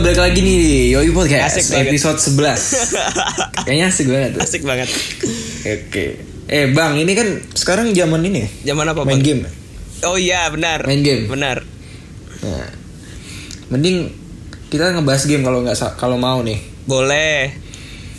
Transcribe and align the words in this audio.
balik 0.00 0.16
lagi 0.18 0.40
nih 0.40 0.58
Yoi 0.90 1.10
Podcast 1.10 1.54
Asik 1.54 1.66
banget. 1.70 1.86
episode 1.88 2.18
11 2.18 2.96
Kayaknya 3.66 3.86
asik 3.86 4.06
banget 4.08 4.30
tuh. 4.32 4.40
Asik 4.40 4.62
banget. 4.62 4.88
Oke 5.62 6.06
Eh 6.46 6.66
bang 6.68 6.96
ini 6.96 7.12
kan 7.12 7.28
sekarang 7.52 7.92
zaman 7.92 8.20
ini 8.22 8.38
ya 8.40 8.48
Zaman 8.72 8.86
apa 8.86 9.04
Main 9.04 9.20
Bang? 9.20 9.22
game 9.22 9.42
Oh 10.00 10.16
iya 10.16 10.48
benar. 10.48 10.88
Main 10.88 11.04
game. 11.04 11.28
Benar. 11.28 11.60
nah, 12.40 12.68
Mending 13.68 14.08
kita 14.68 14.96
ngebahas 14.96 15.22
game 15.26 15.42
kalau 15.42 15.60
nggak 15.60 15.76
sa- 15.76 15.92
kalau 15.94 16.16
mau 16.16 16.40
nih 16.40 16.56
Boleh. 16.82 17.52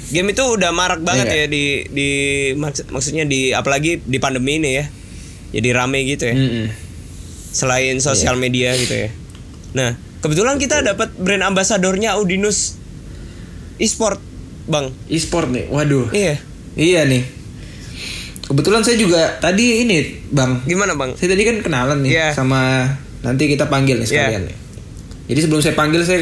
Game 0.08 0.30
itu 0.30 0.44
udah 0.44 0.70
marak 0.70 1.02
banget 1.02 1.26
Iya. 1.26 1.36
ya 1.36 1.46
di 1.48 1.64
di 1.88 2.10
maks- 2.54 2.86
maksudnya 2.86 3.24
di 3.24 3.50
apalagi 3.50 3.98
di 4.00 4.18
pandemi 4.18 4.60
ini 4.60 4.72
ya. 4.74 4.86
Jadi 5.52 5.70
rame 5.72 6.06
gitu 6.06 6.24
ya. 6.24 6.36
Mm-mm. 6.36 6.68
Selain 7.50 7.98
sosial 7.98 8.36
Iya. 8.36 8.40
media 8.40 8.70
gitu 8.76 8.94
ya. 8.94 9.10
Nah, 9.74 9.92
kebetulan 10.22 10.56
kita 10.56 10.82
dapat 10.82 11.12
brand 11.16 11.44
ambasadornya 11.44 12.14
Audinus 12.14 12.78
e-sport, 13.76 14.22
Bang. 14.64 14.94
E-sport 15.10 15.50
nih 15.50 15.66
Waduh 15.68 16.14
Iya. 16.14 16.38
Iya 16.72 17.02
nih 17.04 17.24
Kebetulan 18.42 18.84
saya 18.84 18.96
juga 18.96 19.38
tadi 19.38 19.82
ini 19.82 19.98
bang 20.28 20.62
Gimana, 20.64 20.94
Bang? 20.94 21.16
Saya 21.16 21.34
tadi 21.34 21.42
kan 21.42 21.58
kenalan 21.60 22.00
nih 22.02 22.12
Iya. 22.12 22.28
sama 22.32 22.86
Nanti 23.22 23.48
kita 23.48 23.66
panggil 23.66 23.98
nih 23.98 24.06
Iya. 24.06 24.14
sekalian 24.30 24.44
nih 24.46 24.58
Jadi 25.28 25.40
sebelum 25.42 25.62
saya 25.62 25.74
panggil 25.74 26.02
saya 26.04 26.22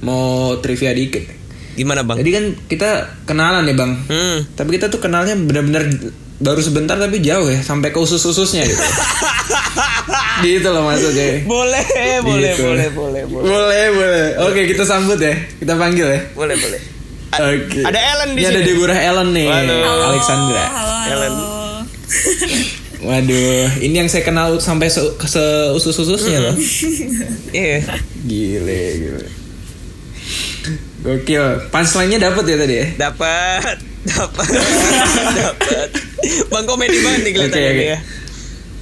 mau 0.00 0.54
trivia 0.58 0.92
dikit 0.92 1.26
Gimana, 1.72 2.04
Bang? 2.04 2.20
Jadi 2.20 2.30
kan 2.30 2.44
kita 2.66 2.90
kenalan 3.24 3.64
ya 3.64 3.74
bang 3.74 3.92
Hmm. 4.06 4.38
Tapi 4.52 4.76
kita 4.76 4.86
tuh 4.86 5.00
kenalnya 5.00 5.32
benar-benar 5.34 5.88
baru 6.42 6.58
sebentar 6.58 6.98
tapi 6.98 7.18
jauh 7.18 7.46
ya 7.46 7.62
sampai 7.62 7.88
ke 7.88 7.98
usus-ususnya 7.98 8.66
gitu. 8.66 8.82
gitu 10.44 10.68
loh 10.68 10.82
maksudnya. 10.82 11.46
Boleh, 11.46 11.86
boleh, 12.20 12.50
Gitu. 12.50 12.66
boleh, 12.66 12.88
boleh, 12.90 13.22
boleh. 13.24 13.46
Boleh, 13.46 13.84
boleh. 13.88 14.26
Oke, 14.42 14.60
kita 14.66 14.82
sambut 14.82 15.16
ya. 15.16 15.32
Kita 15.56 15.74
panggil 15.74 16.02
ya. 16.04 16.20
Boleh, 16.34 16.58
boleh. 16.58 16.80
A- 17.30 17.46
Oke. 17.48 17.80
Ada 17.80 17.96
Ellen 17.96 18.30
di 18.34 18.42
Ini 18.42 18.44
sini. 18.44 18.52
ada 18.52 18.60
Deborah 18.60 18.98
Ellen 18.98 19.28
nih. 19.30 19.46
Halo. 19.46 19.76
Alexandra. 20.10 20.64
Halo, 20.66 20.94
halo. 20.98 21.12
Ellen. 21.14 21.34
Waduh, 23.02 23.66
ini 23.80 23.94
yang 23.96 24.06
saya 24.06 24.22
kenal 24.22 24.58
sampai 24.58 24.86
se, 24.86 25.02
se 25.24 25.42
usus-ususnya 25.72 26.38
loh. 26.40 26.54
Iya. 27.50 27.82
Gile, 28.22 28.82
gile. 28.94 29.26
Gokil. 31.02 31.46
Punchline-nya 31.68 32.18
dapet 32.20 32.44
ya 32.46 32.56
tadi 32.56 32.74
ya? 32.76 32.86
Dapat, 33.00 33.76
dapat, 34.04 34.46
dapat. 35.32 35.88
Bang 36.48 36.64
komedi 36.64 36.98
banget 37.00 37.20
nih 37.22 37.32
kelihatannya 37.32 37.66
oke. 37.66 37.76
nih 37.76 37.88
ya. 37.88 37.98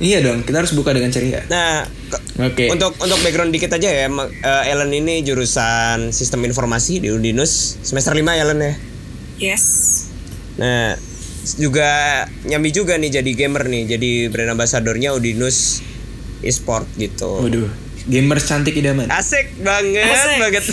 Iya 0.01 0.19
dong, 0.25 0.41
kita 0.43 0.65
harus 0.65 0.73
buka 0.73 0.97
dengan 0.97 1.13
ceria. 1.13 1.45
Nah, 1.47 1.85
ke- 1.85 2.25
Oke. 2.41 2.73
untuk 2.73 2.97
untuk 2.97 3.21
background 3.21 3.53
dikit 3.53 3.69
aja 3.71 3.85
ya, 3.87 4.09
eh, 4.09 4.65
Ellen 4.67 4.89
ini 4.91 5.21
jurusan 5.21 6.09
Sistem 6.09 6.41
Informasi 6.43 7.05
di 7.05 7.13
Udinus 7.13 7.77
semester 7.83 8.17
5 8.17 8.33
Ellen 8.33 8.59
ya. 8.59 8.75
Yes. 9.37 9.65
Nah, 10.57 10.97
juga 11.57 11.89
nyambi 12.45 12.73
juga 12.73 12.97
nih 12.97 13.13
jadi 13.15 13.31
gamer 13.35 13.69
nih, 13.69 13.83
jadi 13.91 14.11
brand 14.29 14.57
ambassadornya 14.57 15.13
Udinus 15.13 15.85
e-sport 16.41 16.89
gitu. 16.97 17.45
Waduh, 17.45 17.69
gamers 18.07 18.49
cantik 18.49 18.73
idaman. 18.75 19.05
Asik 19.13 19.53
banget, 19.61 20.09
Asik. 20.09 20.39
banget. 20.41 20.65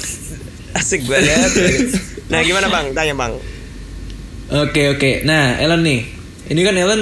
Asik 0.71 1.01
banget. 1.03 1.51
banget. 1.51 1.83
Nah, 2.27 2.39
gimana 2.43 2.67
Bang? 2.67 2.91
Tanya 2.91 3.11
Bang. 3.11 3.35
Oke 4.49 4.89
oke. 4.89 5.11
Nah 5.21 5.57
Ellen 5.57 5.83
nih, 5.83 6.07
ini 6.47 6.61
kan 6.61 6.71
Ellen 6.73 7.01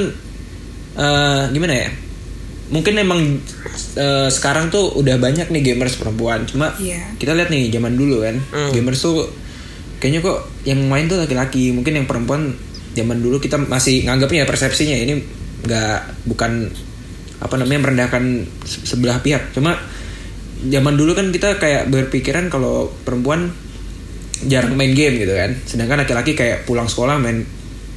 eh 0.95 1.43
gimana 1.51 1.73
ya? 1.75 1.89
Mungkin 2.65 2.97
emang 2.97 3.21
eh, 3.95 4.27
sekarang 4.27 4.67
tuh 4.67 4.89
udah 4.95 5.15
banyak 5.15 5.47
nih 5.47 5.61
gamers 5.63 5.95
perempuan. 5.95 6.43
Cuma 6.43 6.73
Iya. 6.75 7.13
kita 7.15 7.31
lihat 7.31 7.49
nih 7.49 7.69
zaman 7.69 7.93
dulu 7.93 8.21
kan, 8.21 8.35
Hmm. 8.41 8.71
gamers 8.71 8.97
tuh 8.99 9.29
kayaknya 9.97 10.19
kok 10.19 10.37
yang 10.63 10.81
main 10.85 11.05
tuh 11.05 11.15
laki-laki. 11.15 11.69
Mungkin 11.69 11.93
yang 11.95 12.05
perempuan 12.05 12.57
zaman 12.91 13.19
dulu 13.19 13.37
kita 13.37 13.59
masih 13.59 14.03
nganggapnya 14.03 14.41
ya 14.41 14.47
persepsinya 14.47 14.97
ini 14.97 15.13
nggak 15.61 16.25
bukan 16.25 16.71
apa 17.35 17.55
namanya 17.55 17.79
merendahkan 17.83 18.23
se- 18.63 18.81
sebelah 18.87 19.21
pihak. 19.21 19.53
Cuma 19.53 19.77
zaman 20.65 20.95
dulu 20.95 21.13
kan 21.13 21.29
kita 21.29 21.59
kayak 21.59 21.85
berpikiran 21.87 22.49
kalau 22.49 22.89
perempuan 23.03 23.53
jarang 24.43 24.75
main 24.75 24.91
game 24.91 25.15
gitu 25.23 25.31
kan. 25.31 25.55
Sedangkan 25.63 26.03
laki-laki 26.03 26.35
kayak 26.35 26.67
pulang 26.67 26.91
sekolah 26.91 27.15
main 27.15 27.47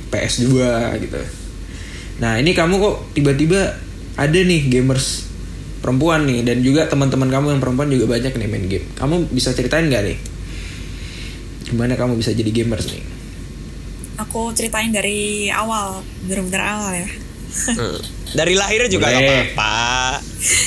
PS2 0.08 0.46
gitu. 1.02 1.20
Nah, 2.18 2.38
ini 2.38 2.54
kamu 2.54 2.78
kok 2.78 2.96
tiba-tiba 3.14 3.78
ada 4.18 4.38
nih 4.38 4.66
gamers 4.70 5.30
perempuan 5.78 6.26
nih 6.26 6.42
dan 6.42 6.58
juga 6.62 6.90
teman-teman 6.90 7.30
kamu 7.30 7.46
yang 7.54 7.60
perempuan 7.62 7.88
juga 7.90 8.06
banyak 8.10 8.34
nih 8.34 8.48
main 8.50 8.66
game. 8.66 8.86
Kamu 8.98 9.30
bisa 9.30 9.54
ceritain 9.54 9.86
nggak 9.86 10.02
nih? 10.02 10.18
Gimana 11.70 11.94
kamu 11.94 12.18
bisa 12.18 12.34
jadi 12.34 12.50
gamers 12.50 12.90
nih? 12.90 13.04
Aku 14.18 14.50
ceritain 14.50 14.90
dari 14.90 15.46
awal, 15.54 16.02
bener-bener 16.26 16.62
awal 16.62 16.90
ya. 16.98 17.08
Hmm. 17.78 17.98
Dari 18.34 18.54
lahir 18.58 18.90
juga 18.90 19.14
nggak 19.14 19.24
apa-apa. 19.24 19.74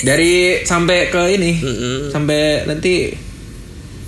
Dari 0.02 0.64
sampai 0.64 1.12
ke 1.12 1.22
ini, 1.36 1.52
Mm-mm. 1.60 1.98
sampai 2.10 2.64
nanti 2.64 3.12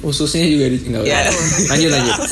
ususnya 0.04 0.44
juga 0.44 0.68
di 0.68 0.78
nggak 0.84 1.02
Ya. 1.08 1.24
Lanjut 1.72 1.90
lanjut. 1.90 2.18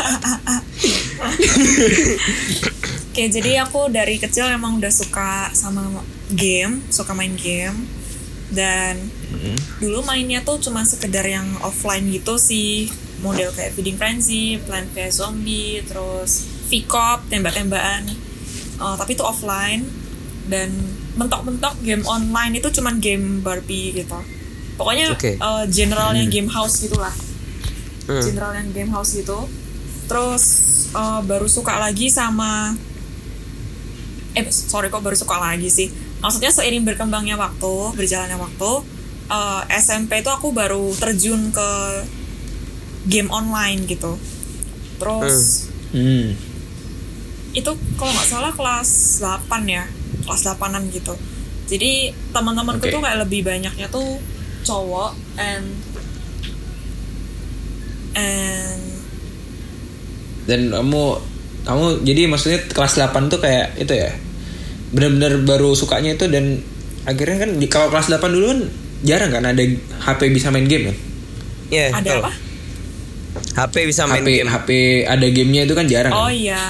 Oke, 3.12 3.28
jadi 3.28 3.60
aku 3.60 3.92
dari 3.92 4.16
kecil 4.16 4.48
emang 4.48 4.80
udah 4.80 4.88
suka 4.88 5.52
sama 5.52 5.84
game, 6.32 6.80
suka 6.88 7.12
main 7.12 7.36
game. 7.36 7.76
Dan 8.52 8.96
dulu 9.80 10.04
mainnya 10.04 10.44
tuh 10.44 10.60
cuma 10.60 10.84
sekedar 10.84 11.24
yang 11.24 11.44
offline 11.64 12.08
gitu 12.08 12.36
sih. 12.36 12.88
Model 13.20 13.52
kayak 13.54 13.76
Feeding 13.76 13.96
Frenzy, 13.96 14.58
Plant 14.64 14.90
vs 14.96 15.22
Zombie, 15.22 15.84
terus 15.84 16.48
V-Cop, 16.72 17.28
tembak-tembakan. 17.28 18.08
Eh, 18.80 18.94
tapi 18.96 19.12
itu 19.12 19.24
offline. 19.24 19.84
Dan 20.48 20.72
mentok-mentok 21.16 21.84
game 21.84 22.04
online 22.08 22.60
itu 22.60 22.68
cuman 22.72 22.96
game 22.96 23.44
Barbie 23.44 23.92
gitu. 23.92 24.16
Pokoknya 24.80 25.12
Oke. 25.12 25.36
eh, 25.36 25.64
generalnya 25.68 26.24
game 26.32 26.48
house 26.48 26.80
gitulah 26.80 27.12
Hmm. 28.02 28.18
general 28.18 28.52
yang 28.52 28.68
game 28.70 28.90
house 28.90 29.14
gitu 29.14 29.46
terus 30.06 30.44
eh, 30.90 31.20
baru 31.22 31.46
suka 31.46 31.78
lagi 31.78 32.10
sama 32.10 32.74
eh 34.32 34.48
sorry 34.48 34.88
kok 34.88 35.04
baru 35.04 35.14
suka 35.14 35.36
lagi 35.38 35.68
sih 35.68 35.86
maksudnya 36.18 36.48
seiring 36.48 36.82
berkembangnya 36.82 37.36
waktu 37.36 37.94
berjalannya 37.94 38.38
waktu 38.38 38.70
eh, 39.28 39.62
SMP 39.78 40.20
itu 40.20 40.30
aku 40.30 40.50
baru 40.50 40.90
terjun 40.96 41.52
ke 41.52 41.70
game 43.06 43.30
online 43.30 43.86
gitu 43.86 44.14
terus 44.98 45.69
Hmm. 45.92 46.32
itu 47.52 47.69
kalau 48.00 48.08
nggak 48.08 48.24
salah 48.24 48.48
kelas 48.56 49.20
8 49.20 49.69
ya 49.69 49.84
kelas 50.24 50.40
8an 50.40 50.88
gitu 50.88 51.12
jadi 51.69 52.16
teman-temanku 52.32 52.88
Oke. 52.88 52.92
tuh 52.96 53.04
kayak 53.04 53.28
lebih 53.28 53.44
banyaknya 53.44 53.92
tuh 53.92 54.16
cowok 54.64 55.12
and 55.36 55.69
and 58.14 58.80
Dan 60.42 60.68
kamu 60.68 61.04
kamu 61.62 61.84
jadi 62.02 62.26
maksudnya 62.26 62.58
kelas 62.66 62.98
8 62.98 63.30
tuh 63.30 63.38
kayak 63.38 63.78
itu 63.78 63.94
ya. 63.94 64.10
Benar-benar 64.90 65.46
baru 65.46 65.72
sukanya 65.72 66.14
itu 66.14 66.26
dan 66.26 66.60
akhirnya 67.02 67.46
kan 67.46 67.50
di 67.56 67.66
kalau 67.66 67.88
kelas 67.88 68.10
8 68.10 68.18
dulu 68.28 68.46
kan 68.50 68.60
jarang 69.02 69.30
kan 69.30 69.42
ada 69.46 69.62
HP 70.02 70.20
bisa 70.30 70.50
main 70.50 70.66
game 70.66 70.90
kan. 70.90 70.96
Iya, 71.70 71.86
ada 71.90 72.00
betul. 72.02 72.20
apa 72.22 72.30
HP 73.52 73.74
bisa 73.88 74.04
main 74.04 74.20
HP 74.20 74.28
game. 74.28 74.48
HP 74.48 74.68
ada 75.08 75.26
gamenya 75.26 75.62
itu 75.64 75.72
kan 75.72 75.86
jarang. 75.88 76.12
oh 76.12 76.28
kan? 76.28 76.34
iya 76.34 76.64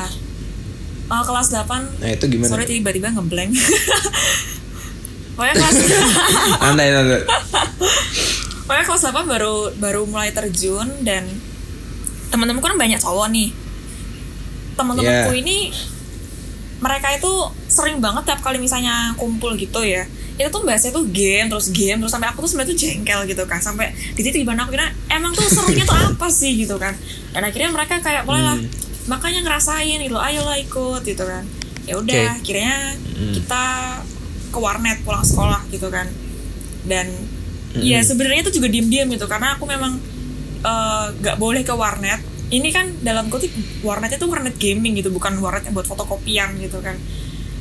Eh, 1.12 1.22
kelas 1.28 1.48
8 1.52 2.00
Nah, 2.00 2.08
itu 2.08 2.24
gimana? 2.24 2.48
sorry 2.48 2.64
tiba-tiba 2.64 3.12
ngeblank 3.12 3.52
pokoknya 5.36 5.54
kelas 5.58 5.74
Santai 6.62 6.88
santai. 6.88 7.20
pokoknya 8.64 8.84
kelas 8.86 9.02
8 9.10 9.26
baru 9.26 9.56
baru 9.76 10.02
mulai 10.06 10.30
terjun 10.30 10.88
dan 11.02 11.26
teman-temanku 12.32 12.64
kan 12.64 12.78
banyak 12.80 13.00
cowok 13.00 13.28
nih. 13.30 13.50
Teman-temanku 14.78 15.32
Yeah. 15.36 15.42
ini 15.44 15.58
mereka 16.82 17.14
itu 17.14 17.32
sering 17.70 18.02
banget 18.02 18.26
tiap 18.26 18.40
kali 18.42 18.58
misalnya 18.58 19.14
kumpul 19.14 19.54
gitu 19.54 19.86
ya 19.86 20.02
itu 20.32 20.48
tuh 20.48 20.64
bahasanya 20.64 20.96
tuh 20.96 21.06
game 21.12 21.46
terus 21.46 21.68
game 21.70 22.00
terus 22.00 22.10
sampai 22.10 22.32
aku 22.32 22.42
tuh 22.42 22.50
sebenarnya 22.56 22.72
tuh 22.72 22.78
jengkel 22.80 23.20
gitu 23.28 23.44
kan. 23.44 23.60
Sampai 23.60 23.92
di 24.16 24.20
titik 24.24 24.42
di 24.42 24.48
mana 24.48 24.64
aku 24.64 24.74
kira 24.74 24.88
emang 25.12 25.36
tuh 25.36 25.44
serunya 25.46 25.84
tuh 25.84 25.94
apa 25.94 26.26
sih? 26.32 26.56
gitu 26.56 26.80
kan. 26.80 26.96
Dan 27.36 27.46
akhirnya 27.46 27.70
mereka 27.70 28.00
kayak 28.00 28.24
boleh 28.24 28.42
lah 28.42 28.58
makanya 29.06 29.42
ngerasain 29.44 29.98
gitu 30.00 30.16
ayolah 30.16 30.56
ikut 30.58 31.02
gitu 31.04 31.24
kan. 31.24 31.44
Ya 31.84 31.98
udah 32.00 32.22
Oke. 32.32 32.38
akhirnya 32.42 32.96
kita 33.36 33.64
ke 34.52 34.58
warnet 34.58 34.98
pulang 35.04 35.22
sekolah 35.22 35.62
gitu 35.68 35.92
kan. 35.92 36.08
Dan 36.88 37.12
ya 37.74 38.00
sebenarnya 38.00 38.44
itu 38.44 38.52
juga 38.52 38.68
diem-diem 38.68 39.08
gitu 39.08 39.24
karena 39.24 39.56
aku 39.56 39.64
memang 39.64 39.96
eh, 40.60 41.06
nggak 41.14 41.36
boleh 41.36 41.60
ke 41.60 41.72
warnet 41.72 42.20
ini 42.48 42.68
kan 42.68 42.84
dalam 43.00 43.26
kutip 43.26 43.48
warnetnya 43.80 44.16
tuh 44.16 44.28
warnet 44.28 44.54
gaming 44.54 44.92
gitu 44.94 45.08
bukan 45.08 45.38
warnet 45.38 45.64
yang 45.64 45.72
buat 45.72 45.86
fotokopian 45.86 46.52
gitu 46.58 46.78
kan 46.78 47.00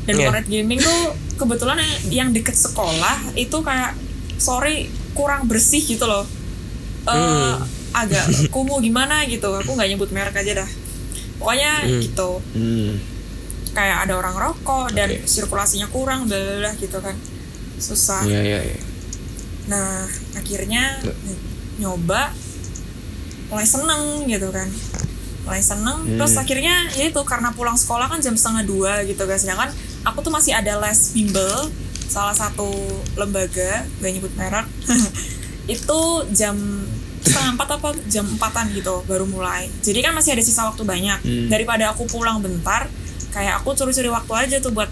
dan 0.02 0.14
Iya. 0.14 0.28
warnet 0.28 0.48
gaming 0.48 0.78
tuh 0.78 1.00
kebetulan 1.38 1.78
yang, 2.10 2.30
deket 2.30 2.54
sekolah 2.54 3.32
itu 3.34 3.54
kayak 3.62 3.96
sorry 4.36 4.90
kurang 5.14 5.46
bersih 5.46 5.80
gitu 5.80 6.04
loh 6.04 6.28
Eh, 7.02 7.10
Hmm. 7.10 7.66
agak 7.94 8.26
kumuh 8.54 8.78
gimana 8.78 9.26
gitu 9.26 9.48
aku 9.48 9.74
nggak 9.74 9.90
nyebut 9.90 10.10
merek 10.12 10.36
aja 10.36 10.62
dah 10.62 10.70
pokoknya 11.38 11.72
gitu 11.98 12.38
Hmm. 12.52 13.00
kayak 13.72 14.06
ada 14.06 14.14
orang 14.16 14.36
rokok 14.36 14.92
dan 14.92 15.10
Oke. 15.10 15.26
sirkulasinya 15.26 15.88
kurang 15.88 16.28
bla 16.28 16.76
gitu 16.76 17.00
kan 17.00 17.16
susah 17.78 18.22
Iya 18.22 18.42
iya 18.44 18.60
iya. 18.68 18.80
Nah 19.70 20.08
akhirnya 20.34 20.98
nyoba 21.78 22.34
mulai 23.52 23.68
seneng 23.68 24.26
gitu 24.26 24.50
kan. 24.50 24.70
Mulai 25.42 25.62
seneng 25.62 25.98
Hmm. 26.06 26.18
terus 26.22 26.38
akhirnya 26.38 26.88
ya 26.94 27.10
itu 27.10 27.22
karena 27.26 27.50
pulang 27.52 27.76
sekolah 27.76 28.08
kan 28.08 28.22
jam 28.22 28.38
setengah 28.38 28.64
dua 28.64 28.94
gitu 29.04 29.26
kan. 29.26 29.38
Sedangkan 29.38 29.70
aku 30.06 30.22
tuh 30.22 30.32
masih 30.34 30.54
ada 30.56 30.78
les 30.80 31.12
bimbel 31.14 31.70
salah 32.12 32.36
satu 32.36 32.68
lembaga 33.16 33.88
gak 34.04 34.12
nyebut 34.12 34.34
merek 34.36 34.68
itu 35.76 36.02
jam 36.36 36.56
setengah 37.22 37.54
empat 37.56 37.70
apa 37.80 37.90
jam 38.10 38.26
empatan 38.26 38.74
gitu 38.74 39.06
baru 39.06 39.26
mulai. 39.30 39.70
Jadi 39.82 40.00
kan 40.02 40.12
masih 40.14 40.34
ada 40.36 40.44
sisa 40.44 40.66
waktu 40.68 40.84
banyak. 40.84 41.20
Hmm. 41.22 41.48
daripada 41.50 41.94
aku 41.94 42.06
pulang 42.10 42.42
bentar 42.42 42.90
kayak 43.32 43.64
aku 43.64 43.72
curi-curi 43.78 44.12
waktu 44.12 44.34
aja 44.36 44.56
tuh 44.60 44.76
buat 44.76 44.90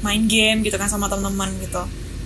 main 0.00 0.24
game 0.30 0.64
gitu 0.64 0.78
kan 0.80 0.88
sama 0.88 1.10
teman-teman 1.10 1.50
gitu. 1.60 1.82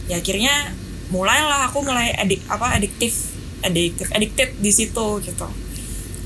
Ya 0.07 0.21
akhirnya 0.21 0.75
mulailah 1.15 1.65
aku 1.65 1.79
mulai 1.81 2.11
edik 2.19 2.43
apa 2.45 2.75
adiktif 2.75 3.31
adiktif 3.61 4.11
addicted 4.11 4.51
di 4.59 4.71
situ 4.71 5.07
gitu 5.21 5.47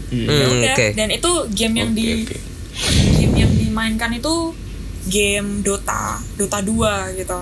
Hmm. 0.08 0.24
Ya 0.24 0.40
Hmm, 0.40 0.56
udah 0.56 0.72
oke. 0.72 0.86
dan 0.94 1.08
itu 1.12 1.30
game 1.52 1.74
yang 1.76 1.90
Oke, 1.90 2.00
di 2.00 2.06
oke. 2.24 2.36
game 3.14 3.34
yang 3.36 3.52
dimainkan 3.52 4.08
itu 4.10 4.56
game 5.04 5.60
Dota 5.60 6.16
Dota 6.34 6.58
2 6.58 6.72
gitu 7.14 7.36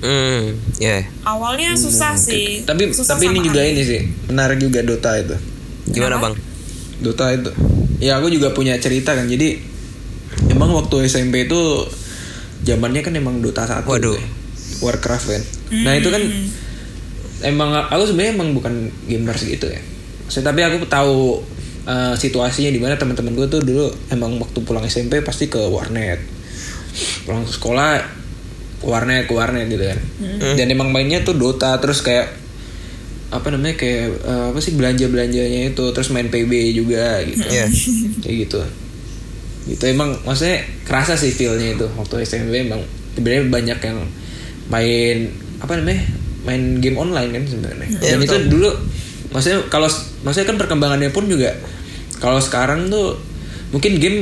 Hmm, 0.00 0.52
ya. 0.76 1.00
awalnya 1.22 1.72
susah 1.74 2.12
Hmm, 2.12 2.20
Oke, 2.20 2.28
sih 2.28 2.44
oke. 2.60 2.68
Tapi 2.68 2.82
susah 2.90 3.16
tapi 3.16 3.24
ini 3.26 3.40
juga 3.42 3.60
aneh. 3.60 3.72
ini 3.72 3.82
sih 3.82 4.00
menarik 4.26 4.58
juga 4.58 4.80
Dota 4.80 5.16
itu. 5.16 5.32
Gimana, 5.90 6.16
Kenapa? 6.16 6.24
Bang? 6.26 6.34
Dota 6.98 7.24
itu. 7.30 7.50
Ya 7.98 8.16
aku 8.16 8.28
juga 8.28 8.48
punya 8.50 8.76
cerita 8.76 9.12
kan. 9.12 9.24
Jadi 9.24 9.56
emang 10.46 10.72
waktu 10.74 11.04
SMP 11.06 11.44
itu 11.46 11.60
zamannya 12.62 13.00
kan 13.00 13.12
emang 13.14 13.40
Dota 13.40 13.64
1 13.64 13.84
Waduh. 13.86 14.12
ya. 14.12 14.24
Warcraft 14.78 15.26
kan. 15.26 15.42
Nah, 15.78 15.92
itu 15.94 16.08
kan 16.08 16.20
emang 17.42 17.72
aku 17.86 18.04
sebenarnya 18.06 18.32
emang 18.34 18.50
bukan 18.52 18.74
gamers 19.04 19.42
gitu 19.42 19.66
ya. 19.66 19.80
Tapi 20.30 20.60
aku 20.62 20.86
tahu 20.86 21.40
eh, 21.84 22.14
situasinya 22.14 22.68
di 22.68 22.78
mana 22.78 22.94
teman-teman 22.94 23.34
gue 23.34 23.46
tuh 23.46 23.60
dulu 23.60 23.84
emang 24.08 24.36
waktu 24.38 24.58
pulang 24.60 24.84
SMP 24.84 25.20
pasti 25.20 25.46
ke 25.46 25.58
warnet. 25.58 26.20
Pulang 27.24 27.42
ke 27.42 27.52
sekolah 27.52 27.98
ke 28.78 28.86
warnet 28.86 29.24
ke 29.24 29.32
warnet 29.32 29.66
gitu 29.66 29.84
kan. 29.84 29.98
Dan 30.54 30.66
emang 30.68 30.88
mainnya 30.88 31.20
tuh 31.20 31.34
Dota 31.34 31.76
terus 31.76 32.00
kayak 32.00 32.36
apa 33.30 33.46
namanya 33.46 33.78
kayak 33.78 34.10
eh, 34.20 34.44
apa 34.50 34.58
sih 34.58 34.74
belanja 34.74 35.06
belanjanya 35.06 35.70
itu 35.70 35.84
terus 35.94 36.10
main 36.10 36.26
PB 36.26 36.50
juga 36.74 37.22
gitu 37.22 37.46
Iya. 37.46 37.70
kayak 38.26 38.36
gitu 38.42 38.60
gitu 39.70 39.86
emang 39.86 40.18
maksudnya 40.26 40.66
kerasa 40.82 41.14
sih 41.14 41.30
feelnya 41.30 41.78
itu 41.78 41.86
waktu 41.94 42.26
SMP 42.26 42.66
emang 42.66 42.82
sebenarnya 43.14 43.46
banyak 43.46 43.78
yang 43.86 43.98
main 44.66 45.30
apa 45.62 45.78
namanya 45.78 46.02
main 46.42 46.78
game 46.78 46.96
online 46.96 47.30
kan 47.30 47.42
sebenarnya 47.44 47.88
Iya, 47.98 48.10
dan 48.10 48.18
itu 48.20 48.34
betul. 48.34 48.48
dulu 48.50 48.70
maksudnya 49.30 49.58
kalau 49.68 49.88
maksudnya 50.20 50.48
kan 50.48 50.58
perkembangannya 50.58 51.10
pun 51.10 51.24
juga 51.24 51.52
kalau 52.18 52.38
sekarang 52.38 52.88
tuh 52.88 53.16
mungkin 53.70 53.96
game 53.96 54.18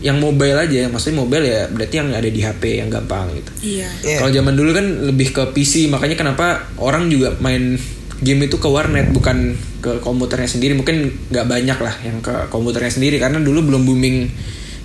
yang 0.00 0.16
mobile 0.16 0.56
aja 0.56 0.88
maksudnya 0.88 1.16
mobile 1.18 1.44
ya 1.44 1.68
berarti 1.68 1.94
yang 1.94 2.08
ada 2.10 2.24
di 2.24 2.40
HP 2.40 2.80
yang 2.80 2.88
gampang 2.88 3.28
gitu 3.32 3.52
iya 3.60 3.88
Iya. 4.00 4.18
kalau 4.18 4.32
zaman 4.32 4.54
dulu 4.54 4.70
kan 4.72 4.86
lebih 5.06 5.28
ke 5.30 5.42
PC, 5.52 5.88
makanya 5.88 6.16
kenapa 6.16 6.46
orang 6.76 7.06
juga 7.06 7.36
main 7.36 7.76
game 8.18 8.40
itu 8.42 8.56
ke 8.56 8.64
warnet 8.64 9.08
bukan 9.10 9.56
ke 9.80 9.96
komputernya 9.98 10.44
sendiri. 10.46 10.76
Mungkin 10.76 11.08
nggak 11.28 11.46
banyak 11.46 11.78
lah 11.80 11.94
yang 12.00 12.20
ke 12.20 12.32
komputernya 12.48 12.88
sendiri 12.90 13.16
karena 13.16 13.40
dulu 13.40 13.64
belum 13.64 13.80
booming 13.82 14.28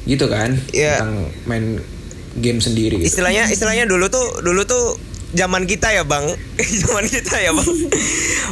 gitu 0.04 0.28
kan 0.28 0.56
Iya. 0.72 1.00
tentang 1.00 1.28
main 1.44 1.66
game 2.36 2.60
sendiri 2.60 3.00
gitu. 3.00 3.08
Istilahnya 3.12 3.48
istilahnya 3.48 3.88
dulu 3.88 4.08
tuh 4.08 4.40
dulu 4.40 4.64
tuh 4.64 4.96
zaman 5.36 5.64
kita 5.64 5.92
ya, 5.92 6.02
Bang. 6.02 6.26
zaman 6.82 7.06
kita 7.06 7.36
ya, 7.38 7.52
Bang. 7.52 7.70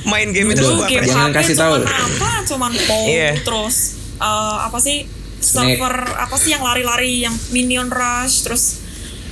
Main 0.03 0.30
game 0.30 0.51
itu 0.51 0.62
Dulu 0.62 0.83
game 0.83 1.03
jangan 1.03 1.31
HP 1.31 1.38
kasih 1.41 1.56
cuman 1.56 1.81
tahu. 1.81 1.95
apa 2.06 2.31
cuman 2.44 2.71
POW 2.75 3.03
Iya. 3.07 3.31
terus 3.39 3.75
eh, 4.15 4.27
apa 4.62 4.77
sih 4.77 5.07
Snake. 5.39 5.75
server 5.75 5.95
apa 6.13 6.35
sih 6.35 6.50
yang 6.50 6.62
lari-lari 6.62 7.19
yang 7.21 7.35
Minion 7.50 7.88
Rush 7.88 8.44
terus 8.44 8.63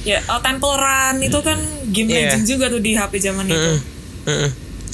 ya 0.01 0.19
eh, 0.19 0.39
Temple 0.41 0.73
Run 0.73 1.19
itu 1.19 1.39
kan 1.39 1.59
game 1.87 2.09
Iya. 2.09 2.31
legend 2.31 2.45
juga 2.45 2.65
tuh 2.67 2.79
di 2.79 2.91
HP 2.93 3.13
zaman 3.21 3.45
itu 3.45 3.71
Mm, 4.21 4.27
mm. 4.27 4.49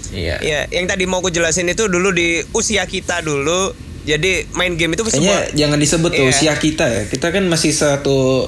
Iya. 0.08 0.36
Iya, 0.40 0.62
yang 0.72 0.86
tadi 0.86 1.04
mau 1.04 1.20
aku 1.20 1.28
jelasin 1.28 1.68
itu 1.68 1.84
dulu 1.86 2.10
di 2.10 2.40
usia 2.54 2.86
kita 2.86 3.20
dulu. 3.20 3.76
Jadi 4.02 4.48
main 4.54 4.72
game 4.72 4.96
itu 4.96 5.04
Kayaknya 5.04 5.20
sebuah 5.20 5.40
jangan 5.54 5.78
disebut 5.78 6.10
tuh 6.10 6.24
Iya. 6.24 6.32
usia 6.32 6.54
kita 6.56 6.86
ya. 6.88 7.04
Kita 7.06 7.28
kan 7.28 7.44
masih 7.44 7.70
satu 7.70 8.48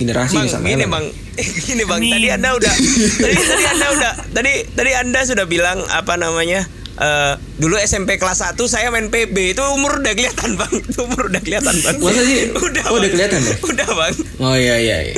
generasi 0.00 0.32
Bang, 0.32 0.44
nih 0.44 0.50
sama 0.50 0.64
gini 0.64 0.74
Ellen. 0.80 0.88
bang, 0.88 1.04
gini 1.68 1.82
bang. 1.84 2.00
Amin. 2.00 2.12
Tadi 2.16 2.28
anda 2.32 2.48
udah, 2.56 2.74
tadi 3.22 3.34
tadi 3.36 3.64
anda 3.68 3.86
udah, 3.92 4.12
tadi 4.32 4.52
tadi 4.72 4.90
anda 4.96 5.20
sudah 5.22 5.44
bilang 5.44 5.78
apa 5.92 6.16
namanya? 6.16 6.64
eh, 7.00 7.32
dulu 7.56 7.80
SMP 7.80 8.16
kelas 8.16 8.44
1 8.44 8.60
saya 8.64 8.92
main 8.92 9.08
PB 9.08 9.56
itu 9.56 9.62
umur 9.72 10.00
udah 10.00 10.12
kelihatan 10.12 10.52
bang, 10.56 10.72
itu 10.72 11.00
umur 11.00 11.32
udah 11.32 11.40
kelihatan 11.40 11.72
bang. 11.80 11.96
Masa 11.96 12.22
sih? 12.24 12.38
Udah. 12.66 12.82
Oh, 12.88 12.96
udah 12.96 13.08
Bang. 13.08 13.12
kelihatan 13.12 13.40
ya? 13.40 13.54
Udah 13.64 13.88
bang. 13.88 14.14
Oh 14.36 14.54
iya 14.56 14.76
iya. 14.76 14.96
iya. 15.08 15.14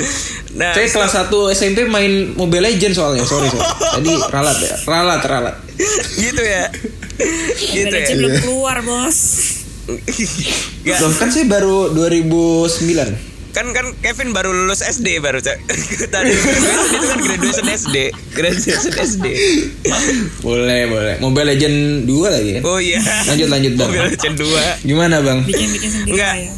Nah, 0.55 0.77
Saya 0.77 0.87
kelas 0.87 1.15
1 1.27 1.59
SMP 1.59 1.89
main 1.89 2.37
Mobile 2.37 2.71
Legends 2.71 3.01
soalnya, 3.01 3.25
sorry 3.27 3.49
sorry. 3.51 3.65
Tadi 3.99 4.15
ralat 4.31 4.59
ya, 4.63 4.75
ralat 4.85 5.21
ralat. 5.25 5.57
gitu 6.15 6.43
ya, 6.45 6.71
gitu 7.73 7.89
ya. 7.91 7.99
Legend 7.99 8.19
belum 8.21 8.35
keluar 8.45 8.77
bos 8.85 9.19
Loh, 9.83 11.11
kan 11.19 11.29
saya 11.35 11.43
baru 11.51 11.91
2009. 11.91 13.32
Kan 13.53 13.69
kan 13.71 13.93
Kevin 14.01 14.33
baru 14.33 14.49
lulus 14.51 14.81
SD 14.81 15.21
baru 15.21 15.39
cak. 15.39 15.61
Tadi 16.13 16.33
itu 16.33 17.07
kan 17.07 17.19
graduation 17.21 17.67
SD, 17.69 17.97
graduation 18.33 18.93
SD. 18.95 19.27
Boleh, 20.41 20.89
boleh. 20.89 21.15
Mobile 21.19 21.53
Legend 21.53 21.77
2 22.05 22.11
lagi 22.29 22.51
kan? 22.57 22.63
Oh 22.65 22.81
iya. 22.81 22.99
Lanjut, 23.29 23.49
lanjut, 23.49 23.73
Bang. 23.77 23.89
Mobile 23.89 24.09
Legend 24.11 24.35
2. 24.81 24.89
Gimana, 24.89 25.17
Bang? 25.21 25.39
bikin-bikin 25.45 25.89
sendiri 25.91 26.13
Enggak. 26.17 26.35
ya 26.35 26.53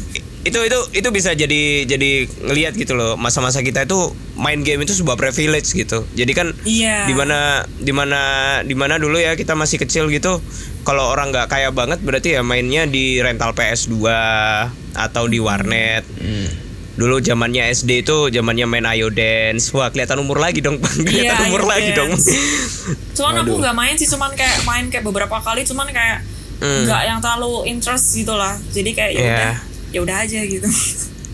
Itu 0.45 0.61
itu 0.61 0.79
itu 0.93 1.09
bisa 1.09 1.33
jadi 1.33 1.61
jadi 1.83 2.11
ngelihat 2.45 2.77
gitu 2.77 2.93
loh. 2.93 3.17
Masa-masa 3.17 3.59
kita 3.59 3.83
itu 3.83 4.13
main 4.37 4.61
game 4.61 4.85
itu 4.85 4.93
sebuah 4.93 5.17
privilege 5.17 5.73
gitu. 5.73 6.05
Jadi 6.13 6.31
kan 6.31 6.53
Iya. 6.63 7.09
di 7.09 7.17
mana 7.17 7.39
di 7.75 7.89
mana 7.89 8.21
di 8.61 8.77
mana 8.77 8.95
dulu 8.95 9.17
ya 9.17 9.33
kita 9.33 9.57
masih 9.57 9.81
kecil 9.81 10.05
gitu. 10.07 10.37
Kalau 10.85 11.09
orang 11.09 11.33
nggak 11.33 11.49
kaya 11.49 11.73
banget 11.73 11.97
berarti 11.99 12.37
ya 12.37 12.45
mainnya 12.45 12.85
di 12.85 13.17
rental 13.17 13.57
PS2 13.57 14.05
atau 14.93 15.25
di 15.25 15.41
warnet. 15.41 16.05
Hmm. 16.13 16.64
Dulu 16.95 17.19
zamannya 17.19 17.67
SD 17.69 18.01
itu 18.01 18.17
zamannya 18.29 18.63
main 18.65 18.85
Ayo 18.85 19.07
Dance. 19.09 19.71
Wah, 19.71 19.91
kelihatan 19.91 20.15
umur 20.17 20.39
lagi 20.39 20.59
dong, 20.59 20.79
Bang. 20.79 20.95
Kelihatan 20.97 21.35
Iya, 21.37 21.49
umur 21.49 21.61
Ayo 21.61 21.69
lagi 21.69 21.89
dong. 21.91 22.11
Cuman 23.11 23.33
aku 23.37 23.51
Waduh. 23.51 23.59
nggak 23.61 23.75
main 23.75 23.95
sih 23.95 24.07
cuman 24.07 24.31
kayak 24.31 24.63
main 24.63 24.87
kayak 24.87 25.03
beberapa 25.03 25.35
kali 25.37 25.61
cuman 25.61 25.87
kayak 25.89 26.23
Hmm. 26.55 26.87
nggak 26.87 27.01
yang 27.03 27.19
terlalu 27.19 27.67
interest 27.67 28.15
gitu 28.15 28.31
lah 28.31 28.55
jadi 28.71 28.89
kayak 28.89 29.11
ya 29.11 29.19
Iya. 29.19 29.27
udah 29.27 29.53
ya 29.91 29.99
udah 30.01 30.15
aja 30.23 30.39
gitu 30.41 30.67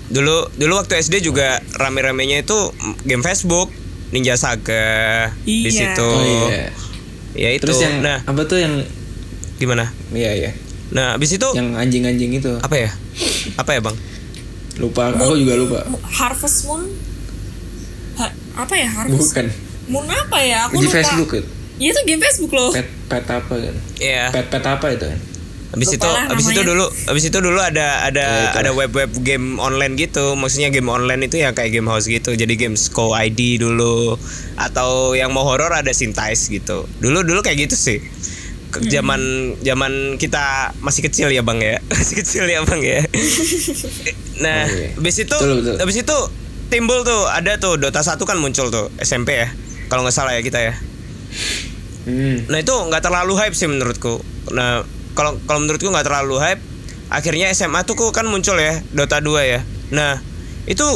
dulu 0.09 0.49
dulu 0.51 0.73
waktu 0.75 0.97
SD 0.97 1.21
juga 1.21 1.61
rame-ramenya 1.71 2.41
itu 2.41 2.57
game 3.03 3.21
Facebook, 3.21 3.69
Ninja 4.09 4.33
Saga 4.33 5.29
di 5.41 5.63
Iya. 5.63 5.71
situ. 5.71 6.09
Oh 6.09 6.25
iya. 6.25 6.73
Ya 7.31 7.49
itu. 7.53 7.63
Terus 7.63 7.79
yang 7.79 8.01
nah, 8.01 8.19
apa 8.19 8.43
tuh 8.43 8.59
yang 8.59 8.81
gimana? 9.55 9.93
iya 10.11 10.33
iya. 10.33 10.51
Nah, 10.89 11.15
habis 11.15 11.31
itu 11.31 11.47
Yang 11.53 11.69
anjing-anjing 11.71 12.31
itu. 12.35 12.51
apa 12.57 12.75
ya? 12.75 12.89
Apa 13.55 13.71
ya, 13.71 13.79
Bang? 13.79 13.95
Lupa, 14.79 15.11
aku 15.11 15.35
juga 15.35 15.53
lupa. 15.57 15.79
Harvest 16.07 16.63
Moon 16.63 16.87
Ha- 18.15 18.35
apa 18.55 18.73
ya 18.75 18.87
Harvest 18.87 19.33
Bukan. 19.35 19.45
Moon 19.89 20.05
apa 20.07 20.37
ya 20.39 20.69
aku 20.69 20.79
Di 20.79 20.87
lupa 20.87 20.95
Facebook 20.99 21.31
itu. 21.35 21.49
Iya 21.81 21.89
itu 21.91 22.01
game 22.05 22.21
Facebook 22.21 22.51
loh 22.53 22.69
Pet 22.69 22.85
pet 23.09 23.25
apa 23.25 23.53
kan? 23.57 23.75
Iya. 23.97 24.29
Pet 24.29 24.47
pet 24.47 24.63
apa 24.63 24.85
itu 24.93 25.05
kan? 25.09 25.19
Habis 25.71 25.87
Lupa 25.87 26.03
itu 26.03 26.07
lah 26.11 26.23
habis 26.27 26.45
itu 26.51 26.61
dulu 26.61 26.85
habis 27.07 27.23
itu 27.23 27.37
dulu 27.39 27.59
ada 27.63 28.03
ada 28.03 28.25
Ya, 28.51 28.59
ada 28.59 28.71
web-web 28.75 29.07
game 29.23 29.55
online 29.55 29.95
gitu. 29.95 30.35
Maksudnya 30.35 30.67
game 30.67 30.91
online 30.91 31.25
itu 31.25 31.39
ya 31.39 31.55
kayak 31.55 31.71
game 31.71 31.87
house 31.87 32.11
gitu. 32.11 32.35
Jadi 32.35 32.59
game 32.59 32.75
Sko 32.75 33.15
ID 33.15 33.55
dulu 33.57 34.19
atau 34.59 35.15
yang 35.15 35.31
mau 35.31 35.47
horor 35.47 35.71
ada 35.71 35.95
Sintais 35.95 36.51
gitu. 36.51 36.91
Dulu 36.99 37.23
dulu 37.23 37.39
kayak 37.39 37.71
gitu 37.71 37.79
sih. 37.79 38.03
Ke- 38.71 38.87
Zaman 38.87 39.21
zaman 39.59 39.91
kita 40.15 40.71
masih 40.79 41.03
kecil 41.03 41.27
ya, 41.27 41.43
Bang 41.43 41.59
ya. 41.59 41.83
Masih 41.91 42.15
kecil 42.17 42.43
ya, 42.45 42.63
Bang 42.63 42.79
ya. 42.79 43.03
nah, 44.43 44.63
Oh, 44.63 44.71
iya. 44.71 44.89
habis 44.95 45.15
itu 45.17 45.27
Betul, 45.29 45.59
betul. 45.59 45.75
habis 45.77 45.97
itu 45.97 46.17
timbul 46.67 47.03
tuh 47.03 47.27
ada 47.27 47.55
tuh 47.57 47.75
Dota 47.75 47.99
1 47.99 48.15
kan 48.17 48.37
muncul 48.37 48.67
tuh 48.67 48.87
SMP 48.97 49.35
ya. 49.37 49.51
Kalau 49.85 50.01
nggak 50.01 50.15
salah 50.15 50.31
ya 50.31 50.41
kita 50.41 50.57
ya. 50.57 50.73
Hmm. 52.01 52.47
Nah 52.47 52.57
itu 52.57 52.71
nggak 52.71 53.01
terlalu 53.01 53.35
hype 53.35 53.53
sih 53.53 53.67
menurutku. 53.67 54.23
Nah 54.49 54.81
kalau 55.13 55.37
kalau 55.43 55.59
menurutku 55.59 55.85
nggak 55.85 56.07
terlalu 56.07 56.39
hype. 56.39 56.61
Akhirnya 57.07 57.51
SMA 57.51 57.83
tuh 57.83 57.93
kok 57.93 58.15
kan 58.15 58.23
muncul 58.23 58.55
ya 58.55 58.79
Dota 58.89 59.19
2 59.19 59.27
ya. 59.43 59.59
Nah 59.91 60.23
itu 60.63 60.87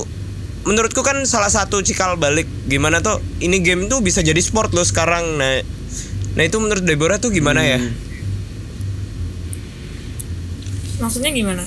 menurutku 0.64 1.04
kan 1.04 1.20
salah 1.26 1.52
satu 1.52 1.78
cikal 1.80 2.16
balik 2.16 2.48
gimana 2.66 2.98
tuh 2.98 3.20
ini 3.38 3.60
game 3.60 3.86
tuh 3.86 4.00
bisa 4.00 4.24
jadi 4.24 4.40
sport 4.40 4.72
loh 4.72 4.82
sekarang. 4.82 5.36
Nah 5.36 5.60
nah 6.36 6.44
itu 6.44 6.58
menurut 6.60 6.84
Deborah 6.84 7.16
tuh 7.16 7.32
gimana 7.32 7.64
ya? 7.64 7.80
Hmm. 7.80 7.96
Maksudnya 11.00 11.32
gimana? 11.32 11.64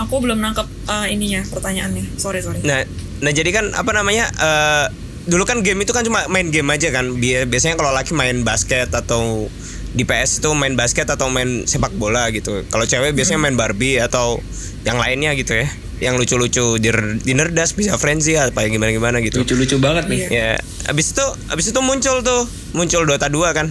Aku 0.00 0.20
belum 0.20 0.40
nangkep 0.40 0.64
uh, 0.88 1.06
ininya 1.06 1.44
pertanyaannya. 1.44 2.16
Sorry 2.16 2.40
sorry. 2.40 2.60
Nah, 2.64 2.84
nah 3.20 3.32
jadi 3.32 3.48
kan 3.52 3.72
apa 3.72 3.92
namanya? 3.92 4.28
eh, 4.32 4.86
dulu 5.28 5.44
kan 5.44 5.60
game 5.60 5.84
itu 5.84 5.92
kan 5.92 6.00
cuma 6.00 6.24
main 6.26 6.48
game 6.48 6.68
aja 6.68 6.88
kan. 6.88 7.20
Bia- 7.20 7.44
Biasanya 7.44 7.76
kalau 7.76 7.92
laki 7.92 8.16
main 8.16 8.40
basket 8.40 8.88
atau 8.90 9.52
di 9.90 10.06
PS 10.06 10.40
itu 10.40 10.48
main 10.54 10.72
basket 10.72 11.04
atau 11.04 11.28
main 11.28 11.68
sepak 11.68 11.92
bola 11.92 12.32
gitu. 12.32 12.64
Kalau 12.68 12.84
cewek 12.84 13.12
biasanya 13.12 13.40
main 13.42 13.56
Barbie 13.56 14.00
atau 14.00 14.40
yang 14.84 14.96
lainnya 14.96 15.36
gitu 15.36 15.52
ya. 15.52 15.68
Yang 16.00 16.24
lucu-lucu 16.24 16.80
di, 16.80 16.88
di 17.20 17.32
nerdas 17.36 17.76
bisa 17.76 18.00
frenzy 18.00 18.32
apa 18.32 18.64
yang 18.64 18.80
gimana-gimana 18.80 19.20
gitu. 19.20 19.44
Lucu-lucu 19.44 19.76
banget 19.76 20.08
nih. 20.08 20.20
Ya, 20.32 20.50
abis 20.88 21.12
itu 21.12 21.24
abis 21.52 21.76
itu 21.76 21.80
muncul 21.84 22.24
tuh, 22.24 22.48
muncul 22.72 23.04
Dota 23.04 23.28
2 23.28 23.36
kan. 23.52 23.68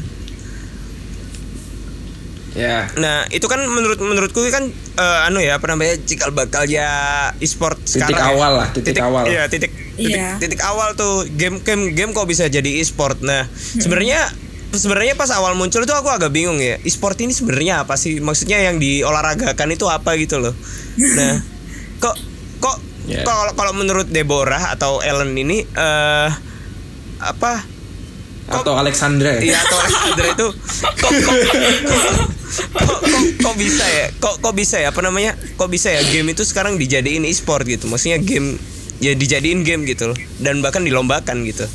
Ya. 2.59 2.91
Nah, 2.93 3.23
itu 3.29 3.47
kan 3.47 3.63
menurut 3.63 3.95
menurutku 3.97 4.43
kan 4.45 4.67
eh, 4.93 5.19
anu 5.23 5.39
ya 5.39 5.55
apa 5.55 5.65
namanya 5.65 5.95
cikal 5.97 6.29
bakal 6.29 6.67
ya 6.67 6.91
e-sport 7.39 7.79
Titik 7.79 8.03
sekarang. 8.03 8.19
ya. 8.19 8.29
awal 8.29 8.51
lah, 8.53 8.67
titik 8.69 8.99
awal. 8.99 9.23
Iya, 9.23 9.47
titik 9.47 9.71
titik, 9.95 10.11
Iya. 10.13 10.35
titik 10.37 10.59
awal 10.61 10.93
tuh 10.93 11.23
game 11.31 11.59
game 11.59 11.91
game 11.93 12.11
kok 12.11 12.25
bisa 12.25 12.45
jadi 12.45 12.67
e-sport. 12.77 13.19
Nah, 13.21 13.47
sebenarnya 13.73 14.27
sebenarnya 14.69 15.15
pas 15.15 15.31
awal 15.31 15.55
muncul 15.55 15.79
itu 15.79 15.89
aku 15.89 16.07
agak 16.07 16.29
bingung 16.29 16.59
ya. 16.59 16.75
E-sport 16.79 17.15
ini 17.17 17.31
sebenarnya 17.31 17.81
apa 17.81 17.95
sih? 17.95 18.19
Maksudnya 18.19 18.59
yang 18.61 18.75
diolahragakan 18.75 19.69
itu 19.71 19.87
apa 19.87 20.13
gitu 20.15 20.37
loh. 20.37 20.51
Nah, 20.97 21.39
kok 22.03 22.15
kok 22.59 22.77
Ya. 23.07 23.25
kalau 23.25 23.55
kalau 23.55 23.73
menurut 23.73 24.05
Deborah 24.05 24.69
atau 24.69 25.01
Ellen 25.01 25.33
ini 25.33 25.65
eh 25.65 26.29
apa 27.17 27.65
Atau 28.49 28.73
Alexandra 28.73 29.37
ya. 29.37 29.41
Iya 29.53 29.57
atau 29.61 29.77
Alexander 29.77 30.25
itu 30.25 30.47
kok 30.49 31.11
kok, 31.11 31.11
kok, 31.21 31.35
kok, 32.73 32.99
kok, 33.05 33.23
kok 33.37 33.55
bisa 33.55 33.85
ya? 33.85 34.05
Kok 34.17 34.35
kok 34.41 34.53
bisa 34.53 34.75
ya? 34.81 34.89
Apa 34.89 35.01
namanya? 35.05 35.37
Kok 35.53 35.69
bisa 35.69 35.93
ya 35.93 36.01
game 36.09 36.33
itu 36.33 36.41
sekarang 36.41 36.75
dijadiin 36.75 37.23
e-sport 37.23 37.63
gitu? 37.63 37.85
Maksudnya 37.85 38.17
game 38.17 38.57
ya 38.99 39.13
dijadiin 39.13 39.63
game 39.63 39.85
gitu 39.85 40.11
loh 40.11 40.17
dan 40.41 40.59
bahkan 40.59 40.81
dilombakan 40.81 41.45
gitu. 41.45 41.69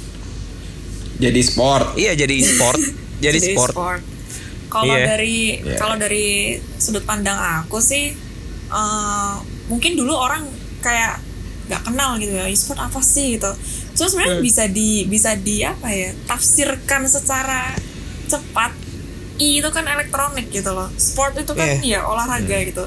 Jadi 1.16 1.40
sport. 1.40 1.94
Iya 1.94 2.18
jadi 2.18 2.34
e-sport. 2.34 2.80
jadi 3.22 3.38
sport. 3.38 3.72
Kalau 4.68 4.90
Iya. 4.90 5.06
dari 5.06 5.62
Iya. 5.62 5.78
kalau 5.78 5.94
dari 5.94 6.58
sudut 6.76 7.06
pandang 7.06 7.38
aku 7.62 7.78
sih 7.78 8.10
eh, 8.64 9.34
mungkin 9.70 9.94
dulu 9.94 10.10
orang 10.12 10.42
kayak 10.82 11.22
nggak 11.64 11.80
kenal 11.86 12.18
gitu 12.18 12.34
ya 12.34 12.50
e-sport 12.50 12.76
apa 12.76 12.98
sih 12.98 13.38
gitu. 13.38 13.48
So 13.94 14.04
sebenarnya 14.04 14.36
Hmm. 14.36 14.44
bisa 14.44 14.64
di 14.66 15.06
bisa 15.06 15.34
di 15.34 15.62
apa 15.62 15.86
ya 15.86 16.10
tafsirkan 16.26 17.06
secara 17.06 17.74
cepat. 18.26 18.74
I 19.34 19.58
itu 19.58 19.68
kan 19.68 19.82
elektronik 19.84 20.46
gitu 20.48 20.70
loh. 20.70 20.86
Sport 20.94 21.34
itu 21.36 21.52
kan 21.52 21.66
Iya. 21.78 21.98
ya 21.98 22.00
olahraga 22.04 22.58
gitu. 22.60 22.86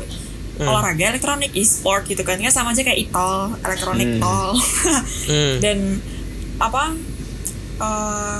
Olahraga 0.57 1.11
elektronik 1.11 1.51
e-sport 1.53 2.03
gitu 2.05 2.21
kan. 2.21 2.35
Ya 2.37 2.47
sama 2.47 2.71
aja 2.71 2.81
kayak 2.81 2.97
e-tol, 3.03 3.51
elektronik 3.61 4.07
Hmm. 4.09 4.19
tol. 4.19 4.51
Hmm. 5.27 5.55
dan 5.63 5.99
apa 6.57 6.83
eh, 7.77 8.39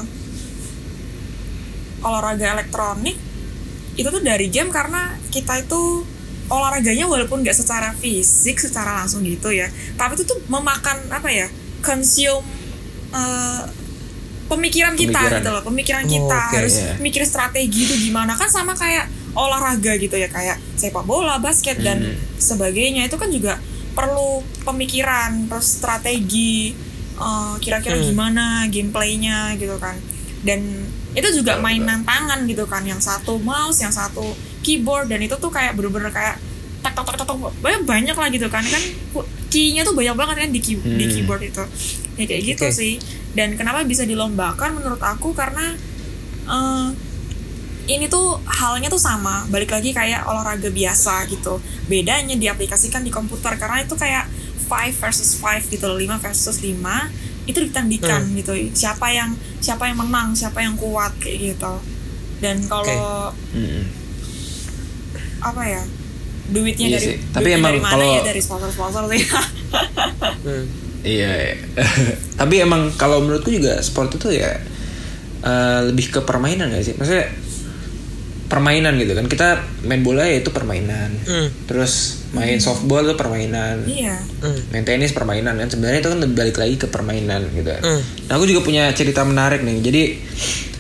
olahraga 2.00 2.54
elektronik 2.54 3.18
itu 3.94 4.08
tuh 4.08 4.22
dari 4.22 4.48
game 4.48 4.70
karena 4.70 5.18
kita 5.30 5.60
itu 5.60 6.06
olahraganya 6.48 7.06
walaupun 7.06 7.42
nggak 7.42 7.54
secara 7.54 7.92
fisik 7.94 8.56
secara 8.58 9.04
langsung 9.04 9.22
gitu 9.22 9.50
ya 9.50 9.68
tapi 9.94 10.16
itu 10.16 10.24
tuh 10.24 10.40
memakan 10.48 10.96
apa 11.10 11.28
ya 11.28 11.48
consume 11.88 12.44
eh, 13.10 13.62
pemikiran 14.48 14.94
kita 14.94 15.12
Pemikiran. 15.14 15.38
gitu 15.38 15.50
loh 15.50 15.64
pemikiran 15.64 16.04
Oh, 16.04 16.10
kita 16.10 16.40
oke, 16.42 16.56
harus 16.58 16.76
ya. 16.78 16.92
mikir 16.98 17.24
strategi 17.24 17.80
itu 17.84 17.96
gimana 18.02 18.32
kan 18.34 18.48
sama 18.48 18.72
kayak 18.74 19.08
olahraga 19.34 19.96
gitu 19.96 20.16
ya 20.16 20.28
kayak 20.28 20.56
sepak 20.74 21.04
bola 21.04 21.38
basket 21.38 21.78
dan 21.78 22.00
Hmm. 22.02 22.16
sebagainya 22.38 23.06
itu 23.06 23.16
kan 23.16 23.28
juga 23.28 23.60
perlu 23.92 24.40
pemikiran 24.64 25.48
terus 25.48 25.78
strategi 25.78 26.72
eh, 27.14 27.54
kira-kira 27.60 27.96
Hmm. 27.96 28.06
gimana 28.06 28.44
gameplaynya 28.68 29.38
gitu 29.56 29.76
kan 29.78 29.98
dan 30.40 30.62
itu 31.12 31.28
juga 31.34 31.58
mainan 31.58 32.04
tangan 32.04 32.46
gitu 32.46 32.64
kan 32.64 32.84
yang 32.84 33.00
satu 33.00 33.42
mouse 33.42 33.80
yang 33.80 33.90
satu 33.90 34.22
keyboard 34.62 35.08
dan 35.08 35.20
itu 35.20 35.34
tuh 35.36 35.50
kayak 35.50 35.74
bener-bener 35.74 36.08
kayak 36.10 36.38
tak 36.80 36.94
tak 36.94 37.06
tak 37.06 37.16
tak 37.18 37.26
tak 37.26 37.38
banyak 37.58 37.84
banyak 37.84 38.14
lah 38.14 38.28
gitu 38.28 38.48
kan. 38.48 38.62
Kan 38.62 38.84
key-nya 39.48 39.82
tuh 39.82 39.94
banyak 39.94 40.14
banget 40.14 40.36
kan 40.38 40.50
di, 40.50 40.60
key- 40.60 40.78
di 40.78 41.04
Hmm. 41.04 41.12
keyboard 41.12 41.44
itu. 41.44 41.64
Ya 42.16 42.26
kayak 42.26 42.42
gitu 42.46 42.66
Oke. 42.66 42.74
sih. 42.74 42.94
Dan 43.32 43.54
kenapa 43.54 43.82
bisa 43.84 44.04
dilombakan 44.04 44.74
menurut 44.74 45.00
aku? 45.00 45.32
Karena 45.32 45.74
eh, 46.46 46.88
ini 47.88 48.06
tuh 48.08 48.36
halnya 48.44 48.88
tuh 48.88 49.00
sama. 49.00 49.48
Balik 49.48 49.72
lagi 49.72 49.92
kayak 49.92 50.26
olahraga 50.26 50.68
biasa 50.68 51.26
gitu. 51.28 51.58
Bedanya 51.86 52.34
diaplikasikan 52.34 53.00
di 53.00 53.10
komputer. 53.10 53.56
Karena 53.56 53.80
itu 53.80 53.94
kayak 53.94 54.28
5 54.60 54.92
versus 54.94 55.32
5 55.34 55.64
gitu 55.66 55.86
loh. 55.86 55.96
5 55.96 56.20
versus 56.20 56.60
5 56.60 57.08
itu 57.46 57.60
ditandingkan 57.62 58.28
gitu. 58.36 58.52
Siapa 58.74 59.08
yang 59.10 59.32
siapa 59.58 59.88
yang 59.88 59.98
menang 59.98 60.36
siapa 60.36 60.60
yang 60.60 60.76
kuat 60.76 61.16
kayak 61.18 61.56
gitu. 61.56 61.74
Dan 62.38 62.60
kalau 62.64 63.32
Mm-mm. 63.50 63.88
apa 65.40 65.62
ya 65.64 65.84
duitnya 66.48 66.88
Iya 66.88 66.96
dari 66.96 67.06
sih. 67.06 67.16
Tapi 67.28 67.44
duitnya 67.46 67.58
emang 67.58 67.70
dari 67.70 67.82
mana 67.82 67.94
kalau- 67.94 68.14
ya 68.14 68.22
dari 68.24 68.42
sponsor-sponsor 68.42 69.04
sih 69.08 69.22
Hmm. 70.44 70.66
Iya. 71.08 71.30
iya. 71.30 71.56
Tapi 72.40 72.56
emang 72.60 72.92
kalau 72.94 73.20
menurutku 73.20 73.48
juga 73.50 73.80
sport 73.80 74.12
itu 74.14 74.34
ya 74.34 74.52
eh, 75.40 75.80
lebih 75.86 76.10
ke 76.10 76.20
permainan 76.22 76.68
gak 76.70 76.84
sih? 76.84 76.94
Maksudnya 76.94 77.28
permainan 78.48 78.96
gitu 78.96 79.12
kan. 79.12 79.26
Kita 79.26 79.48
main 79.84 80.02
bola 80.02 80.24
ya 80.24 80.40
itu 80.40 80.50
permainan. 80.50 81.12
Hmm. 81.22 81.48
Terus 81.66 82.24
main 82.30 82.56
softball 82.58 83.04
itu 83.04 83.16
permainan. 83.16 83.84
iya 83.84 84.16
Hmm. 84.40 84.60
Main 84.70 84.84
tenis 84.84 85.12
permainan 85.12 85.56
kan. 85.56 85.68
Sebenarnya 85.68 86.00
itu 86.00 86.10
kan 86.10 86.20
balik 86.30 86.56
lagi 86.56 86.76
ke 86.76 86.88
permainan 86.88 87.44
gitu. 87.52 87.72
Hmm. 87.72 88.02
Nah, 88.28 88.34
aku 88.34 88.46
juga 88.46 88.62
punya 88.62 88.92
cerita 88.92 89.24
menarik 89.24 89.62
nih. 89.62 89.78
Jadi 89.80 90.02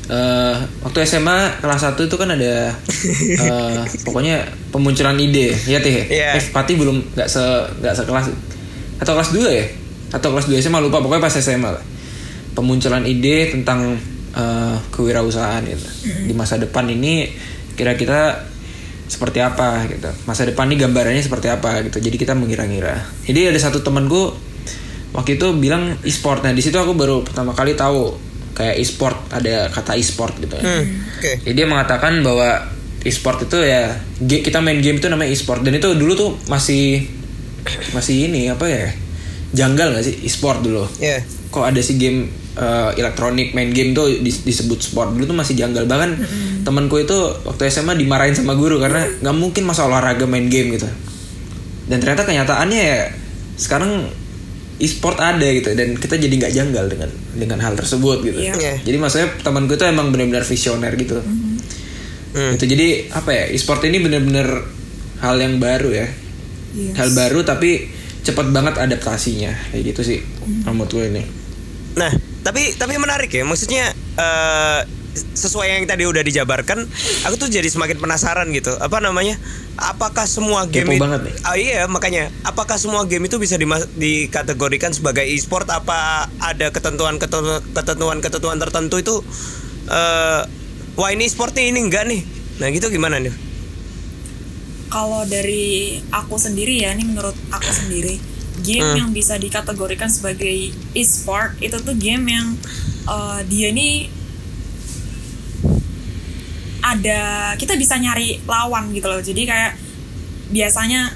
eh, 0.08 0.56
waktu 0.84 0.98
SMA 1.04 1.60
kelas 1.60 1.84
1 1.84 2.08
itu 2.08 2.16
kan 2.16 2.30
ada 2.32 2.72
eh, 3.44 3.82
pokoknya 4.08 4.48
pemunculan 4.72 5.20
ide. 5.20 5.54
Ya 5.68 5.80
teh. 5.84 6.08
Iya. 6.08 6.40
Eh, 6.40 6.44
Pati 6.52 6.80
belum 6.80 7.16
nggak 7.16 7.28
se 7.28 7.44
nggak 7.84 7.94
sekelas 7.96 8.26
atau 9.04 9.14
kelas 9.14 9.30
2 9.36 9.46
ya? 9.52 9.66
Atau 10.16 10.32
kelas 10.32 10.48
2 10.48 10.60
SMA 10.64 10.80
lupa 10.80 11.04
pokoknya 11.04 11.24
pas 11.24 11.36
SMA 11.36 11.70
lah. 11.70 11.84
Pemunculan 12.56 13.04
ide 13.06 13.52
tentang 13.52 14.00
eh, 14.34 14.76
kewirausahaan 14.96 15.62
gitu. 15.68 15.88
Di 16.26 16.34
masa 16.34 16.58
depan 16.58 16.88
ini 16.88 17.30
kira-kira 17.78 18.48
seperti 19.08 19.40
apa 19.40 19.88
gitu. 19.88 20.12
Masa 20.28 20.44
depan 20.44 20.68
ini 20.68 20.76
gambarannya 20.80 21.24
seperti 21.24 21.48
apa 21.48 21.84
gitu. 21.88 22.04
Jadi 22.04 22.16
kita 22.20 22.36
mengira-ngira. 22.36 23.08
Jadi 23.24 23.56
ada 23.56 23.60
satu 23.60 23.80
temanku 23.80 24.36
waktu 25.16 25.40
itu 25.40 25.48
bilang 25.56 25.96
e-sport. 26.04 26.44
Nah, 26.44 26.52
di 26.52 26.60
situ 26.60 26.76
aku 26.76 26.92
baru 26.94 27.24
pertama 27.24 27.56
kali 27.56 27.74
tahu 27.74 28.27
kayak 28.58 28.76
e-sport 28.76 29.14
ada 29.30 29.70
kata 29.70 29.94
e-sport 29.94 30.34
gitu 30.38 30.58
ya. 30.58 30.66
Hmm. 30.66 30.86
Oke. 31.14 31.32
Jadi 31.40 31.54
dia 31.54 31.66
mengatakan 31.66 32.20
bahwa 32.20 32.66
e-sport 33.06 33.46
itu 33.46 33.62
ya 33.62 33.94
kita 34.20 34.58
main 34.58 34.82
game 34.82 34.98
itu 34.98 35.06
namanya 35.06 35.30
e-sport 35.30 35.62
dan 35.62 35.72
itu 35.72 35.94
dulu 35.94 36.14
tuh 36.14 36.30
masih 36.48 37.06
masih 37.94 38.28
ini 38.28 38.50
apa 38.50 38.66
ya 38.66 38.90
janggal 39.50 39.94
gak 39.94 40.04
sih 40.04 40.16
e-sport 40.24 40.60
dulu 40.60 40.84
Ya. 40.98 41.22
kok 41.48 41.64
ada 41.64 41.80
sih 41.80 41.96
game 41.96 42.28
eh, 42.54 42.90
elektronik 42.98 43.54
main 43.54 43.70
game 43.70 43.92
tuh 43.92 44.10
dis- 44.18 44.42
disebut 44.42 44.82
sport 44.82 45.14
dulu 45.14 45.24
tuh 45.26 45.38
masih 45.38 45.54
janggal 45.54 45.86
bahkan 45.86 46.20
temanku 46.64 46.98
itu 46.98 47.16
waktu 47.44 47.70
SMA 47.70 47.96
dimarahin 47.96 48.34
sama 48.34 48.56
guru 48.56 48.76
karena 48.78 49.08
nggak 49.22 49.36
mungkin 49.36 49.64
masa 49.64 49.86
olahraga 49.86 50.26
main 50.26 50.48
game 50.48 50.74
gitu 50.74 50.88
dan 51.88 52.02
ternyata 52.02 52.24
kenyataannya 52.24 52.82
ya 52.82 53.00
sekarang 53.56 54.12
e-sport 54.78 55.18
ada 55.18 55.48
gitu 55.48 55.74
dan 55.74 55.94
kita 55.94 56.16
jadi 56.16 56.34
nggak 56.38 56.54
janggal 56.54 56.86
dengan 56.88 57.10
dengan 57.34 57.60
hal 57.60 57.74
tersebut 57.74 58.22
gitu 58.22 58.38
Iya. 58.38 58.54
Iya. 58.54 58.74
jadi 58.82 58.98
maksudnya 58.98 59.28
temanku 59.40 59.74
itu 59.74 59.84
emang 59.84 60.10
benar-benar 60.10 60.44
visioner 60.44 60.94
gitu 60.94 61.18
Hmm. 62.28 62.54
gitu 62.54 62.70
jadi 62.70 62.88
apa 63.10 63.30
ya 63.30 63.44
e-sport 63.50 63.82
ini 63.84 63.98
benar-benar 63.98 64.46
hal 65.20 65.36
yang 65.36 65.58
baru 65.58 65.90
ya 65.90 66.08
Yes. 66.70 66.94
hal 66.94 67.10
baru 67.12 67.42
tapi 67.42 67.90
cepat 68.22 68.52
banget 68.52 68.78
adaptasinya 68.78 69.50
kayak 69.72 69.84
gitu 69.88 70.02
sih 70.06 70.20
menurut 70.64 70.92
gue 70.92 71.06
ini 71.08 71.24
Nah, 71.98 72.14
tapi 72.44 72.78
tapi 72.78 72.94
menarik 72.94 73.26
ya. 73.28 73.42
Maksudnya 73.42 73.90
eh, 74.14 74.80
sesuai 75.34 75.68
yang 75.72 75.84
tadi 75.84 76.04
udah 76.04 76.22
dijabarkan, 76.22 76.86
aku 77.24 77.36
tuh 77.36 77.48
jadi 77.48 77.66
semakin 77.66 77.98
penasaran 77.98 78.50
gitu. 78.50 78.74
Apa 78.76 78.98
namanya? 78.98 79.36
Apakah 79.76 80.24
semua 80.24 80.64
game 80.64 80.86
Kepo 80.86 80.96
it- 80.96 81.02
banget 81.02 81.22
nih. 81.24 81.34
Ah, 81.42 81.56
iya, 81.56 81.82
makanya 81.86 82.30
apakah 82.42 82.76
semua 82.76 83.04
game 83.04 83.26
itu 83.26 83.36
bisa 83.36 83.56
dima- 83.56 83.86
dikategorikan 83.94 84.90
sebagai 84.90 85.24
e-sport 85.24 85.66
apa 85.68 86.26
ada 86.40 86.70
ketentuan 86.70 87.18
ketentuan 87.18 88.18
ketentuan 88.18 88.58
tertentu 88.58 88.98
itu 88.98 89.16
eh 89.88 90.42
wah 90.94 91.10
ini 91.10 91.26
e-sport 91.26 91.52
nih 91.52 91.70
ini 91.70 91.80
enggak 91.82 92.06
nih. 92.06 92.22
Nah, 92.58 92.68
gitu 92.70 92.88
gimana 92.88 93.18
nih? 93.18 93.34
kalau 94.88 95.28
dari 95.28 96.00
aku 96.10 96.40
sendiri 96.40 96.80
ya 96.80 96.96
ini 96.96 97.04
menurut 97.06 97.36
aku 97.50 97.68
sendiri 97.68 98.16
game 98.58 98.82
Hmm. 98.86 98.98
yang 98.98 99.10
bisa 99.12 99.36
dikategorikan 99.36 100.08
sebagai 100.08 100.72
e-sport 100.94 101.60
itu 101.60 101.76
tuh 101.78 101.94
game 101.94 102.26
yang 102.26 102.56
eh, 103.06 103.40
dia 103.46 103.68
ini 103.70 104.08
ada 106.88 107.52
kita 107.60 107.76
bisa 107.76 108.00
nyari 108.00 108.40
lawan 108.48 108.96
gitu 108.96 109.08
loh. 109.12 109.20
Jadi 109.20 109.44
kayak 109.44 109.76
biasanya 110.48 111.12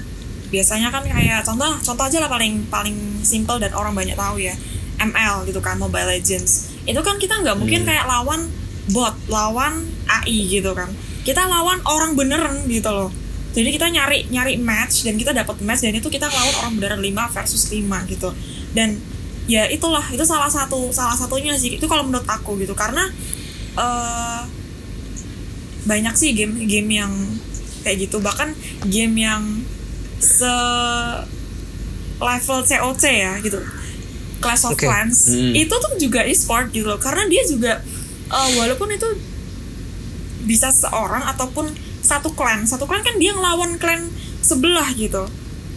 biasanya 0.52 0.92
kan 0.92 1.00
kayak 1.08 1.40
contoh 1.48 1.72
contoh 1.80 2.04
aja 2.04 2.20
lah 2.20 2.28
paling 2.28 2.68
paling 2.68 3.24
simple 3.24 3.56
dan 3.56 3.72
orang 3.72 3.96
banyak 3.96 4.12
tahu 4.12 4.36
ya. 4.36 4.52
ML 5.00 5.48
gitu 5.48 5.58
kan 5.64 5.80
Mobile 5.80 6.12
Legends. 6.12 6.70
Itu 6.84 7.00
kan 7.02 7.16
kita 7.16 7.40
nggak 7.42 7.56
mungkin 7.58 7.82
kayak 7.82 8.06
lawan 8.06 8.46
bot 8.92 9.16
lawan 9.26 9.82
AI 10.06 10.60
gitu 10.60 10.76
kan. 10.76 10.92
Kita 11.24 11.48
lawan 11.48 11.80
orang 11.88 12.14
beneran 12.14 12.68
gitu 12.68 12.92
loh. 12.92 13.10
Jadi 13.52 13.68
kita 13.72 13.88
nyari 13.88 14.28
nyari 14.28 14.60
match 14.60 15.04
dan 15.08 15.16
kita 15.16 15.32
dapat 15.32 15.60
match 15.64 15.84
dan 15.84 15.96
itu 15.96 16.08
kita 16.08 16.28
lawan 16.28 16.54
orang 16.64 16.72
beneran 16.78 17.00
5 17.00 17.34
versus 17.34 17.62
5 17.72 17.82
gitu. 18.12 18.30
Dan 18.76 19.00
ya 19.50 19.66
itulah 19.66 20.04
itu 20.12 20.22
salah 20.22 20.48
satu 20.52 20.92
salah 20.94 21.16
satunya 21.16 21.56
sih. 21.56 21.80
Itu 21.80 21.90
kalau 21.90 22.06
menurut 22.06 22.28
aku 22.28 22.60
gitu. 22.60 22.76
Karena 22.76 23.08
eh 23.74 24.61
banyak 25.82 26.14
sih 26.14 26.30
game 26.32 26.62
game 26.64 26.88
yang 26.92 27.12
kayak 27.82 28.06
gitu 28.06 28.18
bahkan 28.18 28.54
game 28.84 29.14
yang 29.16 29.42
se 30.18 30.46
level 32.18 32.60
COC 32.62 33.04
ya 33.04 33.32
gitu 33.40 33.58
Clash 34.38 34.66
of 34.66 34.74
Oke. 34.74 34.86
Clans 34.86 35.18
Hmm. 35.28 35.54
itu 35.54 35.70
tuh 35.70 35.92
juga 35.98 36.22
e-sport 36.22 36.70
gitu 36.70 36.86
loh 36.86 36.98
karena 36.98 37.26
dia 37.26 37.42
juga 37.44 37.72
eh, 38.28 38.48
walaupun 38.54 38.90
itu 38.90 39.06
bisa 40.42 40.70
seorang 40.70 41.22
ataupun 41.24 41.70
satu 42.00 42.34
klan 42.34 42.66
satu 42.66 42.84
klan 42.84 42.98
kan 43.00 43.14
dia 43.16 43.30
ngelawan 43.30 43.78
klan 43.78 44.10
sebelah 44.40 44.90
gitu 44.94 45.26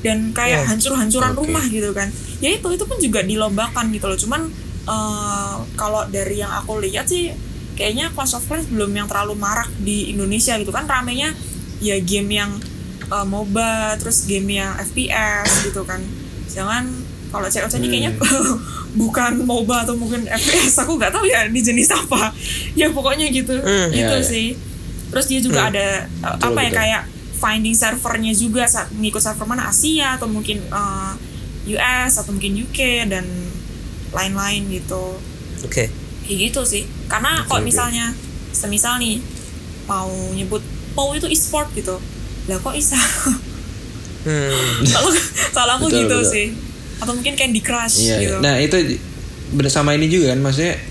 dan 0.02 0.30
kayak 0.32 0.62
Yeah. 0.62 0.70
hancur-hancuran 0.70 1.34
Oke. 1.34 1.40
rumah 1.42 1.66
gitu 1.66 1.90
kan 1.92 2.10
ya 2.38 2.50
itu 2.52 2.66
itu 2.68 2.84
pun 2.84 2.98
juga 2.98 3.22
dilombakan 3.22 3.90
gitu 3.90 4.06
loh 4.06 4.18
cuman 4.18 4.42
eh, 4.86 5.54
kalau 5.76 6.06
dari 6.08 6.38
yang 6.38 6.50
aku 6.52 6.78
lihat 6.80 7.06
sih 7.06 7.34
kayaknya 7.76 8.10
Clash 8.12 8.34
of 8.34 8.44
Clans 8.44 8.68
belum 8.68 8.92
yang 8.92 9.06
terlalu 9.06 9.36
marak 9.36 9.70
di 9.78 10.10
Indonesia 10.10 10.56
gitu 10.56 10.72
kan. 10.72 10.88
Ramenya 10.88 11.36
ya 11.80 12.00
game 12.00 12.32
yang 12.34 12.52
eh, 13.06 13.26
MOBA 13.26 14.00
terus 14.00 14.26
game 14.26 14.58
yang 14.58 14.74
FPS 14.80 15.68
gitu 15.68 15.84
kan. 15.84 16.00
Jangan 16.48 16.88
kalau 17.30 17.46
COC 17.46 17.74
ini 17.78 17.88
kayaknya 17.92 18.12
bukan 19.02 19.44
MOBA 19.44 19.84
atau 19.84 19.94
mungkin 19.94 20.24
FPS 20.24 20.80
aku 20.82 20.96
nggak 20.96 21.12
tahu 21.12 21.28
ya 21.28 21.46
di 21.46 21.60
jenis 21.60 21.92
apa. 21.92 22.32
Ya 22.80 22.88
pokoknya 22.92 23.28
gitu. 23.28 23.56
Hmm, 23.56 23.92
gitu 23.92 24.00
iya, 24.16 24.20
iya. 24.20 24.24
sih. 24.24 24.48
Terus 25.12 25.26
dia 25.28 25.40
juga 25.40 25.68
Hmm. 25.68 25.72
ada 25.72 25.88
uh, 26.24 26.36
Betul, 26.36 26.48
apa 26.48 26.60
ya 26.60 26.70
betul. 26.72 26.80
kayak 26.80 27.02
finding 27.36 27.76
servernya 27.76 28.32
juga 28.32 28.64
saat 28.64 28.88
ngikut 28.92 29.20
server 29.20 29.44
mana 29.44 29.68
Asia 29.68 30.16
atau 30.16 30.28
mungkin 30.28 30.64
uh, 30.72 31.12
US 31.68 32.14
atau 32.16 32.32
mungkin 32.32 32.56
UK 32.56 33.08
dan 33.08 33.28
lain-lain 34.12 34.64
gitu. 34.72 35.20
Oke. 35.62 35.92
kayak 36.26 36.38
gitu 36.50 36.62
sih 36.64 36.84
karena 37.06 37.42
Oke, 37.42 37.48
kalau 37.48 37.62
misalnya 37.62 38.06
semisal 38.50 38.98
nih 38.98 39.22
mau 39.86 40.10
nyebut 40.32 40.64
POW 40.94 41.16
itu 41.16 41.28
e-sport 41.28 41.70
gitu 41.74 41.96
lah 42.46 42.58
kok 42.58 42.74
bisa 42.74 42.98
Hmm. 44.26 44.50
kalau 44.90 45.14
kalau 45.54 45.72
aku 45.78 45.86
Betul, 45.86 46.02
gitu 46.02 46.18
betul. 46.18 46.34
sih 46.34 46.48
atau 46.98 47.14
mungkin 47.14 47.38
Candy 47.38 47.62
Crush 47.62 48.02
Iya, 48.02 48.18
gitu 48.18 48.36
iya. 48.36 48.42
Nah 48.42 48.56
itu 48.58 48.98
bersama 49.54 49.94
ini 49.94 50.10
juga 50.10 50.34
kan, 50.34 50.42
maksudnya 50.42 50.82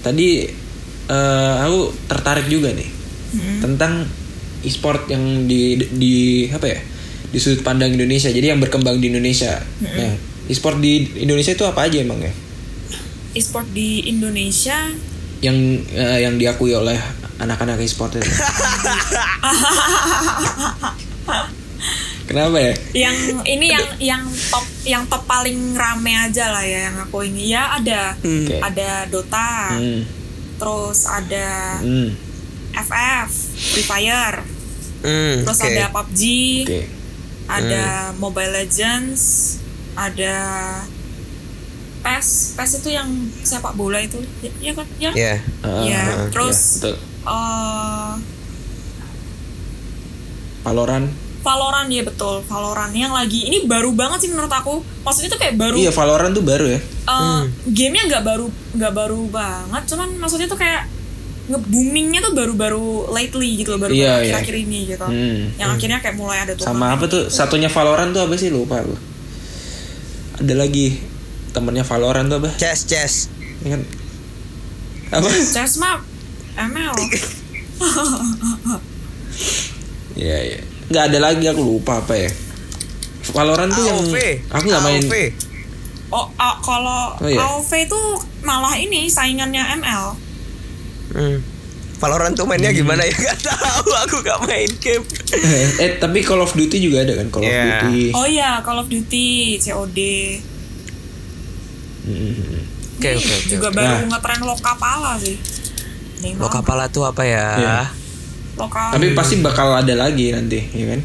tadi 0.00 0.42
eh, 1.06 1.54
aku 1.62 1.78
tertarik 2.10 2.50
juga 2.50 2.74
nih 2.74 2.90
Mm-mm. 3.30 3.56
tentang 3.62 4.10
e-sport 4.66 5.06
yang 5.06 5.46
di 5.46 5.78
di 5.78 6.16
apa 6.50 6.66
ya 6.66 6.80
di 7.30 7.38
sudut 7.38 7.62
pandang 7.62 7.94
Indonesia. 7.94 8.26
Jadi 8.26 8.50
yang 8.50 8.58
berkembang 8.58 8.98
di 8.98 9.06
Indonesia. 9.06 9.62
Nah, 9.78 10.18
e-sport 10.48 10.82
di 10.82 11.06
Indonesia 11.14 11.54
itu 11.54 11.62
apa 11.62 11.86
aja 11.86 12.02
emang 12.02 12.18
ya? 12.18 12.32
e-sport 13.36 13.70
di 13.70 14.02
Indonesia 14.02 14.90
Yang 15.38 15.56
eh, 15.90 16.18
yang 16.22 16.34
diakui 16.34 16.72
oleh 16.72 16.98
anak-anak 17.38 17.78
e-sport 17.78 18.18
itu. 18.18 18.26
Kenapa 22.28 22.60
ya? 22.60 22.74
yang 22.92 23.16
ini 23.48 23.72
yang 23.72 23.88
yang 23.98 24.22
top 24.52 24.64
yang 24.84 25.02
top 25.08 25.24
paling 25.24 25.72
rame 25.72 26.12
aja 26.12 26.52
lah 26.52 26.60
ya 26.60 26.92
yang 26.92 26.96
aku 27.00 27.24
ini 27.24 27.56
ya 27.56 27.80
ada 27.80 28.12
Oke. 28.20 28.60
ada 28.60 29.08
Dota 29.08 29.72
Hmm. 29.72 30.04
terus 30.60 31.08
ada 31.08 31.80
Hmm. 31.80 32.12
FF 32.76 33.30
Free 33.72 33.86
Fire 33.86 34.44
Hmm. 35.00 35.40
terus 35.40 35.56
Oke. 35.56 35.72
ada 35.72 35.84
PUBG 35.88 36.22
Oke. 36.68 36.80
ada 37.48 37.84
Mobile 38.12 38.52
Legends 38.52 39.56
ada 39.96 40.36
PES 42.08 42.28
PES 42.54 42.70
itu 42.78 42.88
yang 42.90 43.08
sepak 43.38 43.72
bola 43.74 44.00
itu 44.00 44.16
ya, 44.40 44.50
ya 44.62 44.72
kan 44.72 44.86
ya 44.96 45.10
Ya. 45.12 45.34
Ah, 45.60 45.82
Iya, 45.82 46.00
ah, 46.00 46.26
terus- 46.30 46.80
iya, 46.80 46.88
betul. 46.88 46.94
Eh, 47.22 48.12
Valorant. 50.60 51.06
Valorant 51.38 51.88
ya 51.88 52.02
betul 52.02 52.42
Valorant 52.42 52.92
yang 52.92 53.08
lagi 53.10 53.46
ini 53.46 53.64
baru 53.64 53.94
banget 53.94 54.18
sih 54.20 54.30
menurut 54.30 54.50
aku 54.50 54.80
maksudnya 55.00 55.30
tuh 55.30 55.38
kayak 55.38 55.54
baru 55.54 55.76
Iya, 55.76 55.90
Valorant 55.90 56.32
tuh 56.32 56.42
baru 56.42 56.66
ya. 56.66 56.80
Eh, 57.06 57.40
gamenya 57.68 58.02
nggak 58.06 58.22
baru 58.22 58.46
nggak 58.74 58.92
baru 58.94 59.20
banget 59.28 59.82
cuman 59.86 60.08
maksudnya 60.18 60.44
tuh 60.44 60.56
kayak 60.56 60.88
nge-boomingnya 61.48 62.20
tuh 62.20 62.36
baru-baru 62.36 63.08
lately 63.08 63.56
gitu 63.56 63.72
loh 63.72 63.80
baru 63.80 63.92
Iya, 63.92 64.04
iya. 64.04 64.36
akhir-akhir 64.36 64.54
ini 64.58 64.78
gitu 64.86 65.00
Hmm. 65.02 65.56
yang 65.56 65.72
akhirnya 65.72 65.98
kayak 65.98 66.16
mulai 66.16 66.44
ada 66.44 66.52
tuh 66.52 66.64
Sama 66.64 66.92
apa 66.92 67.08
tuh? 67.08 67.28
Satunya 67.28 67.68
Valorant 67.68 68.12
tuh 68.12 68.20
apa 68.20 68.36
sih? 68.36 68.52
Lupa 68.52 68.84
aku. 68.84 68.92
Ada 70.38 70.54
lagi 70.54 71.00
temennya 71.58 71.82
Valorant 71.82 72.26
tuh 72.26 72.38
apa? 72.38 72.50
Chess, 72.54 72.86
chess. 72.86 73.26
Kan? 73.60 73.82
Apa? 75.10 75.26
chess 75.26 75.76
map 75.76 76.00
ML 76.54 76.94
Iya, 80.14 80.38
iya. 80.44 80.60
Nggak 80.88 81.04
ada 81.04 81.18
lagi 81.20 81.44
aku 81.44 81.60
lupa 81.60 82.00
apa 82.00 82.14
ya. 82.14 82.30
Valorant 83.28 83.70
tuh 83.70 83.84
yang 83.84 84.00
aku 84.48 84.64
nggak 84.64 84.82
main. 84.82 85.02
AOV. 85.02 85.14
oh 86.08 86.24
ah, 86.34 86.56
kalau 86.58 87.12
Oh, 87.14 87.28
iya. 87.28 87.36
AoV 87.38 87.70
itu 87.84 88.00
malah 88.40 88.72
ini 88.74 89.06
saingannya 89.06 89.60
ML 89.76 90.16
Hmm. 91.08 91.38
Valorant 91.98 92.32
tuh 92.32 92.44
mainnya 92.44 92.70
gimana 92.70 93.00
ya? 93.00 93.10
Gak 93.26 93.42
tahu, 93.42 93.90
aku 93.98 94.16
gak 94.22 94.38
main 94.44 94.70
game. 94.78 95.02
eh 95.76 95.98
tapi 95.98 96.20
Call 96.20 96.38
of 96.38 96.52
Duty 96.52 96.78
juga 96.78 97.02
ada 97.02 97.16
kan 97.16 97.26
Call 97.28 97.42
of 97.42 97.48
Iya. 97.48 97.64
Duty. 97.82 98.02
oh 98.12 98.22
iya 98.24 98.50
Call 98.60 98.78
of 98.78 98.86
Duty 98.86 99.28
COD 99.58 99.98
Hmm. 99.98 100.57
Oke, 102.98 103.08
oke, 103.14 103.30
oke, 103.30 103.34
juga 103.48 103.68
oke. 103.68 103.76
baru 103.76 103.94
Nah. 103.96 104.06
ngetren 104.10 104.40
lokapala 104.42 105.12
sih 105.16 105.36
Ini 106.18 106.34
Lo 106.34 106.44
lama. 106.44 106.52
kapala 106.52 106.84
tuh 106.88 107.04
apa 107.04 107.22
ya? 107.22 107.46
Iya. 107.54 107.78
lokal 108.56 108.90
Tapi 108.90 109.14
pasti 109.14 109.38
bakal 109.38 109.70
ada 109.72 109.94
lagi 109.94 110.30
nanti, 110.30 110.58
ya 110.68 110.86
kan? 110.88 111.00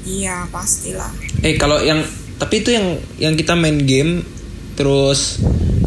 iya 0.00 0.36
pastilah 0.48 1.12
Eh 1.38 1.54
kalau 1.54 1.78
yang 1.78 2.00
tapi 2.34 2.62
itu 2.62 2.70
yang 2.70 2.86
yang 3.18 3.34
kita 3.34 3.52
main 3.52 3.76
game 3.78 4.24
terus 4.72 5.36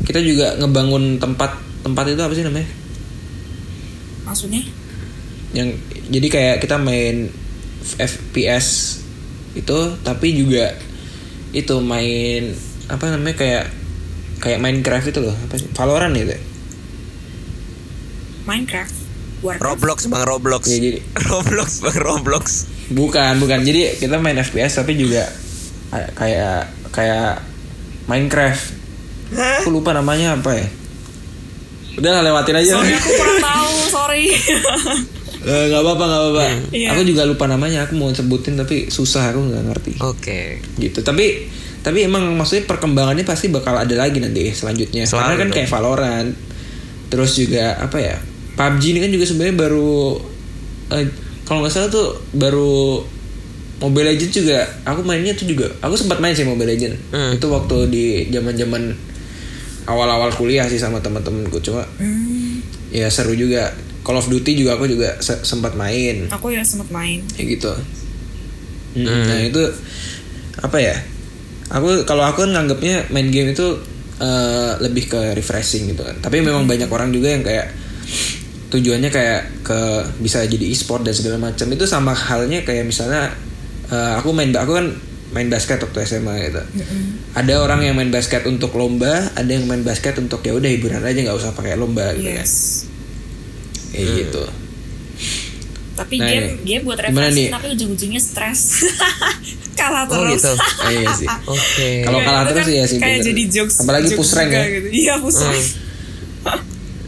kita 0.03 0.19
juga 0.19 0.53
ngebangun 0.55 1.17
tempat 1.17 1.55
tempat 1.81 2.05
itu 2.07 2.21
apa 2.21 2.33
sih 2.33 2.43
namanya? 2.43 2.69
maksudnya 4.21 4.61
yang 5.51 5.73
jadi 6.07 6.27
kayak 6.27 6.55
kita 6.59 6.77
main 6.77 7.33
FPS 7.97 8.99
itu 9.51 9.77
tapi 9.99 10.31
juga 10.33 10.77
itu 11.51 11.75
main 11.79 12.53
apa 12.87 13.09
namanya 13.09 13.35
kayak 13.35 13.65
kayak 14.41 14.57
Minecraft 14.57 15.07
itu 15.07 15.19
loh 15.21 15.35
apa 15.37 15.55
sih? 15.55 15.69
Valorant 15.71 16.13
itu 16.13 16.33
Minecraft? 18.43 18.95
Warcraft? 19.41 19.61
Roblox 19.63 19.99
bang 20.05 20.23
Roblox. 20.23 20.63
ya 20.67 20.77
jadi 20.77 20.99
Roblox 21.29 21.69
bang 21.79 21.97
Roblox. 21.97 22.45
bukan 22.91 23.39
bukan. 23.39 23.59
Jadi 23.61 23.97
kita 23.97 24.17
main 24.17 24.35
FPS 24.35 24.77
tapi 24.77 24.93
juga 24.93 25.25
kayak 26.13 26.67
kayak 26.91 27.41
Minecraft. 28.05 28.63
Aku 29.63 29.71
lupa 29.71 29.95
namanya 29.95 30.35
apa 30.35 30.51
ya. 30.53 30.67
Udah 31.91 32.11
lah, 32.13 32.23
lewatin 32.23 32.55
aja. 32.55 32.75
Sorry 32.75 32.91
aku 32.93 33.09
kurang 33.11 33.39
tahu 33.49 33.73
sorry. 33.87 34.23
Eh, 35.41 35.73
nggak 35.73 35.81
apa-apa 35.81 36.03
nggak 36.05 36.21
apa-apa. 36.21 36.43
Iya. 36.69 36.87
aku 36.93 37.01
juga 37.01 37.25
lupa 37.25 37.49
namanya 37.49 37.89
aku 37.89 37.97
mau 37.97 38.13
sebutin 38.13 38.53
tapi 38.53 38.93
susah 38.93 39.33
aku 39.33 39.41
nggak 39.41 39.63
ngerti. 39.73 39.91
Oke. 39.97 40.61
gitu. 40.77 41.01
Tapi 41.01 41.49
tapi 41.81 42.03
emang 42.03 42.23
maksudnya 42.31 42.65
perkembangannya 42.65 43.21
pasti 43.21 43.47
bakal 43.47 43.73
ada 43.73 43.95
lagi 43.95 44.17
nanti 44.17 44.49
selanjutnya. 44.51 45.03
Selalu 45.03 45.21
karena 45.23 45.35
kan 45.35 45.47
dong. 45.47 45.55
kayak 45.55 45.69
Valorant 45.69 46.29
terus 47.07 47.31
juga 47.33 47.75
apa 47.75 47.97
ya 47.97 48.15
PUBG 48.53 48.83
ini 48.87 48.99
kan 48.99 49.09
juga 49.09 49.25
sebenarnya 49.25 49.55
baru 49.57 50.21
eh, 50.89 51.05
kalau 51.43 51.59
nggak 51.59 51.71
salah 51.71 51.89
tuh 51.89 52.07
baru 52.31 53.03
Mobile 53.79 54.07
Legends 54.07 54.31
juga 54.31 54.61
aku 54.83 55.01
mainnya 55.01 55.33
tuh 55.33 55.43
juga 55.45 55.67
aku 55.79 55.95
sempat 55.95 56.17
main 56.17 56.31
sih 56.31 56.45
Mobile 56.45 56.69
Legends. 56.69 57.01
Hmm. 57.09 57.33
itu 57.33 57.45
waktu 57.45 57.75
di 57.87 58.05
zaman 58.29 58.53
zaman 58.53 58.83
awal-awal 59.83 60.29
kuliah 60.31 60.65
sih 60.65 60.77
sama 60.77 60.99
teman-temanku 60.99 61.57
cuma 61.59 61.81
Hmm, 61.97 62.61
ya 62.89 63.07
seru 63.07 63.33
juga. 63.33 63.73
Call 64.01 64.17
of 64.17 64.25
Duty 64.27 64.55
juga 64.55 64.73
aku 64.75 64.85
juga 64.87 65.13
se- 65.19 65.41
sempat 65.41 65.73
main. 65.73 66.25
Aku 66.27 66.49
ya 66.49 66.61
sempat 66.61 66.89
main. 66.89 67.21
Kayak 67.31 67.47
gitu. 67.51 67.71
Mm, 68.93 69.05
nah 69.05 69.39
itu 69.39 69.63
apa 70.57 70.77
ya 70.77 70.95
aku 71.71 72.03
kalau 72.03 72.27
aku 72.27 72.45
kan 72.45 72.51
nganggapnya 72.51 73.07
main 73.09 73.31
game 73.31 73.55
itu 73.55 73.79
eh, 74.19 74.71
lebih 74.83 75.07
ke 75.07 75.21
refreshing 75.33 75.91
gitu 75.95 76.03
kan 76.03 76.19
tapi 76.19 76.43
memang 76.43 76.67
banyak 76.67 76.91
orang 76.91 77.09
juga 77.09 77.31
yang 77.31 77.43
kayak 77.43 77.71
tujuannya 78.71 79.11
kayak 79.11 79.67
ke 79.67 79.79
bisa 80.23 80.47
jadi 80.47 80.63
e-sport 80.71 81.03
dan 81.03 81.11
segala 81.11 81.51
macam 81.51 81.67
itu 81.67 81.83
sama 81.83 82.15
halnya 82.15 82.63
kayak 82.63 82.87
misalnya 82.87 83.31
eh, 83.91 84.13
aku 84.19 84.31
main 84.31 84.51
aku 84.51 84.71
kan 84.75 84.87
main 85.31 85.47
basket 85.47 85.79
waktu 85.79 86.03
SMA 86.03 86.51
gitu. 86.51 86.59
Ada 87.31 87.63
orang 87.63 87.87
yang 87.87 87.95
main 87.95 88.11
basket 88.11 88.43
untuk 88.43 88.75
lomba, 88.75 89.31
ada 89.31 89.47
yang 89.47 89.63
main 89.63 89.79
basket 89.79 90.19
untuk 90.19 90.43
ya 90.43 90.51
udah 90.51 90.67
hiburan 90.67 90.99
aja 90.99 91.15
nggak 91.23 91.37
usah 91.39 91.55
pakai 91.55 91.79
lomba 91.79 92.11
gitu 92.19 92.35
kan. 92.35 92.43
yes 92.43 92.53
Kayak 93.95 94.07
gitu. 94.27 94.43
Tapi 95.93 96.15
Nah, 96.15 96.25
game 96.25 96.45
ini. 96.47 96.63
game 96.63 96.83
buat 96.83 96.97
refreshing 96.97 97.35
nih? 97.37 97.49
tapi 97.49 97.67
ujung-ujungnya 97.71 98.19
stres 98.19 98.61
kalah 99.79 100.05
Oh 100.05 100.13
terus 100.23 100.39
gitu. 100.39 100.53
Ah, 100.53 100.89
iya 100.93 101.07
sih. 101.11 101.27
Oke. 101.45 101.89
Kalau 102.01 102.17
Iya, 102.17 102.25
kalah 102.25 102.41
itu 102.41 102.49
terus 102.49 102.63
kan 102.63 102.73
ya 102.73 102.85
sih. 102.85 102.97
kayak 102.97 103.11
bener. 103.13 103.27
jadi 103.27 103.41
jokes 103.49 103.75
Apalagi 103.77 104.05
jokes 104.07 104.19
push 104.19 104.33
rank 104.33 104.49
ya. 104.49 104.63
gitu. 104.63 104.87
iya 104.89 105.13
push 105.17 105.39
rank 105.39 105.65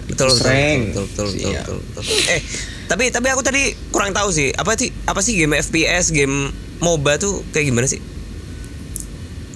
betul 0.05 0.27
betul, 0.27 0.29
Strength. 0.35 0.85
betul 0.85 1.03
betul 1.05 1.25
betul, 1.27 1.41
Siap. 1.43 1.63
betul, 1.63 1.77
betul. 1.81 2.03
Eh, 2.27 2.41
tapi 2.85 3.03
tapi 3.09 3.27
aku 3.27 3.41
tadi 3.41 3.61
kurang 3.89 4.11
tahu 4.11 4.29
sih. 4.29 4.51
Apa 4.51 4.75
sih 4.75 4.93
apa 5.03 5.19
sih 5.19 5.33
game 5.33 5.55
FPS, 5.55 6.11
game 6.11 6.53
MOBA 6.77 7.17
tuh 7.17 7.41
kayak 7.49 7.65
gimana 7.65 7.87
sih? 7.87 7.97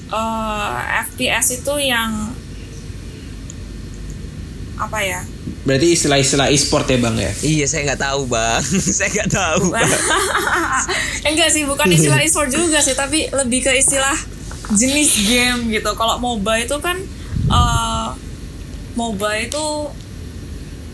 Eh, 0.07 0.75
FPS 1.05 1.47
itu 1.53 1.73
yang 1.79 2.31
apa 4.77 4.99
ya 5.01 5.21
Berarti 5.67 5.99
istilah-istilah 5.99 6.47
e-sport 6.47 6.87
ya 6.87 6.95
bang 6.95 7.15
ya? 7.19 7.31
Iya, 7.43 7.65
saya 7.67 7.81
nggak 7.83 7.99
tahu, 7.99 8.23
Bang. 8.31 8.63
saya 8.97 9.09
nggak 9.11 9.27
tahu. 9.27 9.67
Bang. 9.75 9.91
enggak 11.27 11.51
sih 11.51 11.67
bukan 11.67 11.91
istilah 11.91 12.23
e-sport 12.23 12.47
juga 12.47 12.79
sih 12.79 12.95
tapi 12.95 13.27
lebih 13.27 13.67
ke 13.67 13.75
istilah 13.75 14.15
jenis 14.71 15.27
game 15.27 15.67
gitu 15.67 15.91
kalau 15.99 16.15
MOBA 16.17 16.63
itu 16.63 16.77
kan 16.79 16.95
eh 17.47 18.07
MOBA 18.95 19.31
itu 19.43 19.65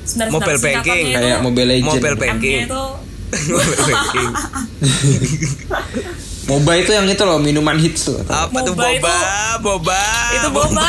sebenarnya 0.03 0.33
Mobile 0.33 0.59
banking, 0.59 1.05
itu 1.05 1.17
Kayak 1.21 1.39
Mobile 1.39 1.69
Legends. 1.69 1.93
Mobile 1.93 2.17
banking. 2.17 2.59
itu 2.65 2.83
Mobile 3.53 3.83
banking. 3.85 4.29
MOBA 6.43 6.73
itu 6.75 6.91
yang 6.91 7.05
itu 7.05 7.23
loh 7.23 7.37
minuman 7.37 7.77
hits 7.77 8.09
tuh. 8.09 8.17
Apa 8.25 8.57
tuh 8.65 8.73
MOBA 8.73 8.89
boba? 8.97 9.13
itu- 9.13 9.61
boba. 9.61 10.03
itu 10.33 10.49
boba 10.49 10.81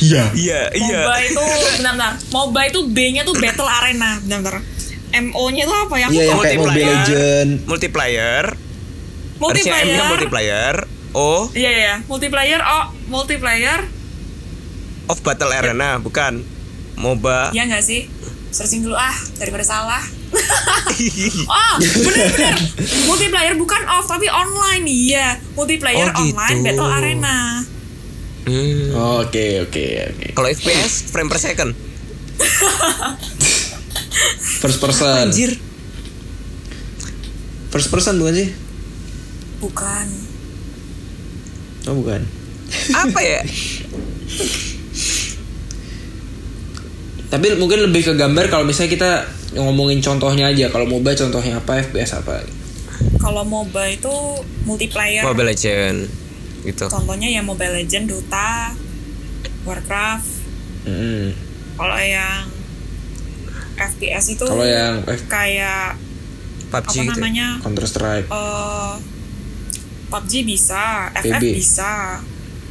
Iya. 0.00 0.32
Iya, 0.32 0.60
iya. 0.72 1.00
MOBA 1.00 1.14
itu 1.22 1.42
benar-benar 1.76 2.12
MOBA 2.30 2.60
itu 2.66 2.80
B-nya 2.88 3.22
tuh 3.22 3.34
Battle 3.34 3.68
Arena 3.68 4.16
benar-benar 4.18 4.64
MO-nya 5.14 5.62
tuh 5.64 5.76
apa 5.78 5.94
ya? 5.94 6.04
Aku 6.04 6.12
Iya 6.12 6.24
kayak 6.26 6.34
Mobile 6.34 6.58
Multiplayer. 6.58 6.90
Legend. 6.90 7.50
multiplayer. 7.64 8.44
Multiplayer. 9.36 9.84
M-nya 9.86 10.04
multiplayer. 10.08 10.74
O 11.12 11.46
Iya 11.48 11.70
iya, 11.70 11.70
iya. 11.70 11.94
multiplayer 12.04 12.60
oh 12.60 12.84
multiplayer. 13.06 13.80
of 15.04 15.20
Battle 15.20 15.52
Arena, 15.52 16.00
bukan 16.00 16.40
MOBA. 16.96 17.52
Ya 17.52 17.62
nggak 17.62 17.80
sih? 17.80 18.08
Searching 18.50 18.82
dulu 18.82 18.96
ah 18.96 19.12
daripada 19.36 19.62
salah. 19.62 20.02
oh 21.46 21.74
bener-bener 21.78 22.54
multiplayer 23.04 23.54
bukan 23.54 23.82
off 23.86 24.08
tapi 24.08 24.26
online 24.26 24.82
iya 24.84 25.38
multiplayer 25.52 26.08
Oh, 26.08 26.16
gitu. 26.16 26.32
online 26.32 26.58
Battle 26.64 26.90
Arena. 26.90 27.36
Hmm. 28.44 28.92
Oke 29.24 29.64
oke 29.64 29.84
oke. 30.12 30.26
Kalau 30.36 30.48
FPS 30.52 31.08
frame 31.08 31.32
per 31.32 31.40
second. 31.40 31.72
First 34.60 34.80
person. 34.84 35.32
Anjir. 35.32 35.56
First 37.72 37.88
person 37.88 38.20
bukan 38.20 38.34
sih? 38.36 38.48
Bukan. 39.64 40.06
Oh 41.88 41.96
bukan. 41.96 42.20
Apa 42.92 43.20
ya? 43.24 43.40
Tapi 47.32 47.46
mungkin 47.58 47.80
lebih 47.88 48.12
ke 48.12 48.14
gambar 48.14 48.46
kalau 48.52 48.68
misalnya 48.68 48.92
kita 48.92 49.10
ngomongin 49.56 50.04
contohnya 50.04 50.52
aja. 50.52 50.68
Kalau 50.68 50.86
MOBA 50.86 51.16
contohnya 51.16 51.58
apa, 51.58 51.80
FPS 51.82 52.20
apa? 52.20 52.44
Kalau 53.18 53.42
MOBA 53.42 53.96
itu 53.96 54.12
multiplayer. 54.68 55.24
Mobile 55.24 55.50
Legend 55.50 56.23
gitu. 56.64 56.88
Contohnya 56.88 57.28
ya 57.28 57.40
Mobile 57.40 57.78
Legend, 57.78 58.08
Dota, 58.08 58.72
Warcraft. 59.62 60.28
Mm-mm. 60.84 61.32
Kalau 61.74 61.98
yang 61.98 62.44
FPS 63.74 64.24
itu 64.30 64.44
Kalau 64.44 64.62
yang 64.62 65.02
F- 65.04 65.26
kayak 65.26 65.98
PUBG 66.70 66.84
apa 66.86 67.02
gitu. 67.02 67.02
ya? 67.02 67.14
namanya? 67.14 67.48
Counter 67.60 67.84
Strike. 67.84 68.26
eh 68.26 68.92
PUBG 70.08 70.32
bisa, 70.44 71.10
FF 71.12 71.42
PB. 71.42 71.44
bisa, 71.52 71.92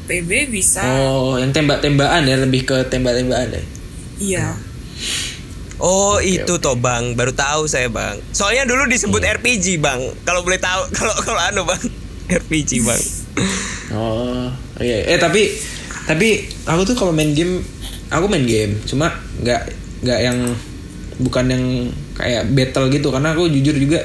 PB 0.06 0.30
bisa. 0.48 0.80
Oh, 0.82 1.36
yang 1.36 1.52
tembak-tembakan 1.52 2.24
ya, 2.24 2.40
lebih 2.40 2.64
ke 2.64 2.88
tembak-tembakan 2.88 3.52
ya. 3.52 3.64
Iya. 4.18 4.48
Oh 5.78 6.16
Oke, 6.16 6.40
itu 6.40 6.54
toh 6.58 6.78
bang, 6.78 7.12
baru 7.12 7.36
tahu 7.36 7.68
saya 7.68 7.92
bang. 7.92 8.16
Soalnya 8.32 8.64
dulu 8.64 8.88
disebut 8.88 9.20
Iya. 9.20 9.36
RPG 9.36 9.84
bang. 9.84 10.00
Kalau 10.24 10.40
boleh 10.40 10.56
tahu, 10.56 10.88
kalau 10.98 11.12
kalau 11.20 11.42
anu 11.42 11.68
bang, 11.68 11.82
RPG 12.40 12.80
bang. 12.80 13.02
Oh, 13.94 14.50
iya. 14.82 15.06
Eh 15.06 15.20
tapi 15.22 15.54
tapi 16.04 16.50
aku 16.68 16.82
tuh 16.84 16.96
kalau 16.98 17.14
main 17.16 17.32
game, 17.32 17.62
aku 18.10 18.26
main 18.28 18.44
game, 18.44 18.76
cuma 18.84 19.14
nggak 19.40 19.62
nggak 20.04 20.20
yang 20.20 20.38
bukan 21.22 21.46
yang 21.48 21.64
kayak 22.18 22.50
battle 22.52 22.90
gitu. 22.90 23.14
Karena 23.14 23.38
aku 23.38 23.48
jujur 23.48 23.78
juga 23.78 24.02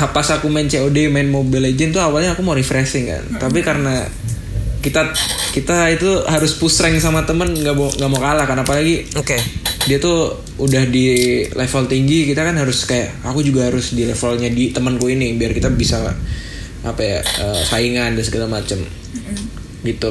pas 0.00 0.24
aku 0.32 0.48
main 0.48 0.64
COD 0.64 1.12
main 1.12 1.28
Mobile 1.28 1.68
Legend 1.68 2.00
tuh 2.00 2.02
awalnya 2.04 2.32
aku 2.36 2.44
mau 2.44 2.54
refreshing 2.56 3.08
kan. 3.08 3.24
Tapi 3.40 3.60
karena 3.60 4.04
kita 4.80 5.12
kita 5.52 5.92
itu 5.92 6.24
harus 6.24 6.56
push 6.56 6.80
rank 6.80 6.96
sama 7.04 7.28
temen 7.28 7.52
nggak 7.52 7.76
mau 7.76 7.88
nggak 7.88 8.10
mau 8.10 8.20
kalah 8.20 8.46
kan. 8.48 8.60
Apalagi 8.60 9.08
Oke. 9.16 9.36
dia 9.88 9.96
tuh 9.96 10.40
udah 10.60 10.84
di 10.88 11.40
level 11.56 11.84
tinggi 11.88 12.28
kita 12.28 12.44
kan 12.44 12.52
harus 12.56 12.84
kayak 12.84 13.24
aku 13.24 13.40
juga 13.40 13.72
harus 13.72 13.96
di 13.96 14.04
levelnya 14.04 14.52
di 14.52 14.76
temanku 14.76 15.08
ini 15.08 15.32
biar 15.40 15.56
kita 15.56 15.72
bisa 15.72 16.04
apa 16.80 17.00
ya 17.00 17.18
eh, 17.20 17.62
saingan 17.62 18.16
dan 18.16 18.24
segala 18.24 18.46
macem. 18.48 18.80
Gitu. 19.82 20.10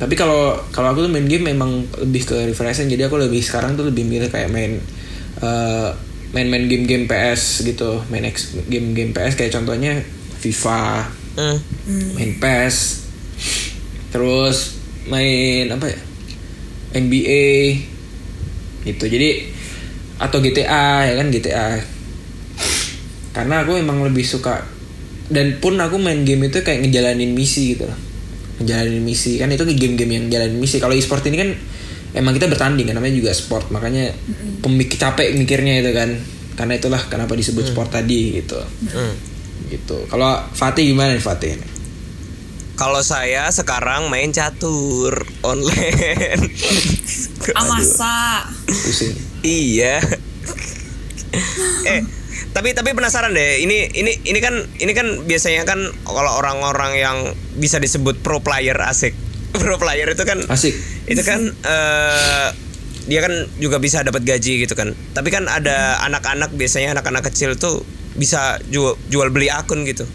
Tapi 0.00 0.14
kalau 0.16 0.56
kalau 0.72 0.96
aku 0.96 1.04
tuh 1.04 1.12
main 1.12 1.28
game 1.28 1.50
memang 1.50 1.84
lebih 2.00 2.24
ke 2.24 2.36
refreshing. 2.48 2.88
Jadi 2.88 3.04
aku 3.04 3.20
lebih 3.20 3.40
sekarang 3.40 3.76
tuh 3.76 3.86
lebih 3.90 4.06
milih 4.06 4.30
kayak 4.30 4.48
main 4.48 4.80
eh, 5.40 5.88
main-main 6.30 6.70
game-game 6.70 7.04
PS 7.04 7.66
gitu. 7.66 8.00
Main 8.08 8.24
ex- 8.24 8.54
game-game 8.66 9.10
PS 9.10 9.34
kayak 9.34 9.52
contohnya 9.52 9.98
FIFA 10.40 11.10
Hmm. 11.30 11.62
main 12.18 12.42
PES 12.42 13.06
terus 14.10 14.82
main 15.06 15.70
apa 15.70 15.86
ya 15.86 16.00
NBA 16.98 17.78
itu 18.82 19.04
jadi 19.06 19.46
atau 20.18 20.42
GTA 20.42 21.06
ya 21.06 21.14
kan 21.14 21.30
GTA 21.30 21.78
karena 23.30 23.62
aku 23.62 23.78
emang 23.78 24.02
lebih 24.02 24.26
suka 24.26 24.66
dan 25.30 25.62
pun 25.62 25.78
aku 25.78 25.96
main 26.02 26.26
game 26.26 26.50
itu 26.50 26.60
kayak 26.66 26.82
ngejalanin 26.82 27.30
misi 27.30 27.78
gitu 27.78 27.86
loh. 27.86 27.98
Ngejalanin 28.58 29.00
misi. 29.00 29.38
Kan 29.38 29.54
itu 29.54 29.62
game-game 29.62 30.12
yang 30.18 30.24
jalanin 30.26 30.58
misi. 30.58 30.82
Kalau 30.82 30.92
e-sport 30.92 31.22
ini 31.30 31.38
kan 31.38 31.50
emang 32.18 32.34
kita 32.34 32.50
bertanding 32.50 32.90
kan 32.90 32.98
namanya 32.98 33.14
juga 33.14 33.30
sport. 33.30 33.70
Makanya 33.70 34.10
pemik 34.60 34.98
capek 34.98 35.38
mikirnya 35.38 35.80
itu 35.86 35.94
kan. 35.94 36.10
Karena 36.58 36.76
itulah 36.76 37.00
kenapa 37.06 37.38
disebut 37.38 37.70
sport 37.72 37.94
tadi 37.94 38.42
gitu. 38.42 38.58
Hmm. 38.90 39.14
gitu. 39.70 40.02
Kalau 40.10 40.50
Fatih 40.50 40.90
gimana 40.90 41.14
nih 41.14 41.22
Fatih? 41.22 41.54
Kalau 42.74 43.04
saya 43.04 43.46
sekarang 43.54 44.10
main 44.10 44.34
catur 44.34 45.14
online. 45.46 46.42
Ah 47.54 47.64
masa? 47.64 48.48
pusing. 48.66 49.14
Iya. 49.46 50.00
eh, 51.92 52.00
tapi 52.50 52.72
tapi 52.72 52.92
penasaran 52.92 53.30
deh. 53.30 53.60
Ini 53.60 53.92
ini 53.92 54.12
ini 54.24 54.38
kan 54.38 54.54
ini 54.78 54.92
kan 54.92 55.06
biasanya 55.24 55.62
kan 55.64 55.78
kalau 56.02 56.32
orang-orang 56.36 56.92
yang 56.96 57.16
bisa 57.54 57.76
disebut 57.76 58.20
pro 58.20 58.40
player 58.40 58.76
asik. 58.80 59.12
Pro 59.50 59.82
player 59.82 60.06
itu 60.06 60.22
kan 60.22 60.38
asik 60.46 60.70
itu 61.10 61.26
kan 61.26 61.42
eh 61.42 62.48
dia 63.10 63.18
kan 63.18 63.34
juga 63.58 63.82
bisa 63.82 63.98
dapat 64.06 64.22
gaji 64.22 64.62
gitu 64.62 64.78
kan 64.78 64.94
tapi 65.10 65.34
kan 65.34 65.50
ada 65.50 65.98
anak-anak 66.06 66.54
biasanya 66.54 66.94
anak-anak 66.94 67.26
kecil 67.26 67.58
tuh 67.58 67.82
bisa 68.14 68.62
jual 68.70 68.94
jual 69.10 69.26
beli 69.34 69.50
akun 69.50 69.82
gitu 69.82 70.06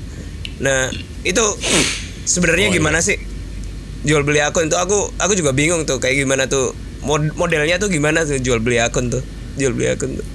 nah 0.64 0.88
itu 1.28 1.44
sebenarnya 2.24 2.70
Oh, 2.70 2.72
iya. 2.72 2.78
gimana 2.80 3.04
sih 3.04 3.20
jual 4.08 4.24
beli 4.24 4.40
akun 4.40 4.72
tuh 4.72 4.80
aku 4.80 5.12
aku 5.20 5.36
juga 5.36 5.52
bingung 5.52 5.84
tuh 5.84 6.00
kayak 6.00 6.16
gimana 6.16 6.48
tuh 6.48 6.72
Mod- 7.04 7.36
modelnya 7.36 7.76
tuh 7.76 7.92
gimana 7.92 8.24
tuh 8.24 8.40
jual 8.40 8.64
beli 8.64 8.80
akun 8.80 9.12
tuh 9.12 9.20
jual 9.60 9.76
beli 9.76 9.92
akun 9.92 10.16
tuh 10.16 10.26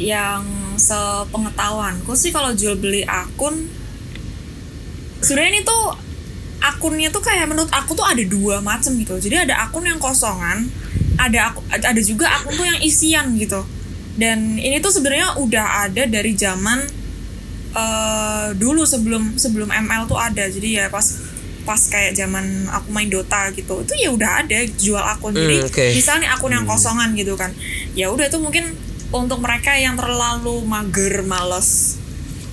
Yang 0.00 0.42
sepengetahuanku 0.80 2.16
sih 2.16 2.32
kalau 2.32 2.56
jual 2.56 2.80
beli 2.80 3.04
akun 3.04 3.68
sebenarnya 5.20 5.50
ini 5.52 5.62
tuh 5.62 5.84
akunnya 6.60 7.08
tuh 7.12 7.20
kayak 7.20 7.48
menurut 7.48 7.68
aku 7.68 7.92
tuh 7.92 8.04
ada 8.04 8.24
dua 8.24 8.64
macam 8.64 8.96
gitu. 8.96 9.20
Jadi 9.20 9.44
ada 9.48 9.64
akun 9.64 9.84
yang 9.84 10.00
kosongan, 10.00 10.68
ada 11.16 11.52
aku, 11.52 11.60
ada 11.68 12.00
juga 12.00 12.32
akun 12.32 12.56
tuh 12.56 12.64
yang 12.64 12.80
isian 12.80 13.36
gitu. 13.36 13.60
Dan 14.16 14.56
ini 14.56 14.80
tuh 14.80 14.92
sebenarnya 14.92 15.36
udah 15.36 15.88
ada 15.88 16.08
dari 16.08 16.32
zaman 16.32 16.80
eh 17.70 18.48
dulu 18.58 18.82
sebelum 18.82 19.36
sebelum 19.36 19.68
ML 19.68 20.08
tuh 20.08 20.16
ada. 20.16 20.48
Jadi 20.48 20.80
ya 20.80 20.88
pas 20.88 21.04
pas 21.60 21.76
kayak 21.76 22.16
zaman 22.16 22.66
aku 22.72 22.88
main 22.88 23.06
Dota 23.06 23.52
gitu 23.52 23.84
itu 23.84 23.92
ya 24.00 24.08
udah 24.10 24.42
ada 24.42 24.58
jual 24.80 24.96
akun 24.98 25.36
jadi 25.36 25.60
Hmm, 25.60 25.68
oke. 25.68 25.86
misalnya 25.92 26.32
akun 26.32 26.56
yang 26.56 26.64
kosongan 26.64 27.12
gitu 27.12 27.36
kan 27.36 27.52
ya 27.92 28.08
udah 28.08 28.32
tuh 28.32 28.40
mungkin 28.40 28.72
untuk 29.10 29.42
mereka 29.42 29.74
yang 29.74 29.98
terlalu 29.98 30.62
mager, 30.62 31.26
males, 31.26 31.98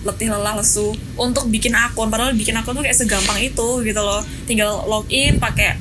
letih 0.02 0.34
lelah 0.34 0.58
lesu 0.58 0.94
untuk 1.14 1.50
bikin 1.54 1.74
akun. 1.78 2.10
Padahal 2.10 2.34
bikin 2.34 2.58
akun 2.58 2.74
tuh 2.74 2.84
kayak 2.86 2.98
segampang 2.98 3.38
itu 3.42 3.68
gitu 3.86 4.02
loh. 4.02 4.22
Tinggal 4.50 4.86
login 4.90 5.38
pakai 5.38 5.78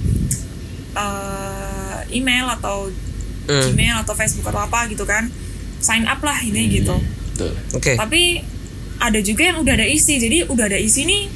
uh, 0.97 2.01
email 2.12 2.49
atau 2.61 2.93
Hmm. 3.47 3.62
Gmail 3.62 4.03
atau 4.03 4.15
Facebook 4.19 4.51
atau 4.51 4.59
apa 4.59 4.91
gitu 4.91 5.07
kan. 5.07 5.31
Sign 5.79 6.03
up 6.11 6.19
lah 6.19 6.35
ini 6.43 6.67
gitu. 6.67 6.99
Betul. 7.31 7.55
Oke. 7.79 7.95
tapi 7.95 8.43
ada 8.99 9.23
juga 9.23 9.55
yang 9.55 9.62
udah 9.62 9.75
ada 9.79 9.87
isi. 9.87 10.19
Jadi 10.19 10.51
udah 10.51 10.67
ada 10.67 10.79
isi 10.83 11.07
nih 11.07 11.31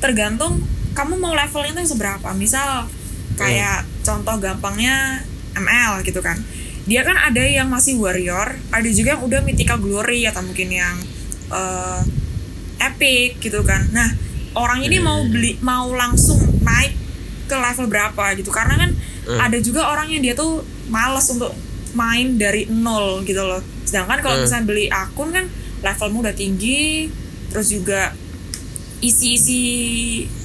tergantung 0.00 0.64
kamu 0.96 1.20
mau 1.20 1.36
levelnya 1.36 1.76
tuh 1.76 1.92
seberapa. 1.92 2.32
Misal 2.32 2.88
kayak 3.36 3.84
contoh 4.00 4.40
gampangnya 4.40 5.20
ML 5.52 6.00
gitu 6.08 6.24
kan 6.24 6.40
dia 6.86 7.02
kan 7.02 7.18
ada 7.18 7.42
yang 7.42 7.66
masih 7.66 7.98
warrior 7.98 8.54
ada 8.70 8.88
juga 8.88 9.18
yang 9.18 9.22
udah 9.26 9.42
mythical 9.42 9.78
glory 9.78 10.22
atau 10.24 10.40
mungkin 10.40 10.70
yang 10.70 10.96
eh, 11.50 12.00
epic 12.78 13.38
gitu 13.40 13.62
kan. 13.62 13.86
Nah 13.90 14.08
orang 14.54 14.80
ini 14.82 14.98
mau 14.98 15.20
beli 15.26 15.58
mau 15.60 15.90
langsung 15.92 16.38
naik 16.62 16.94
ke 17.46 17.54
level 17.54 17.86
berapa 17.86 18.24
gitu. 18.34 18.50
Karena 18.50 18.78
kan 18.78 18.90
Hmm. 19.26 19.42
ada 19.42 19.58
juga 19.58 19.90
orang 19.90 20.06
yang 20.06 20.22
dia 20.22 20.38
tuh 20.38 20.62
males 20.86 21.26
untuk 21.26 21.50
main 21.92 22.38
dari 22.38 22.70
nol 22.70 23.26
gitu 23.26 23.42
loh. 23.42 23.58
Sedangkan 23.82 24.22
kalau 24.22 24.38
Hmm. 24.38 24.46
misalnya 24.46 24.66
beli 24.66 24.86
akun 24.86 25.34
kan 25.34 25.50
levelmu 25.82 26.22
udah 26.22 26.30
tinggi 26.30 27.10
terus 27.50 27.74
juga 27.74 28.14
isi-isi 29.02 29.62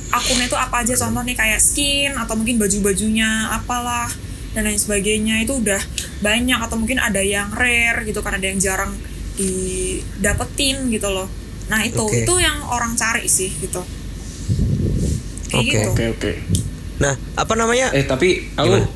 akunnya 0.10 0.50
itu 0.50 0.58
apa 0.58 0.82
aja. 0.82 0.94
Contohnya 0.98 1.38
kayak 1.38 1.62
skin 1.62 2.18
atau 2.18 2.34
mungkin 2.36 2.58
baju-bajunya 2.58 3.54
apalah 3.54 4.10
dan 4.52 4.68
lain 4.68 4.80
sebagainya 4.80 5.44
itu 5.44 5.60
udah 5.60 5.80
banyak 6.20 6.60
atau 6.60 6.76
mungkin 6.76 7.00
ada 7.00 7.24
yang 7.24 7.52
rare 7.56 8.04
gitu 8.04 8.20
kan 8.20 8.36
ada 8.36 8.46
yang 8.48 8.60
jarang 8.60 8.92
didapetin 9.40 10.92
gitu 10.92 11.08
loh 11.08 11.28
nah 11.72 11.80
itu 11.84 12.04
Oke. 12.04 12.28
itu 12.28 12.34
yang 12.40 12.60
orang 12.68 13.00
cari 13.00 13.28
sih 13.32 13.48
gitu 13.64 13.80
kayak 15.52 15.64
Oke. 15.64 15.72
gitu 15.72 15.90
Oke 15.92 16.06
oke. 16.16 16.32
Nah, 17.02 17.18
apa 17.34 17.54
namanya? 17.58 17.90
Eh 17.98 18.06
tapi 18.06 18.46
aku 18.54 18.78
Gimana? 18.78 18.88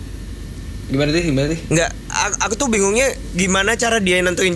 gimana 0.85 1.09
sih 1.09 1.23
gimana 1.25 1.47
sih? 1.49 1.59
Enggak, 1.73 1.89
aku, 2.05 2.35
aku 2.37 2.53
tuh 2.53 2.67
bingungnya 2.69 3.09
gimana 3.33 3.73
cara 3.73 3.97
dia 3.97 4.21
nentuin 4.21 4.53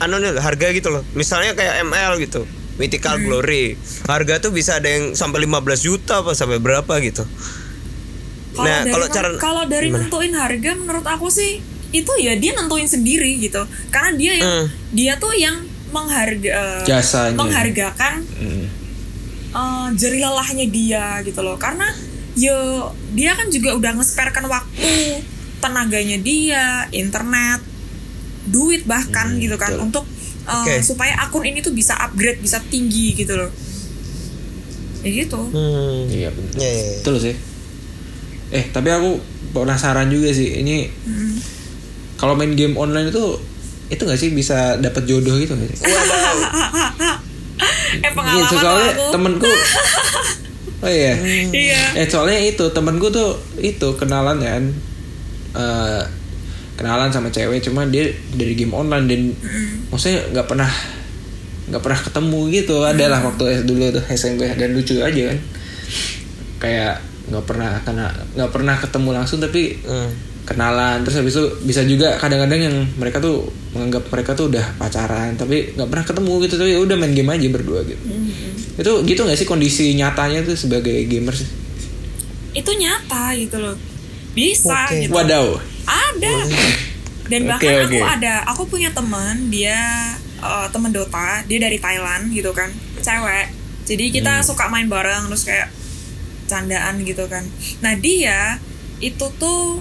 anu 0.00 0.16
nih, 0.16 0.40
harga 0.40 0.72
gitu 0.72 0.88
loh. 0.88 1.04
Misalnya 1.12 1.52
kayak 1.52 1.84
ML 1.84 2.16
gitu. 2.24 2.48
Mythical 2.80 3.20
Glory. 3.20 3.76
Harga 4.08 4.40
tuh 4.40 4.56
bisa 4.56 4.80
ada 4.80 4.88
yang 4.88 5.12
sampai 5.12 5.44
15 5.44 5.60
juta 5.84 6.24
apa 6.24 6.32
sampai 6.32 6.56
berapa 6.56 6.88
gitu. 7.04 7.28
Kalau 8.50 8.66
Nah, 8.66 8.80
dari 8.80 8.90
kalau 8.90 9.04
men- 9.04 9.14
cara- 9.14 9.38
kalau 9.38 9.62
dari 9.64 9.88
gimana? 9.88 10.00
nentuin 10.04 10.34
harga 10.34 10.70
menurut 10.74 11.06
aku 11.06 11.26
sih 11.28 11.62
itu 11.90 12.12
ya 12.18 12.34
dia 12.34 12.52
nentuin 12.52 12.86
sendiri 12.86 13.38
gitu. 13.38 13.62
Karena 13.88 14.10
dia 14.12 14.32
yang 14.36 14.50
Hmm. 14.60 14.66
dia 14.90 15.12
tuh 15.16 15.32
yang 15.32 15.56
mengharga 15.90 16.82
Jasanya. 16.82 17.34
menghargakan 17.34 18.22
Hmm. 18.32 18.64
eh, 19.50 19.88
jeri 19.94 20.18
lelahnya 20.18 20.66
dia 20.66 21.04
gitu 21.20 21.40
loh. 21.40 21.56
Karena 21.56 21.86
yo 22.32 22.54
dia 23.10 23.34
kan 23.34 23.48
juga 23.48 23.74
udah 23.74 23.90
nge-sparekan 23.92 24.46
waktu, 24.46 25.18
tenaganya 25.58 26.16
dia, 26.16 26.64
internet, 26.90 27.58
duit 28.44 28.82
bahkan 28.84 29.34
Hmm, 29.34 29.38
gitu 29.38 29.54
kan 29.54 29.70
betul. 29.72 29.84
untuk 29.84 30.04
eh, 30.40 30.54
Oke. 30.56 30.74
supaya 30.80 31.14
akun 31.20 31.44
ini 31.44 31.60
tuh 31.60 31.70
bisa 31.70 31.94
upgrade, 31.96 32.38
bisa 32.38 32.58
tinggi 32.64 33.14
gitu 33.14 33.34
loh. 33.34 33.50
Ya 35.00 35.10
gitu. 35.16 35.38
Hmm. 35.44 36.06
Iya 36.06 36.28
betul. 36.28 36.54
Ya, 36.56 36.66
ya, 36.66 36.82
ya. 36.82 36.96
Betul 36.98 37.14
sih. 37.20 37.34
Eh 38.50 38.64
tapi 38.66 38.88
aku 38.88 39.18
penasaran 39.50 40.06
juga 40.06 40.30
sih 40.30 40.58
ini 40.58 40.86
Hmm. 41.00 41.34
kalau 42.16 42.34
main 42.34 42.52
game 42.52 42.74
online 42.74 43.08
itu 43.08 43.24
itu 43.88 43.98
nggak 43.98 44.16
sih 44.16 44.30
bisa 44.30 44.76
dapat 44.76 45.02
jodoh 45.04 45.34
gitu 45.34 45.52
nggak 45.52 45.68
sih? 45.68 45.78
Eh 48.00 48.10
pengalaman 48.10 48.48
soalnya 48.48 48.64
loh 48.88 49.02
aku. 49.02 49.12
temenku 49.12 49.50
Oh 50.80 50.88
iya. 50.88 51.12
Iya. 51.52 51.82
Eh 51.94 52.06
soalnya 52.06 52.40
itu 52.40 52.64
temenku 52.70 53.08
tuh 53.08 53.36
itu 53.58 53.84
kenalan 53.94 54.40
kan 54.40 54.62
eh, 55.52 56.02
kenalan 56.74 57.12
sama 57.12 57.28
cewek 57.28 57.60
cuma 57.60 57.84
dia 57.84 58.08
dari 58.32 58.54
game 58.54 58.72
online 58.72 59.04
dan 59.04 59.20
maksudnya 59.90 60.24
nggak 60.30 60.46
pernah 60.46 60.70
nggak 61.68 61.82
pernah 61.82 62.00
ketemu 62.00 62.40
gitu 62.50 62.76
adalah 62.80 63.20
waktu 63.20 63.62
dulu 63.62 63.92
tuh 63.92 64.04
SMP 64.08 64.48
dan 64.48 64.72
lucu 64.72 64.96
aja 64.96 65.22
kan 65.28 65.38
kayak 66.58 66.94
nggak 67.30 67.44
pernah 67.44 67.78
karena 67.80 68.06
nggak 68.34 68.50
pernah 68.50 68.74
ketemu 68.76 69.08
langsung 69.12 69.38
tapi 69.38 69.78
Hmm. 69.80 70.10
kenalan. 70.42 71.00
Terus 71.00 71.16
habis 71.16 71.32
itu 71.32 71.44
bisa 71.62 71.80
juga 71.82 72.16
kadang-kadang 72.16 72.60
yang 72.60 72.76
mereka 72.96 73.18
tuh 73.18 73.46
menganggap 73.70 74.02
mereka 74.08 74.34
tuh 74.34 74.50
udah 74.50 74.66
pacaran 74.74 75.34
tapi 75.34 75.72
nggak 75.72 75.86
pernah 75.86 76.04
ketemu 76.04 76.32
gitu. 76.42 76.54
Tapi 76.56 76.70
ya 76.70 76.80
udah 76.80 76.96
main 76.96 77.12
game 77.12 77.30
aja 77.30 77.46
berdua 77.48 77.80
gitu. 77.82 78.02
Itu 78.76 78.92
gitu 79.04 79.20
nggak 79.20 79.36
sih 79.36 79.46
kondisi 79.46 79.94
nyatanya 79.94 80.42
tuh 80.42 80.56
sebagai 80.56 81.06
gamer 81.06 81.32
sih? 81.32 81.46
Itu 82.52 82.70
nyata 82.72 83.30
gitu 83.36 83.56
loh. 83.56 83.76
Bisa 84.30 84.86
Oke. 84.86 85.06
gitu. 85.06 85.12
Wadaw. 85.12 85.46
Ada. 85.86 86.34
Dan 87.26 87.46
Oke, 87.46 87.48
bahkan 87.48 87.72
aku 87.80 87.94
oke. 87.94 88.00
ada. 88.02 88.34
Aku 88.48 88.62
punya 88.66 88.90
teman 88.90 89.46
dia 89.48 89.78
eh, 90.36 90.66
teman 90.68 90.90
Dota. 90.90 91.44
Dia 91.44 91.58
dari 91.60 91.78
Thailand 91.78 92.26
gitu 92.28 92.50
kan. 92.50 92.70
Cewek. 92.98 93.54
Jadi 93.84 94.10
kita 94.12 94.38
Hmm. 94.38 94.44
suka 94.44 94.66
main 94.66 94.86
bareng 94.86 95.26
terus 95.26 95.44
kayak 95.44 95.70
candaan 96.50 96.98
gitu 97.00 97.24
kan. 97.24 97.46
Nah 97.78 97.94
dia 97.94 98.58
itu 98.98 99.26
tuh 99.36 99.78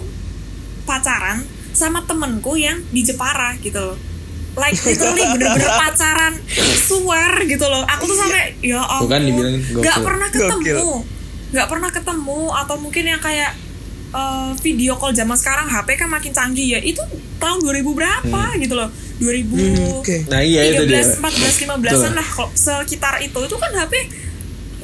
pacaran 0.86 1.42
sama 1.72 2.04
temenku 2.04 2.54
yang 2.54 2.78
di 2.90 3.02
Jepara 3.02 3.58
gitu 3.58 3.80
loh. 3.80 3.98
Like 4.54 4.78
literally 4.78 5.24
bener-bener 5.32 5.72
pacaran 5.84 6.34
suar 6.80 7.42
gitu 7.44 7.64
loh. 7.64 7.82
Aku 7.88 8.06
tuh 8.06 8.18
sampai 8.20 8.54
ya 8.60 8.78
Tuh 8.80 8.94
ampun 9.00 9.10
kan 9.10 9.22
dibilangin 9.22 9.62
nggak 9.72 9.82
gokil. 9.96 10.06
pernah 10.06 10.28
Gokil. 10.28 10.50
ketemu. 10.50 10.94
Nggak 11.50 11.68
pernah 11.68 11.90
ketemu 11.90 12.40
atau 12.56 12.76
mungkin 12.78 13.04
yang 13.08 13.18
kayak 13.20 13.52
eh, 14.12 14.52
video 14.60 14.94
call 14.96 15.12
zaman 15.12 15.34
sekarang 15.34 15.66
HP 15.66 15.90
kan 15.96 16.10
makin 16.10 16.32
canggih 16.32 16.68
ya. 16.68 16.80
Itu 16.80 17.02
tahun 17.38 17.60
2000 17.62 17.82
berapa 17.90 18.42
gitu 18.58 18.76
loh. 18.76 18.90
2000 19.20 20.00
Oke. 20.00 20.24
nah 20.28 20.40
iya 20.40 20.64
itu 20.66 20.88
dia. 20.88 21.04
13, 21.04 21.20
14, 21.20 21.68
15 21.68 21.68
an 21.68 21.80
Betul. 21.84 22.12
lah 22.16 22.28
kalau 22.30 22.50
sekitar 22.50 23.14
itu. 23.20 23.40
Itu 23.42 23.56
kan 23.56 23.72
HP 23.74 23.94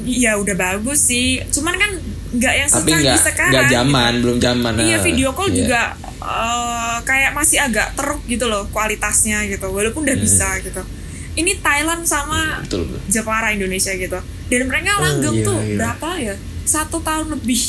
ya 0.05 0.37
udah 0.37 0.53
bagus 0.53 1.09
sih 1.09 1.41
cuman 1.49 1.73
kan 1.75 1.91
nggak 2.35 2.53
yang 2.55 2.69
tapi 2.69 2.89
nggak 2.93 3.19
sekarang 3.19 3.51
nggak 3.51 3.65
gitu. 3.65 3.75
zaman 3.75 4.11
belum 4.21 4.37
zaman 4.37 4.71
Iya 4.77 4.97
nah. 4.97 5.03
video 5.03 5.29
call 5.33 5.49
Iya. 5.49 5.57
juga 5.59 5.81
eh, 6.21 6.97
kayak 7.01 7.31
masih 7.33 7.57
agak 7.59 7.87
teruk 7.93 8.21
gitu 8.25 8.45
loh 8.45 8.69
kualitasnya 8.69 9.45
gitu 9.45 9.67
walaupun 9.69 10.03
udah 10.03 10.17
bisa 10.17 10.59
gitu. 10.61 10.81
Ini 11.35 11.51
Thailand 11.59 12.07
sama 12.07 12.63
betul 12.63 12.87
betul 12.87 13.01
Jepara 13.11 13.51
Indonesia 13.51 13.91
gitu 13.91 14.15
dan 14.47 14.61
mereka 14.65 14.95
langgeng 14.99 15.35
iya, 15.35 15.43
tuh 15.43 15.59
iya. 15.59 15.75
berapa 15.75 16.09
ya 16.15 16.35
satu 16.63 17.03
tahun 17.03 17.35
lebih 17.35 17.61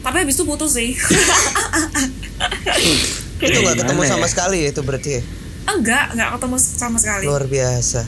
tapi 0.00 0.16
habis 0.24 0.34
itu 0.34 0.44
putus 0.48 0.72
sih 0.72 0.96
Itu 3.42 3.58
nggak 3.58 3.78
ketemu 3.82 4.00
sama 4.06 4.26
ya? 4.26 4.30
sekali 4.30 4.56
ya 4.62 4.68
itu 4.70 4.80
berarti 4.80 5.10
ya? 5.18 5.22
enggak 5.68 6.04
enggak 6.14 6.28
ketemu 6.38 6.56
sama 6.58 6.96
sekali 6.98 7.24
luar 7.26 7.46
biasa. 7.46 8.02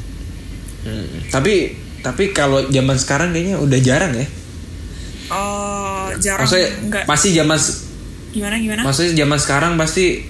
Hmm. 0.84 1.16
tapi 1.32 1.72
tapi 2.04 2.36
kalau 2.36 2.60
zaman 2.68 3.00
sekarang 3.00 3.32
kayaknya 3.32 3.56
udah 3.56 3.80
jarang 3.80 4.12
ya. 4.12 4.26
Oh 5.32 6.12
jarang 6.20 6.44
maksudnya 6.44 6.68
enggak 6.84 7.04
pasti 7.08 7.28
zaman 7.32 7.56
gimana 8.34 8.56
gimana? 8.60 8.80
maksudnya 8.84 9.12
zaman 9.24 9.38
sekarang 9.40 9.72
pasti 9.80 10.20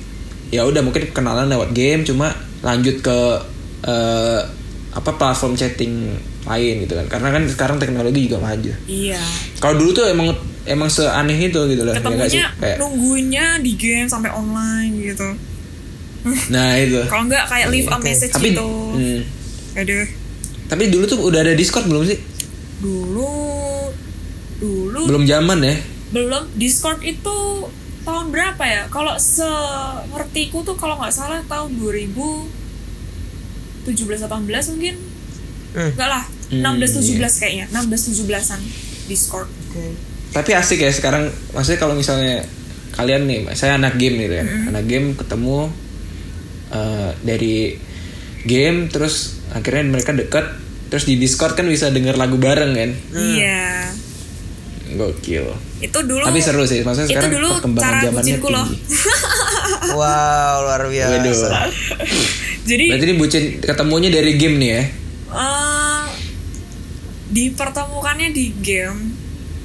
ya 0.55 0.63
udah 0.63 0.87
mungkin 0.87 1.11
kenalan 1.11 1.51
lewat 1.51 1.75
game 1.75 2.07
cuma 2.07 2.31
lanjut 2.63 3.03
ke 3.03 3.19
eh, 3.91 4.41
apa 4.95 5.11
platform 5.19 5.59
chatting 5.59 6.15
lain 6.47 6.87
gitu 6.87 6.95
kan. 6.95 7.07
Karena 7.11 7.29
kan 7.35 7.43
sekarang 7.51 7.77
teknologi 7.83 8.31
juga 8.31 8.39
maju. 8.39 8.71
Iya. 8.87 9.19
Kalau 9.59 9.75
dulu 9.75 9.91
tuh 9.91 10.07
emang 10.07 10.31
emang 10.63 10.87
seaneh 10.87 11.35
itu 11.51 11.59
gitu 11.75 11.83
loh 11.83 11.91
ya 11.91 11.99
nggak 11.99 12.31
sih? 12.31 12.39
Ketemunya 12.39 12.47
kayak 12.63 12.77
nungguinnya 12.79 13.47
di 13.59 13.73
game 13.75 14.07
sampai 14.07 14.31
online 14.31 14.95
gitu. 15.03 15.29
Nah 16.55 16.79
itu. 16.79 17.03
Kalau 17.11 17.27
enggak 17.27 17.51
kayak 17.51 17.67
leave 17.75 17.91
a 17.91 17.99
message 17.99 18.31
tapi 18.31 18.55
gitu. 18.55 18.63
hmm, 18.63 19.21
aduh 19.75 20.07
tapi 20.66 20.88
dulu 20.88 21.05
tuh 21.05 21.18
udah 21.20 21.40
ada 21.42 21.53
discord 21.53 21.87
belum 21.87 22.05
sih 22.05 22.18
dulu 22.81 23.29
dulu 24.59 25.00
belum 25.07 25.24
zaman 25.24 25.59
ya 25.61 25.77
belum 26.14 26.46
Discord 26.55 27.03
itu 27.03 27.66
tahun 28.07 28.31
berapa 28.31 28.62
ya? 28.62 28.87
Kalau 28.87 29.18
sepertiku 29.18 30.62
tuh 30.62 30.79
kalau 30.79 30.94
nggak 30.94 31.11
salah 31.11 31.42
tahun 31.50 31.74
2017 31.74 32.46
18 33.90 34.70
mungkin. 34.79 34.94
Hmm. 35.74 35.90
Enggak 35.90 36.07
lah, 36.07 36.22
Hmm, 36.55 36.62
16 36.79 37.18
17 37.18 37.40
kayaknya. 37.42 37.66
16 37.74 38.14
17-an 38.14 38.61
Discord. 39.11 39.50
tapi 40.31 40.50
asik 40.50 40.83
ya 40.83 40.90
sekarang 40.90 41.31
maksudnya 41.50 41.79
kalau 41.79 41.94
misalnya 41.94 42.42
kalian 42.90 43.22
nih 43.27 43.46
saya 43.55 43.79
anak 43.79 43.94
game 43.98 44.18
gitu 44.18 44.35
ya 44.35 44.46
anak 44.66 44.83
game 44.87 45.14
ketemu 45.14 45.70
eh, 46.70 47.11
dari 47.22 47.79
game 48.42 48.90
terus 48.90 49.34
akhirnya 49.51 49.85
mereka 49.91 50.11
deket 50.11 50.47
terus 50.87 51.05
di 51.05 51.17
discord 51.17 51.53
kan 51.53 51.67
bisa 51.67 51.91
denger 51.91 52.15
lagu 52.15 52.37
bareng 52.37 52.73
kan 52.73 52.91
Iya. 53.11 53.91
gokil 54.95 55.51
Itu 55.81 55.99
dulu 56.01 56.23
tapi 56.23 56.39
seru 56.39 56.63
sih 56.63 56.81
maksudnya 56.81 57.05
itu 57.05 57.13
sekarang 57.13 57.33
dulu 57.35 57.49
perkembangan 57.59 57.85
cara 57.85 57.99
zamannya 58.01 58.23
bucinku 58.23 58.49
loh. 58.49 58.67
tinggi 58.67 58.81
Wow, 59.95 60.55
luar 60.65 60.83
biasa. 60.89 61.13
Waduh. 61.15 61.71
Jadi 62.65 62.85
Berarti 62.89 63.05
ini 63.05 63.15
bucin 63.15 63.45
ketemunya 63.61 64.09
dari 64.09 64.33
game 64.35 64.57
nih 64.57 64.71
ya. 64.71 64.83
eh 65.31 66.05
dipertemukannya 67.31 68.31
di 68.31 68.55
game. 68.59 69.13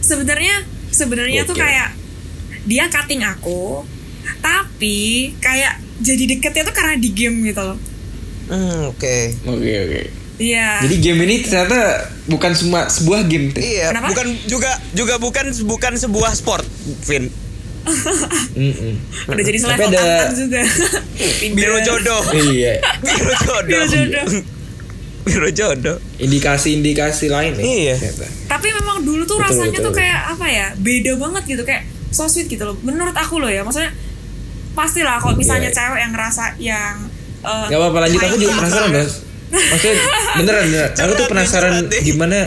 Sebenarnya 0.02 0.66
sebenarnya 0.90 1.46
tuh 1.46 1.56
kayak 1.56 1.94
dia 2.66 2.86
cutting 2.88 3.22
aku, 3.22 3.86
tapi 4.42 4.98
kayak 5.38 5.78
jadi 6.00 6.24
deketnya 6.30 6.64
tuh 6.66 6.76
karena 6.76 6.96
di 6.98 7.10
game 7.12 7.42
gitu 7.44 7.62
loh. 7.64 7.78
Hmm, 8.50 8.90
oke. 8.90 9.16
Oke 9.46 9.72
oke. 9.80 10.02
Iya. 10.40 10.80
Jadi 10.82 10.96
game 11.00 11.20
ini 11.24 11.36
ternyata 11.42 11.80
bukan 12.26 12.52
semua 12.52 12.88
sebuah 12.88 13.24
game. 13.24 13.52
Teh. 13.52 13.62
Iya, 13.62 13.92
Kenapa? 13.92 14.08
bukan 14.10 14.28
juga 14.46 14.72
juga 14.92 15.16
bukan 15.16 15.46
bukan 15.64 15.94
sebuah 15.96 16.32
sport, 16.34 16.66
Vin. 17.04 17.28
Mm-mm. 18.56 18.94
udah 19.26 19.44
jadi 19.44 19.58
selevel 19.58 19.90
ada- 19.90 20.32
juga. 20.32 20.62
Biro 21.58 21.78
jodoh. 21.82 22.22
Iya. 22.50 22.80
Biro 23.02 23.34
jodoh. 23.36 23.66
Biro 23.66 23.86
jodoh. 23.86 24.26
Biro 25.22 25.50
jodoh. 25.52 25.98
Indikasi-indikasi 26.18 27.28
lain 27.28 27.54
nih. 27.54 27.64
Iya. 27.64 27.96
ternyata. 27.98 28.26
Tapi 28.48 28.68
memang 28.74 28.98
dulu 29.02 29.24
tuh 29.24 29.38
Betul, 29.38 29.48
rasanya 29.52 29.78
betul. 29.78 29.86
tuh 29.86 29.94
kayak 29.96 30.22
apa 30.30 30.46
ya? 30.48 30.68
Beda 30.76 31.12
banget 31.16 31.44
gitu 31.48 31.64
kayak 31.64 31.84
so 32.10 32.26
sweet 32.26 32.48
gitu 32.48 32.64
loh. 32.64 32.76
Menurut 32.80 33.14
aku 33.14 33.38
loh 33.38 33.48
ya, 33.48 33.62
maksudnya 33.62 33.92
pastilah 34.72 35.18
kalau 35.18 35.36
misalnya 35.36 35.68
Iya. 35.68 35.76
cewek 35.76 36.00
yang 36.00 36.12
ngerasa 36.12 36.44
yang 36.58 36.96
eh, 37.44 37.66
Gak 37.72 37.80
apa-apa 37.80 37.98
lanjut 38.08 38.20
aku 38.24 38.38
juga 38.38 38.54
penasaran 38.60 38.90
bos. 38.92 39.14
Maksudnya 39.50 39.96
beneran 40.38 40.64
beneran. 40.70 40.92
Aku 41.04 41.12
tuh 41.18 41.28
penasaran 41.30 41.74
gimana 42.06 42.38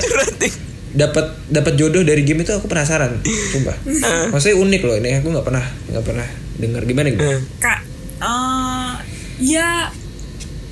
dapat 1.03 1.27
dapat 1.49 1.73
jodoh 1.81 2.05
dari 2.05 2.23
game 2.23 2.45
itu 2.45 2.53
aku 2.53 2.69
penasaran. 2.69 3.17
Coba. 3.25 3.73
Maksudnya 4.31 4.57
unik 4.61 4.83
loh 4.85 4.97
ini 5.01 5.11
aku 5.19 5.33
nggak 5.33 5.47
pernah 5.47 5.65
nggak 5.89 6.05
pernah 6.05 6.29
dengar 6.61 6.83
gimana 6.85 7.09
gitu. 7.11 7.25
Kak, 7.59 7.81
eh, 8.21 8.93
ya 9.41 9.89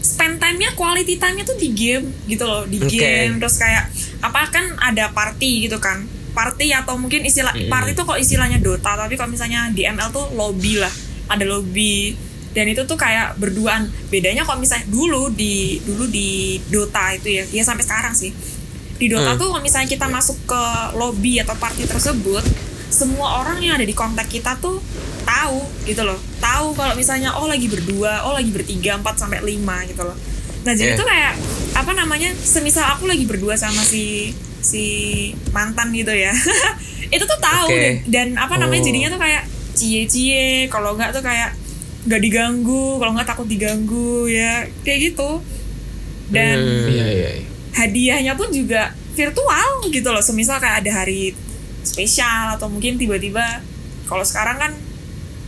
spend 0.00 0.40
time-nya 0.40 0.76
quality 0.76 1.16
time-nya 1.16 1.44
tuh 1.44 1.56
di 1.56 1.72
game 1.72 2.12
gitu 2.28 2.44
loh, 2.44 2.64
di 2.68 2.80
Oke. 2.80 2.96
game 2.96 3.40
terus 3.40 3.56
kayak 3.56 3.88
apa 4.20 4.48
kan 4.52 4.64
ada 4.80 5.08
party 5.12 5.68
gitu 5.68 5.80
kan. 5.80 6.04
Party 6.30 6.70
atau 6.70 6.94
mungkin 6.94 7.26
istilah 7.26 7.52
party 7.66 7.96
tuh 7.96 8.06
kok 8.06 8.20
istilahnya 8.20 8.62
Dota, 8.62 8.94
tapi 8.94 9.18
kalau 9.18 9.34
misalnya 9.34 9.66
di 9.72 9.82
ML 9.82 10.14
tuh 10.14 10.30
lobby 10.36 10.78
lah. 10.78 10.92
Ada 11.30 11.46
lobby 11.46 12.14
dan 12.50 12.66
itu 12.66 12.82
tuh 12.82 12.98
kayak 12.98 13.38
berduaan. 13.38 13.86
Bedanya 14.10 14.42
kalau 14.42 14.58
misalnya 14.58 14.86
dulu 14.90 15.30
di 15.30 15.78
dulu 15.82 16.10
di 16.10 16.58
Dota 16.66 17.14
itu 17.14 17.30
ya, 17.30 17.44
ya 17.46 17.62
sampai 17.62 17.84
sekarang 17.86 18.14
sih. 18.14 18.34
Di 19.00 19.06
Dota 19.08 19.38
tuh 19.38 19.54
kalau 19.54 19.62
misalnya 19.62 19.88
kita 19.88 20.06
masuk 20.10 20.36
ke 20.44 20.62
lobby 20.98 21.40
atau 21.40 21.54
party 21.56 21.86
tersebut, 21.86 22.44
semua 22.90 23.40
orang 23.40 23.62
yang 23.62 23.78
ada 23.78 23.86
di 23.86 23.94
kontak 23.94 24.26
kita 24.26 24.58
tuh 24.58 24.82
tahu 25.22 25.62
gitu 25.86 26.02
loh. 26.02 26.18
Tahu 26.42 26.74
kalau 26.74 26.94
misalnya 26.98 27.38
oh 27.38 27.46
lagi 27.46 27.70
berdua, 27.70 28.26
oh 28.26 28.34
lagi 28.34 28.50
bertiga, 28.50 28.98
empat 28.98 29.22
sampai 29.22 29.40
lima 29.40 29.86
gitu 29.86 30.02
loh. 30.02 30.16
Nah, 30.60 30.76
jadi 30.76 30.92
Iya. 30.92 31.00
tuh 31.00 31.06
kayak 31.08 31.32
apa 31.72 31.92
namanya? 31.96 32.28
Semisal 32.36 32.84
aku 32.92 33.08
lagi 33.08 33.24
berdua 33.24 33.56
sama 33.56 33.80
si 33.80 34.34
si 34.60 34.84
mantan 35.56 35.88
gitu 35.96 36.12
ya. 36.12 36.34
itu 37.14 37.24
tuh 37.24 37.40
tahu 37.40 37.72
Oke. 37.72 38.04
dan, 38.10 38.36
dan 38.36 38.42
apa 38.42 38.60
namanya 38.60 38.84
Oh. 38.84 38.86
jadinya 38.92 39.08
tuh 39.08 39.20
kayak 39.22 39.42
cie-cie, 39.72 40.68
kalau 40.68 40.92
enggak 40.92 41.16
tuh 41.16 41.24
kayak 41.24 41.56
nggak 42.04 42.20
diganggu, 42.20 42.96
kalau 42.96 43.12
nggak 43.12 43.28
takut 43.28 43.44
diganggu 43.44 44.24
ya, 44.26 44.64
kayak 44.82 45.12
gitu. 45.12 45.40
Dan 46.30 46.56
Hmm. 46.56 46.86
Iya 46.86 47.06
iya. 47.10 47.30
iya. 47.36 47.46
hadiahnya 47.70 48.32
pun 48.34 48.50
juga 48.50 48.90
virtual 49.14 49.68
gitu 49.90 50.08
loh 50.10 50.22
semisal 50.22 50.58
kayak 50.58 50.86
ada 50.86 51.02
hari 51.02 51.34
spesial 51.82 52.54
atau 52.54 52.66
mungkin 52.66 52.94
tiba-tiba 52.94 53.62
kalau 54.06 54.22
sekarang 54.22 54.58
kan 54.58 54.72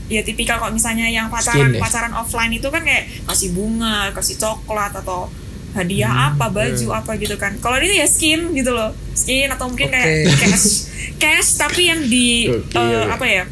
ya 0.06 0.22
tipikal 0.22 0.58
kalau 0.58 0.70
misalnya 0.70 1.06
yang 1.06 1.30
pacaran 1.30 1.70
Skin 1.70 1.78
ya? 1.78 1.80
pacaran 1.82 2.12
offline 2.12 2.52
itu 2.52 2.68
kan 2.68 2.82
kayak 2.82 3.10
kasih 3.26 3.54
bunga 3.54 4.10
kasih 4.12 4.36
coklat 4.38 4.92
atau 4.92 5.30
hadiah 5.72 6.30
apa 6.30 6.52
baju 6.52 6.86
apa 6.92 7.16
gitu 7.16 7.36
kan 7.36 7.56
kalau 7.58 7.80
ini 7.80 7.96
ya 7.96 8.06
skin 8.06 8.52
gitu 8.52 8.70
loh 8.70 8.92
skin 9.14 9.48
atau 9.48 9.72
mungkin 9.72 9.88
kayak 9.88 10.28
Oke. 10.28 10.36
cash 10.36 10.68
cash 11.16 11.50
tapi 11.56 11.88
yang 11.88 12.00
di 12.06 12.50
Oke, 12.50 12.76
eh, 12.76 13.02
oke. 13.02 13.08
apa 13.08 13.26
ya 13.26 13.44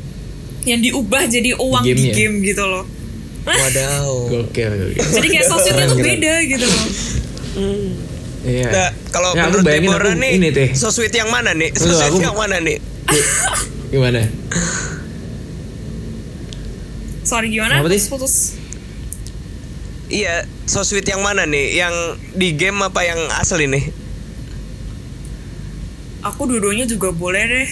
yang 0.62 0.78
diubah 0.78 1.24
jadi 1.24 1.54
uang 1.54 1.82
di 1.82 1.92
Gamenya. 1.94 2.12
game 2.12 2.36
gitu 2.42 2.64
loh 2.64 2.84
Wadaw. 3.40 4.08
Oke 4.42 4.62
oke. 4.62 5.00
jadi 5.00 5.26
kayak 5.26 5.46
sosialnya 5.46 5.86
tuh 5.86 5.98
beda 5.98 6.34
gitu 6.44 6.64
loh 6.64 6.84
Iya. 8.40 8.68
Nah, 8.68 8.88
kalau 9.10 9.30
Ya, 9.30 9.44
menurut 9.44 9.68
Deborah 9.68 10.00
aku 10.06 10.16
nih, 10.16 10.32
ini, 10.34 10.48
Teh. 10.48 10.68
so 10.72 10.88
sweet 10.88 11.12
yang 11.12 11.28
mana 11.28 11.52
nih? 11.52 11.68
So 11.72 11.84
Tunggu, 11.84 11.92
sweet 11.94 12.08
aku- 12.10 12.24
yang 12.24 12.32
mana 12.34 12.56
nih? 12.56 12.76
Gimana? 13.92 14.20
sorry 17.22 17.48
gimana 17.48 17.84
Tis? 17.84 18.08
putus 18.08 18.56
Iya, 20.08 20.42
so 20.64 20.82
sweet 20.82 21.04
yang 21.04 21.20
mana 21.20 21.44
nih? 21.44 21.76
Yang 21.76 21.94
di 22.34 22.50
game 22.52 22.82
apa 22.82 22.98
yang 23.00 23.14
asli 23.30 23.70
nih? 23.70 23.94
Aku 26.20 26.42
dua-duanya 26.46 26.84
juga 26.84 27.10
boleh 27.10 27.42
deh 27.44 27.66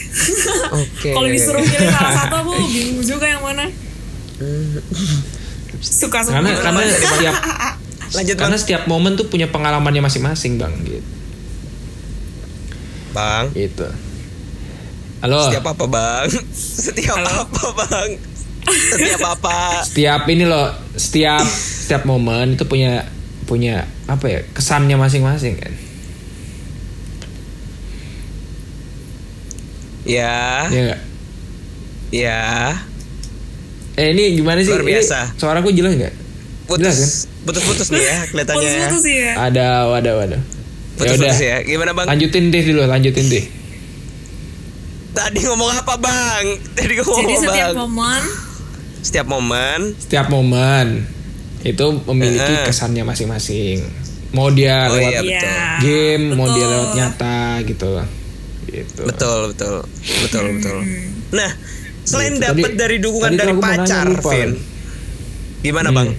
Oke. 0.73 1.11
kalau 1.17 1.29
disuruh 1.29 1.61
pilih 1.61 1.89
salah 1.89 2.13
satu 2.17 2.35
aku 2.43 2.51
bingung 2.69 3.05
juga 3.05 3.27
yang 3.29 3.43
mana 3.45 3.69
suka 5.79 6.25
semua 6.27 6.43
Karena 6.43 6.51
karena 6.59 6.83
setiap 6.91 7.35
Lanjut 8.09 8.37
karena 8.41 8.57
bang. 8.57 8.63
setiap 8.65 8.83
momen 8.89 9.21
tuh 9.21 9.29
punya 9.29 9.53
pengalamannya 9.53 10.01
masing-masing 10.01 10.57
bang 10.57 10.73
gitu. 10.81 11.05
Bang. 13.13 13.53
Gitu. 13.53 13.85
Halo. 15.21 15.45
Setiap 15.45 15.77
apa 15.77 15.85
bang? 15.85 16.27
Setiap 16.57 17.21
apa 17.21 17.65
bang? 17.85 18.09
Setiap 18.69 19.23
apa? 19.29 19.85
Setiap 19.85 20.23
ini 20.33 20.49
loh, 20.49 20.73
setiap 20.97 21.45
setiap 21.45 22.09
momen 22.09 22.57
itu 22.57 22.65
punya 22.65 23.05
punya 23.45 23.85
apa 24.09 24.25
ya 24.29 24.41
kesannya 24.57 24.97
masing-masing 24.97 25.61
kan. 25.61 25.73
Ya, 30.09 30.65
Ya 30.67 30.81
nggak? 30.87 31.01
ya. 32.11 32.41
Eh 33.93 34.09
ini 34.11 34.35
gimana 34.35 34.59
sih? 34.59 34.73
Luar 34.73 34.81
Ini 34.81 34.97
biasa. 34.97 35.37
suaraku 35.37 35.69
jelas 35.71 35.93
nggak? 35.95 36.15
Jelas 36.71 36.97
kan? 36.97 37.09
Putus, 37.09 37.17
putus-putus 37.45 37.89
nih 37.91 38.03
ya 38.03 38.19
kelihatannya 38.27 38.57
ya. 38.59 38.69
putus-putus 38.71 39.03
sih 39.03 39.17
ya 39.19 39.33
Ada, 39.39 39.67
wadah, 39.87 40.15
wadah. 40.17 40.41
Ya 40.41 40.41
udah. 40.41 40.41
Putus-putus 40.97 41.41
ya. 41.43 41.57
Gimana 41.63 41.91
bang? 41.93 42.07
Lanjutin 42.09 42.45
deh 42.49 42.63
dulu, 42.63 42.83
lanjutin 42.85 43.27
deh. 43.27 43.45
Tadi 45.11 45.41
ngomong 45.43 45.71
apa 45.75 45.95
bang? 45.99 46.45
Tadi 46.73 46.93
ngomong 46.97 47.17
jadi 47.19 47.35
apa 47.35 47.43
setiap 47.43 47.67
bang? 47.67 47.77
momen 47.79 48.23
Setiap 48.99 49.27
momen. 49.27 49.81
Setiap 49.99 50.27
momen 50.29 50.87
itu 51.61 51.85
memiliki 52.07 52.45
Heeh. 52.55 52.65
kesannya 52.65 53.03
masing-masing. 53.03 53.83
Mau 54.31 54.49
dia 54.49 54.87
Oh, 54.87 54.95
lewat 54.95 55.11
iya, 55.11 55.21
Iya, 55.21 55.41
betul. 55.43 55.59
game, 55.83 56.25
mau 56.33 56.47
dia 56.47 56.61
betul. 56.61 56.71
lewat 56.71 56.91
nyata 56.95 57.39
gitu. 57.65 57.91
Gitu. 58.81 59.03
Betul, 59.05 59.39
betul, 59.51 59.75
betul, 60.23 60.45
betul. 60.55 60.77
Nah, 61.31 61.51
selain 62.03 62.35
Gitu. 62.35 62.45
dapat 62.45 62.71
dari 62.75 62.97
dukungan 62.99 63.33
dari 63.33 63.53
nanya, 63.53 63.63
pacar, 63.63 64.05
lupa. 64.07 64.31
Vin. 64.31 64.51
Gimana 65.59 65.89
Hmm. 65.89 65.99
bang? 65.99 66.11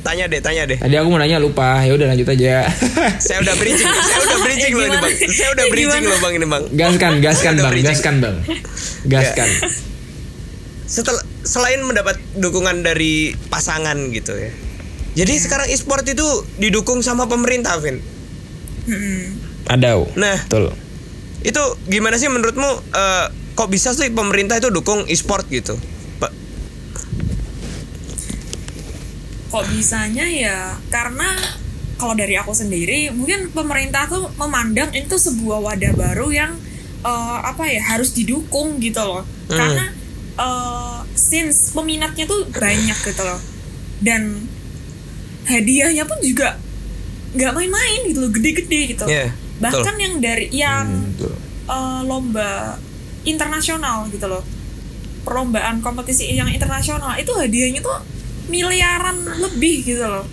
Tanya 0.00 0.24
deh, 0.26 0.40
tanya 0.40 0.62
deh. 0.64 0.78
Tadi 0.80 0.94
aku 0.96 1.08
mau 1.08 1.18
nanya 1.18 1.36
lupa, 1.36 1.84
ya 1.84 1.92
udah 1.92 2.08
lanjut 2.08 2.24
aja. 2.26 2.64
Saya 3.20 3.38
udah 3.40 3.52
bridging, 3.54 3.84
saya 4.08 4.20
udah 4.24 4.38
bridging 4.40 4.72
loh 4.72 4.86
ini 4.86 4.96
bang. 4.96 5.14
Saya 5.28 5.48
udah 5.52 5.66
bridging 5.68 6.04
loh 6.04 6.18
bang 6.18 6.32
ini 6.34 6.46
bang. 6.46 6.62
gaskan, 6.72 7.12
gaskan 7.20 7.54
bang, 7.54 7.68
bridging. 7.68 7.86
gaskan 7.86 8.14
bang, 8.18 8.36
gaskan. 9.12 9.48
Setelah 10.82 11.20
selain 11.42 11.80
mendapat 11.80 12.16
dukungan 12.34 12.80
dari 12.80 13.36
pasangan 13.46 13.94
gitu 14.10 14.34
ya. 14.34 14.50
Jadi 15.12 15.32
Iya. 15.32 15.42
sekarang 15.42 15.66
e-sport 15.68 16.02
itu 16.04 16.24
didukung 16.56 16.98
sama 17.00 17.26
pemerintah, 17.26 17.76
Vin. 17.76 18.00
mm-mm. 18.86 19.22
Ada. 19.68 20.00
Nah, 20.16 20.38
Betul. 20.48 20.72
Itu 21.42 21.62
gimana 21.86 22.16
sih 22.16 22.26
menurutmu? 22.26 22.70
eh, 22.90 23.26
kok 23.52 23.68
bisa 23.68 23.92
sih 23.92 24.08
pemerintah 24.08 24.56
itu 24.56 24.68
dukung 24.68 25.04
e-sport 25.04 25.44
gitu? 25.46 25.76
Pak, 26.16 26.32
kok 29.50 29.64
bisanya 29.68 30.24
ya 30.24 30.56
karena 30.88 31.26
kalau 31.96 32.14
dari 32.14 32.32
aku 32.32 32.52
sendiri 32.52 33.10
mungkin 33.10 33.50
pemerintah 33.50 34.06
tuh 34.06 34.32
memandang 34.36 34.88
itu 34.90 35.12
sebuah 35.12 35.60
wadah 35.60 35.92
baru 35.92 36.28
yang 36.30 36.52
eh, 37.00 37.38
apa 37.42 37.66
ya 37.66 37.82
harus 37.86 38.12
didukung 38.12 38.78
gitu 38.78 39.00
loh 39.00 39.24
Hmm. 39.50 39.58
karena 39.58 39.84
eh, 40.38 40.98
since 41.12 41.74
peminatnya 41.74 42.24
tuh 42.24 42.46
banyak 42.48 42.94
gitu 42.96 43.20
loh 43.20 43.40
dan 43.98 44.46
hadiahnya 45.42 46.06
pun 46.06 46.22
juga 46.22 46.54
nggak 47.30 47.50
main-main 47.50 48.00
gitu 48.06 48.18
loh 48.20 48.30
gede-gede 48.30 48.80
gitu 48.94 49.04
Iya, 49.04 49.34
bahkan 49.60 49.94
yang 49.94 50.14
dari 50.18 50.48
yang 50.50 50.86
Hmm, 50.86 51.12
betul. 51.14 51.34
eh, 51.66 52.00
lomba 52.02 52.80
internasional 53.22 54.08
gitu 54.08 54.26
loh. 54.26 54.42
Perlombaan 55.20 55.78
kompetisi 55.78 56.32
yang 56.32 56.48
internasional 56.48 57.12
itu 57.14 57.30
hadiahnya 57.30 57.80
tuh 57.80 58.00
miliaran 58.48 59.14
lebih 59.38 59.84
gitu 59.84 60.02
loh. 60.02 60.24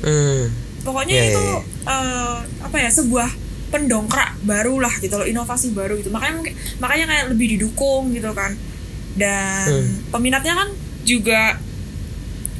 Hmm, 0.00 0.48
pokoknya 0.80 1.14
Iya, 1.14 1.24
itu 1.28 1.42
iya, 1.44 1.58
eh, 1.86 2.36
apa 2.62 2.76
ya 2.78 2.88
sebuah 2.88 3.28
pendongkrak 3.68 4.40
baru 4.42 4.80
lah 4.80 4.94
gitu 4.96 5.12
loh 5.12 5.28
inovasi 5.28 5.70
baru 5.70 6.00
gitu. 6.00 6.08
Makanya 6.08 6.34
mungkin 6.34 6.54
makanya 6.78 7.04
kayak 7.06 7.24
lebih 7.30 7.46
didukung 7.54 8.10
gitu 8.10 8.32
kan. 8.32 8.56
Dan 9.12 9.68
Hmm. 9.68 10.08
peminatnya 10.08 10.54
kan 10.56 10.68
juga 11.04 11.60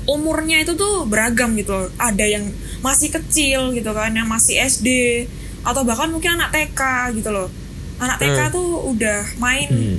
umurnya 0.05 0.59
itu 0.59 0.73
tuh 0.75 1.05
beragam 1.05 1.53
gitu 1.55 1.71
loh. 1.71 1.89
Ada 1.97 2.25
yang 2.25 2.45
masih 2.81 3.09
kecil 3.11 3.73
gitu 3.73 3.91
kan, 3.91 4.11
yang 4.11 4.27
masih 4.27 4.57
SD 4.59 4.89
atau 5.61 5.83
bahkan 5.83 6.09
mungkin 6.09 6.35
anak 6.35 6.51
TK 6.51 6.81
gitu 7.15 7.31
loh. 7.31 7.49
Anak 7.99 8.19
TK 8.19 8.41
Hmm. 8.49 8.53
tuh 8.53 8.69
udah 8.89 9.19
main 9.37 9.69
Hmm. 9.69 9.99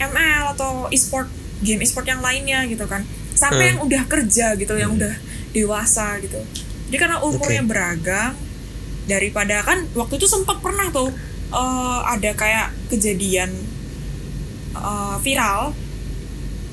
ML 0.00 0.54
atau 0.54 0.88
e-sport 0.88 1.28
game 1.60 1.80
e-sport 1.80 2.04
yang 2.04 2.18
lainnya 2.18 2.64
gitu 2.64 2.84
kan. 2.84 3.02
Sampai 3.32 3.66
Hmm. 3.66 3.70
yang 3.70 3.80
udah 3.82 4.02
kerja 4.06 4.54
gitu, 4.54 4.74
yang 4.74 4.94
udah 4.94 5.12
dewasa 5.50 6.16
gitu. 6.20 6.38
Jadi 6.88 6.96
karena 6.96 7.18
umurnya 7.20 7.62
Oke. 7.62 7.68
beragam 7.68 8.32
daripada 9.04 9.60
kan 9.60 9.86
waktu 9.92 10.16
itu 10.16 10.26
sempat 10.26 10.58
pernah 10.58 10.86
tuh 10.88 11.10
eh, 11.50 12.00
ada 12.06 12.30
kayak 12.32 12.70
kejadian 12.88 13.50
eh, 14.72 15.16
viral 15.20 15.74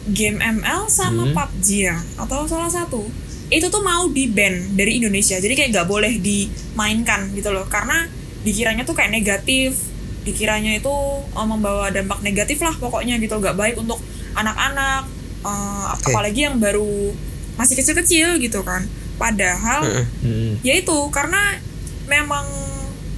game 0.07 0.37
ML 0.37 0.85
sama 0.87 1.25
Hmm. 1.25 1.33
PUBG 1.33 1.67
ya 1.83 1.97
atau 2.15 2.45
salah 2.45 2.69
satu 2.69 3.09
itu 3.49 3.65
tuh 3.65 3.81
mau 3.81 4.07
di 4.07 4.27
ban 4.27 4.53
dari 4.71 4.99
Indonesia 4.99 5.35
jadi 5.35 5.51
kayak 5.51 5.69
nggak 5.73 5.87
boleh 5.87 6.13
dimainkan 6.17 7.31
gitu 7.33 7.49
loh 7.49 7.65
karena 7.65 8.05
dikiranya 8.41 8.83
tuh 8.83 8.93
kayak 8.93 9.09
negatif 9.09 9.77
dikiranya 10.23 10.75
itu 10.75 10.91
eh, 11.23 11.47
membawa 11.47 11.87
dampak 11.89 12.19
negatif 12.19 12.59
lah 12.59 12.75
pokoknya 12.75 13.15
gitu 13.17 13.37
nggak 13.37 13.55
baik 13.55 13.75
untuk 13.77 13.97
anak-anak 14.33 15.07
eh, 15.41 15.85
Oke. 15.95 16.11
apalagi 16.11 16.45
yang 16.45 16.59
baru 16.59 17.13
masih 17.55 17.73
kecil-kecil 17.75 18.37
gitu 18.37 18.61
kan 18.61 18.85
padahal 19.17 19.81
Heeh. 19.81 20.05
Hmm. 20.21 20.53
ya 20.61 20.77
itu 20.77 20.97
karena 21.09 21.57
memang 22.05 22.45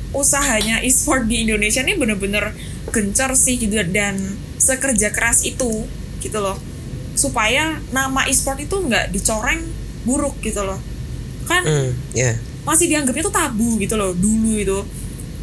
usahanya 0.09 0.81
e-sport 0.81 1.29
di 1.29 1.45
Indonesia 1.45 1.83
ini 1.83 1.93
bener-bener 1.93 2.55
gencar 2.89 3.35
sih 3.35 3.61
gitu 3.61 3.77
dan 3.93 4.17
sekerja 4.57 5.13
keras 5.13 5.45
itu 5.45 5.85
gitu 6.19 6.39
loh 6.41 6.57
supaya 7.13 7.77
nama 7.91 8.25
e-sport 8.25 8.57
itu 8.59 8.79
nggak 8.79 9.11
dicoreng 9.11 9.61
buruk 10.07 10.39
gitu 10.41 10.63
loh 10.63 10.79
kan 11.45 11.61
Hmm, 11.61 11.91
ya. 12.13 12.33
masih 12.63 12.87
dianggapnya 12.87 13.25
tuh 13.25 13.35
tabu 13.35 13.77
gitu 13.77 13.99
loh 13.99 14.15
dulu 14.15 14.55
itu 14.55 14.79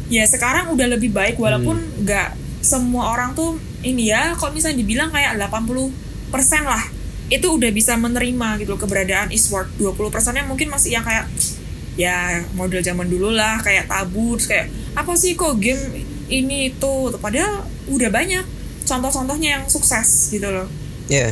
ya 0.07 0.23
sekarang 0.23 0.71
udah 0.71 0.87
lebih 0.89 1.11
baik 1.11 1.35
walaupun 1.37 1.75
nggak 2.01 2.27
semua 2.59 3.11
orang 3.11 3.31
tuh 3.31 3.55
ini 3.81 4.09
ya 4.09 4.33
kok 4.33 4.51
misalnya 4.51 4.79
dibilang 4.79 5.09
kayak 5.09 5.35
80% 5.37 5.91
lah 6.63 6.83
itu 7.27 7.43
udah 7.43 7.69
bisa 7.69 7.95
menerima 7.95 8.55
gitu 8.57 8.71
loh 8.71 8.79
keberadaan 8.79 9.29
e-sport 9.29 9.67
20% 9.75 10.07
nya 10.31 10.43
mungkin 10.43 10.71
masih 10.71 10.95
yang 10.95 11.03
kayak 11.03 11.27
ya 11.95 12.39
model 12.53 12.79
zaman 12.79 13.05
dulu 13.05 13.31
lah 13.31 13.59
kayak 13.59 13.89
tabu 13.89 14.37
terus 14.37 14.47
kayak 14.47 14.67
apa 14.93 15.11
sih 15.13 15.35
kok 15.35 15.59
game 15.59 16.07
ini 16.27 16.71
itu 16.71 16.93
padahal 17.19 17.67
udah 17.87 18.07
banyak 18.07 18.45
contoh-contohnya 18.83 19.59
yang 19.59 19.63
sukses 19.67 20.31
gitu 20.31 20.47
loh 20.47 20.67
Ya. 21.07 21.31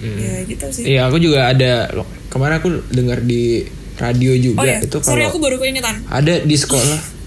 ya 0.00 0.34
gitu 0.44 0.64
sih 0.72 0.84
Iya, 0.88 1.10
aku 1.10 1.18
juga 1.18 1.50
ada 1.50 1.92
loh. 1.92 2.06
Kemarin 2.28 2.56
aku 2.56 2.70
dengar 2.88 3.20
di 3.20 3.66
radio 3.98 4.32
juga 4.32 4.62
oh 4.62 4.64
ya 4.64 4.78
itu 4.78 4.96
sorry 5.02 5.26
kalau 5.26 5.34
aku 5.34 5.38
baru 5.42 5.56
keingetan 5.58 6.06
ada 6.06 6.40
di 6.40 6.56
sekolah. 6.56 7.17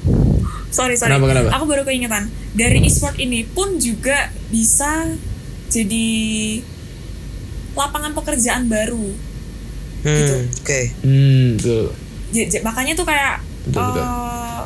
Sorry 0.68 0.96
sorry 0.96 1.12
Kenapa, 1.12 1.28
kenapa? 1.28 1.50
aku 1.54 1.66
baru 1.66 1.84
keingetan 1.84 2.26
dari 2.52 2.82
e-sport 2.82 3.16
ini 3.18 3.44
pun 3.46 3.76
juga 3.76 4.18
bisa 4.48 5.08
jadi 5.68 6.08
lapangan 7.74 8.12
pekerjaan 8.14 8.68
baru 8.68 9.32
Hmm, 10.02 10.18
Gitu. 10.18 10.36
oke. 10.58 10.80
Hmm, 11.02 11.48
betul. 11.56 11.86
Makanya 12.64 12.94
tuh 12.94 13.06
kayak 13.06 13.38
Betul, 13.62 13.86
betul. 13.86 14.02
eh, 14.02 14.62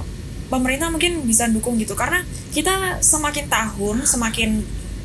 pemerintah 0.47 0.87
mungkin 0.87 1.27
bisa 1.27 1.43
dukung 1.45 1.75
gitu 1.75 1.91
karena 1.91 2.23
kita 2.49 3.03
semakin 3.03 3.45
tahun 3.45 3.97
semakin 4.01 4.63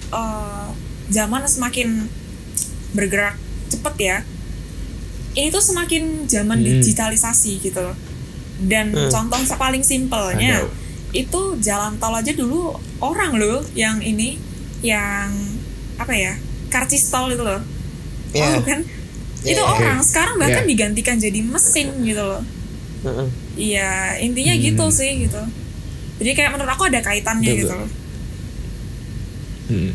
eh, 0.09 0.69
zaman 1.09 1.43
semakin 1.45 2.07
bergerak 2.93 3.35
cepet 3.67 3.95
ya 3.99 4.17
ini 5.33 5.51
tuh 5.51 5.59
semakin 5.61 6.27
zaman 6.27 6.59
Hmm. 6.59 6.79
digitalisasi 6.79 7.59
gitu 7.61 7.81
loh 7.81 7.99
dan 8.63 8.91
Hmm. 8.91 9.09
contoh 9.09 9.39
paling 9.55 9.81
simpelnya 9.81 10.65
itu 11.11 11.41
jalan 11.59 11.97
tol 11.97 12.13
aja 12.13 12.31
dulu 12.31 12.71
orang 12.99 13.35
loh 13.35 13.65
yang 13.73 13.99
ini 13.99 14.37
yang 14.81 15.29
apa 15.97 16.13
ya 16.13 16.33
karcis 16.69 17.09
tol 17.09 17.29
itu 17.29 17.41
loh 17.41 17.61
Ya. 18.31 18.47
oh 18.47 18.63
kan 18.63 18.81
Ya, 19.41 19.57
itu 19.57 19.59
ya. 19.59 19.67
orang 19.67 19.99
sekarang 20.01 20.37
bahkan 20.37 20.63
Ya. 20.63 20.69
digantikan 20.69 21.17
jadi 21.17 21.41
mesin 21.41 21.91
gitu 22.01 22.21
loh 22.21 22.43
Heeh. 23.01 23.29
Iya, 23.57 23.91
intinya 24.21 24.53
Hmm. 24.53 24.63
gitu 24.63 24.85
sih 24.91 25.25
gitu. 25.25 25.41
Jadi 26.17 26.31
kayak 26.31 26.53
menurut 26.53 26.69
aku 26.69 26.85
ada 26.87 27.01
kaitannya 27.01 27.49
Betul, 27.49 27.61
gitu 27.63 27.75
loh. 27.75 27.91
Hmm. 29.67 29.91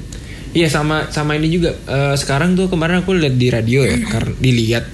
Iya 0.52 0.68
sama 0.68 1.06
sama 1.10 1.36
ini 1.36 1.52
juga 1.52 1.76
Eh, 1.76 2.16
sekarang 2.16 2.56
tuh 2.56 2.66
kemarin 2.66 3.02
aku 3.02 3.14
lihat 3.14 3.36
di 3.36 3.48
radio 3.48 3.84
ya, 3.84 3.94
karena 4.02 4.34
dilihat 4.36 4.86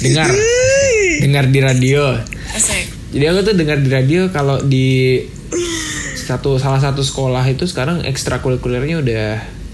dengar 0.00 0.28
dengar 1.22 1.44
di 1.46 1.60
radio. 1.60 2.02
Jadi 3.10 3.24
aku 3.26 3.38
tuh 3.42 3.54
dengar 3.58 3.78
di 3.82 3.90
radio 3.90 4.30
kalau 4.30 4.62
di 4.62 5.18
satu 6.14 6.62
salah 6.62 6.78
satu 6.78 7.02
sekolah 7.02 7.42
itu 7.50 7.66
sekarang 7.66 8.06
ekstrakurikulernya 8.06 9.02
udah 9.02 9.26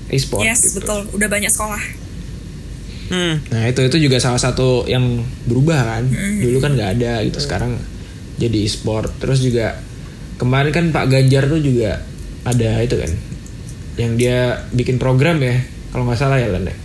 e-sport 0.08 0.40
yes, 0.40 0.64
gitu. 0.64 0.80
betul. 0.80 1.00
Udah 1.12 1.28
banyak 1.28 1.52
sekolah. 1.52 1.82
Hmm. 3.06 3.38
Nah 3.52 3.70
itu 3.70 3.86
itu 3.86 4.08
juga 4.08 4.18
salah 4.18 4.40
satu 4.40 4.88
yang 4.88 5.20
berubah 5.44 5.80
kan. 5.84 6.04
Dulu 6.40 6.58
kan 6.64 6.74
nggak 6.74 6.90
ada 6.96 7.20
gitu. 7.28 7.38
Sekarang 7.38 7.76
jadi 8.40 8.64
e-sport. 8.64 9.12
Terus 9.20 9.44
juga 9.44 9.76
kemarin 10.40 10.72
kan 10.72 10.84
Pak 10.90 11.06
Ganjar 11.12 11.44
tuh 11.48 11.60
juga 11.60 12.00
ada 12.46 12.78
itu 12.78 12.94
kan, 12.94 13.10
yang 13.98 14.14
dia 14.14 14.64
bikin 14.70 14.96
program 14.96 15.42
ya. 15.42 15.60
Kalau 15.92 16.08
nggak 16.08 16.18
salah 16.20 16.38
ya 16.38 16.48
Len 16.52 16.68
ya. 16.68 16.76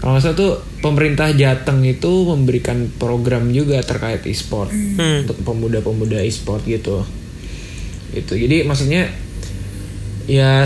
Kalau 0.00 0.16
nggak 0.16 0.24
salah 0.24 0.38
tuh 0.38 0.52
pemerintah 0.86 1.28
Jateng 1.30 1.82
itu 1.82 2.08
memberikan 2.24 2.86
program 2.94 3.50
juga 3.50 3.82
terkait 3.82 4.22
e-sport 4.24 4.70
Hmm. 4.70 5.26
untuk 5.26 5.42
pemuda-pemuda 5.42 6.22
e-sport 6.22 6.62
gitu. 6.62 7.02
Itu 8.12 8.32
jadi 8.32 8.62
maksudnya 8.62 9.10
ya 10.26 10.62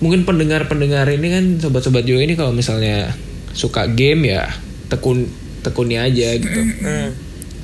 mungkin 0.00 0.24
pendengar-pendengar 0.24 1.06
ini 1.08 1.28
kan 1.28 1.44
sobat-sobat 1.58 2.02
juga 2.02 2.20
ini 2.20 2.34
kalau 2.34 2.50
misalnya 2.50 3.12
suka 3.52 3.86
game 3.86 4.32
ya 4.32 4.48
tekun 4.88 5.28
tekuni 5.60 5.94
aja 5.94 6.34
gitu. 6.34 6.60
Hmm. 6.80 7.12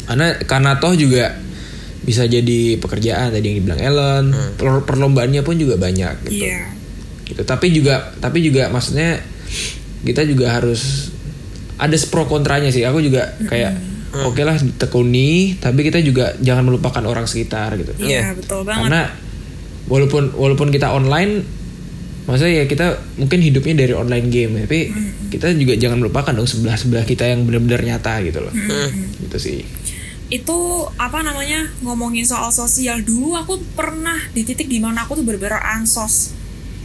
Karena 0.07 0.27
karena 0.45 0.71
toh 0.77 0.93
juga 0.93 1.35
bisa 2.01 2.25
jadi 2.25 2.79
pekerjaan 2.79 3.29
tadi 3.29 3.45
yang 3.45 3.57
dibilang 3.61 3.81
Ellen, 3.83 4.25
per- 4.57 4.85
perlombaannya 4.87 5.43
pun 5.43 5.59
juga 5.59 5.77
banyak 5.77 6.31
gitu. 6.31 6.47
Iya. 6.47 6.73
Gitu. 7.27 7.43
Tapi 7.45 7.67
juga 7.69 8.13
tapi 8.17 8.41
juga 8.41 8.73
maksudnya 8.73 9.21
kita 10.01 10.25
juga 10.25 10.55
harus 10.55 11.08
ada 11.79 11.97
pro 12.07 12.27
kontranya 12.27 12.69
sih. 12.69 12.83
Aku 12.83 12.99
juga 12.99 13.39
kayak 13.41 13.73
oke 14.25 14.43
lah 14.43 14.57
tekuni, 14.77 15.55
tapi 15.57 15.83
kita 15.83 16.01
juga 16.01 16.35
jangan 16.39 16.65
melupakan 16.65 17.03
orang 17.03 17.25
sekitar 17.25 17.77
gitu. 17.77 17.95
Iya, 17.97 18.07
Iya. 18.07 18.25
betul 18.35 18.63
banget. 18.63 18.91
Karena 18.91 19.03
walaupun 19.87 20.35
walaupun 20.35 20.69
kita 20.69 20.91
online, 20.91 21.47
maksudnya 22.25 22.61
ya 22.61 22.65
kita 22.65 22.87
mungkin 23.17 23.39
hidupnya 23.41 23.75
dari 23.79 23.93
online 23.93 24.29
game, 24.29 24.53
tapi 24.61 24.91
kita 25.29 25.53
juga 25.55 25.77
jangan 25.77 26.01
melupakan 26.01 26.33
dong 26.33 26.45
sebelah 26.45 26.75
sebelah 26.75 27.05
kita 27.05 27.25
yang 27.25 27.45
benar-benar 27.45 27.81
nyata 27.81 28.21
gitu 28.21 28.43
loh. 28.43 28.53
Gitu 29.19 29.39
sih. 29.39 29.61
itu 30.29 30.59
apa 31.01 31.25
namanya 31.25 31.73
ngomongin 31.81 32.21
soal 32.21 32.53
sosial 32.53 33.01
dulu 33.01 33.33
aku 33.33 33.65
pernah 33.73 34.13
di 34.37 34.45
titik 34.45 34.69
di 34.69 34.77
mana 34.77 35.09
aku 35.09 35.17
tuh 35.17 35.25
bener-bener 35.25 35.57
ansos 35.57 36.37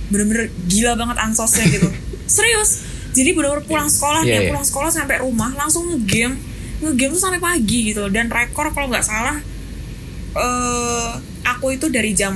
bener-bener 0.07 0.47
gila 0.63 0.95
banget 0.95 1.19
ansosnya 1.19 1.67
gitu 1.67 1.91
serius 2.39 2.87
jadi 3.14 3.30
bener-bener 3.38 3.64
pulang 3.70 3.86
sekolah 3.88 4.26
Iya, 4.26 4.30
nih 4.30 4.39
iya. 4.41 4.49
pulang 4.49 4.66
sekolah 4.66 4.89
sampai 4.89 5.22
rumah 5.22 5.53
langsung 5.53 5.86
ngegame. 5.86 6.36
Ngegame 6.82 7.11
tuh 7.16 7.22
sampai 7.22 7.39
pagi 7.39 7.93
gitu 7.93 8.09
dan 8.09 8.28
rekor 8.28 8.74
kalau 8.74 8.89
nggak 8.89 9.05
salah 9.05 9.38
eh 10.34 11.11
aku 11.45 11.78
itu 11.78 11.93
dari 11.93 12.18
jam 12.18 12.34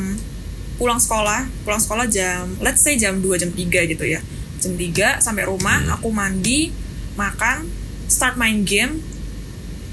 pulang 0.77 1.01
sekolah 1.01 1.49
pulang 1.65 1.81
sekolah 1.81 2.05
jam 2.05 2.45
let's 2.61 2.85
say 2.85 2.93
jam 2.93 3.17
2 3.17 3.41
jam 3.41 3.49
3 3.49 3.91
gitu 3.91 4.05
ya. 4.05 4.21
Jam 4.61 4.77
3 4.77 5.17
sampai 5.17 5.43
rumah 5.49 5.81
aku 5.97 6.13
mandi 6.13 6.69
makan 7.17 7.65
start 8.05 8.37
main 8.37 8.61
game 8.61 9.01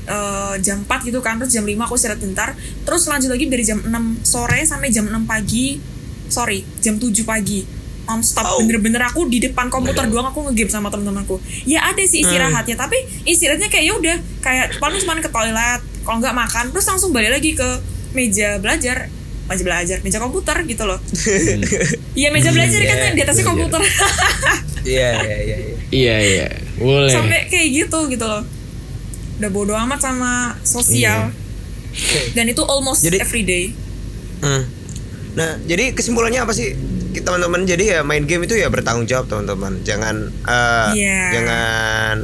eh, 0.05 0.55
jam 0.61 0.85
4 0.85 1.09
gitu 1.09 1.24
kan. 1.24 1.41
Terus 1.41 1.57
jam 1.57 1.64
5 1.64 1.80
aku 1.80 1.97
istirahat 1.97 2.20
bentar. 2.20 2.53
Terus 2.85 3.09
lanjut 3.09 3.32
lagi 3.32 3.49
dari 3.49 3.64
jam 3.64 3.80
6 3.80 3.89
sore 4.20 4.61
sampai 4.68 4.93
jam 4.93 5.09
6 5.09 5.24
pagi. 5.24 5.80
Sorry 6.28 6.61
jam 6.85 7.01
7 7.01 7.24
pagi 7.24 7.84
non 8.05 8.20
stop. 8.20 8.61
Bener-bener 8.61 9.02
aku 9.02 9.26
di 9.26 9.40
depan 9.40 9.68
komputer 9.68 10.05
doang 10.07 10.28
aku 10.28 10.48
ngegame 10.48 10.68
sama 10.68 10.88
temen-temenku. 10.88 11.40
Ya 11.64 11.88
ada 11.88 12.00
sih 12.05 12.20
istirahatnya 12.20 12.76
tapi 12.76 12.96
istirahatnya 13.24 13.68
kayak 13.68 13.84
ya 13.84 13.94
udah 13.96 14.16
kayak 14.40 14.66
paling 14.76 15.00
cuma 15.00 15.16
ke 15.18 15.28
toilet 15.28 15.80
kalau 16.05 16.20
nggak 16.20 16.36
makan 16.36 16.64
terus 16.70 16.84
langsung 16.84 17.11
balik 17.11 17.32
lagi 17.32 17.52
ke 17.52 17.68
meja 18.12 18.61
belajar. 18.61 19.09
Meja 19.44 19.61
belajar 19.61 19.96
meja 20.00 20.16
komputer 20.16 20.57
gitu 20.64 20.84
loh. 20.84 20.96
Iya 22.14 22.28
meja 22.30 22.48
belajar 22.48 22.80
kan 22.80 22.96
Iya, 22.96 23.12
di 23.12 23.20
atasnya 23.20 23.44
komputer. 23.44 23.80
Iya, 24.84 25.09
iya, 25.16 25.36
iya. 25.40 25.57
iya. 25.57 25.76
Iya 25.94 26.16
iya, 26.18 26.48
boleh. 26.76 27.09
sampai 27.09 27.46
kayak 27.46 27.68
gitu 27.70 27.98
gitu 28.09 28.24
loh. 28.24 28.42
Udah 29.38 29.50
bodo 29.50 29.72
amat 29.74 30.00
sama 30.00 30.59
sosial. 30.61 31.32
Dan 32.34 32.50
itu 32.50 32.61
almost 32.61 33.00
Jadi- 33.00 33.20
every 33.20 33.42
day. 33.42 33.64
Hmm. 34.42 34.66
Nah, 35.35 35.59
jadi 35.61 35.91
kesimpulannya 35.91 36.41
apa 36.41 36.51
sih? 36.51 36.74
Kita 37.11 37.28
teman-teman 37.28 37.62
jadi 37.62 37.85
ya 37.85 38.01
main 38.01 38.22
game 38.22 38.43
itu 38.43 38.55
ya 38.55 38.66
bertanggung 38.66 39.05
jawab 39.05 39.26
teman-teman. 39.26 39.82
Jangan 39.82 40.16
eh, 40.30 40.91
Iya. 40.95 41.20
jangan 41.32 42.16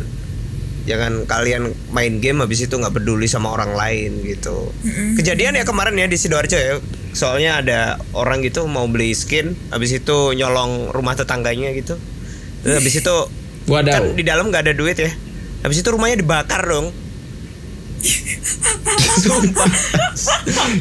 jangan 0.80 1.12
kalian 1.24 1.62
main 1.88 2.18
game 2.18 2.40
habis 2.40 2.60
itu 2.60 2.72
nggak 2.72 2.90
peduli 2.92 3.28
sama 3.28 3.52
orang 3.52 3.76
lain 3.76 4.24
gitu 4.24 4.72
kejadian 5.14 5.54
ya 5.54 5.62
kemarin 5.62 5.94
ya 5.94 6.08
di 6.08 6.16
sidoarjo 6.16 6.56
ya 6.56 6.80
soalnya 7.12 7.60
ada 7.60 7.80
orang 8.10 8.40
gitu 8.40 8.64
mau 8.64 8.88
beli 8.88 9.12
skin 9.12 9.54
habis 9.68 9.92
itu 9.92 10.32
nyolong 10.32 10.88
rumah 10.88 11.14
tetangganya 11.14 11.70
gitu 11.72 12.00
Terus 12.64 12.74
habis 12.80 12.94
itu 12.96 13.16
Wadaw. 13.68 13.92
kan 13.92 14.02
di 14.16 14.24
dalam 14.24 14.48
nggak 14.48 14.66
ada 14.66 14.74
duit 14.74 14.96
ya 14.96 15.12
habis 15.62 15.78
itu 15.78 15.88
rumahnya 15.88 16.16
dibakar 16.18 16.64
dong 16.64 16.90
sumpah 19.16 19.68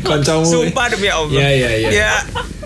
Kancamu. 0.02 0.46
sumpah 0.46 0.86
demi 0.88 1.08
allah 1.08 1.32
Iya, 1.32 1.50
iya, 1.50 1.70
iya. 1.78 1.90
ya 1.90 2.12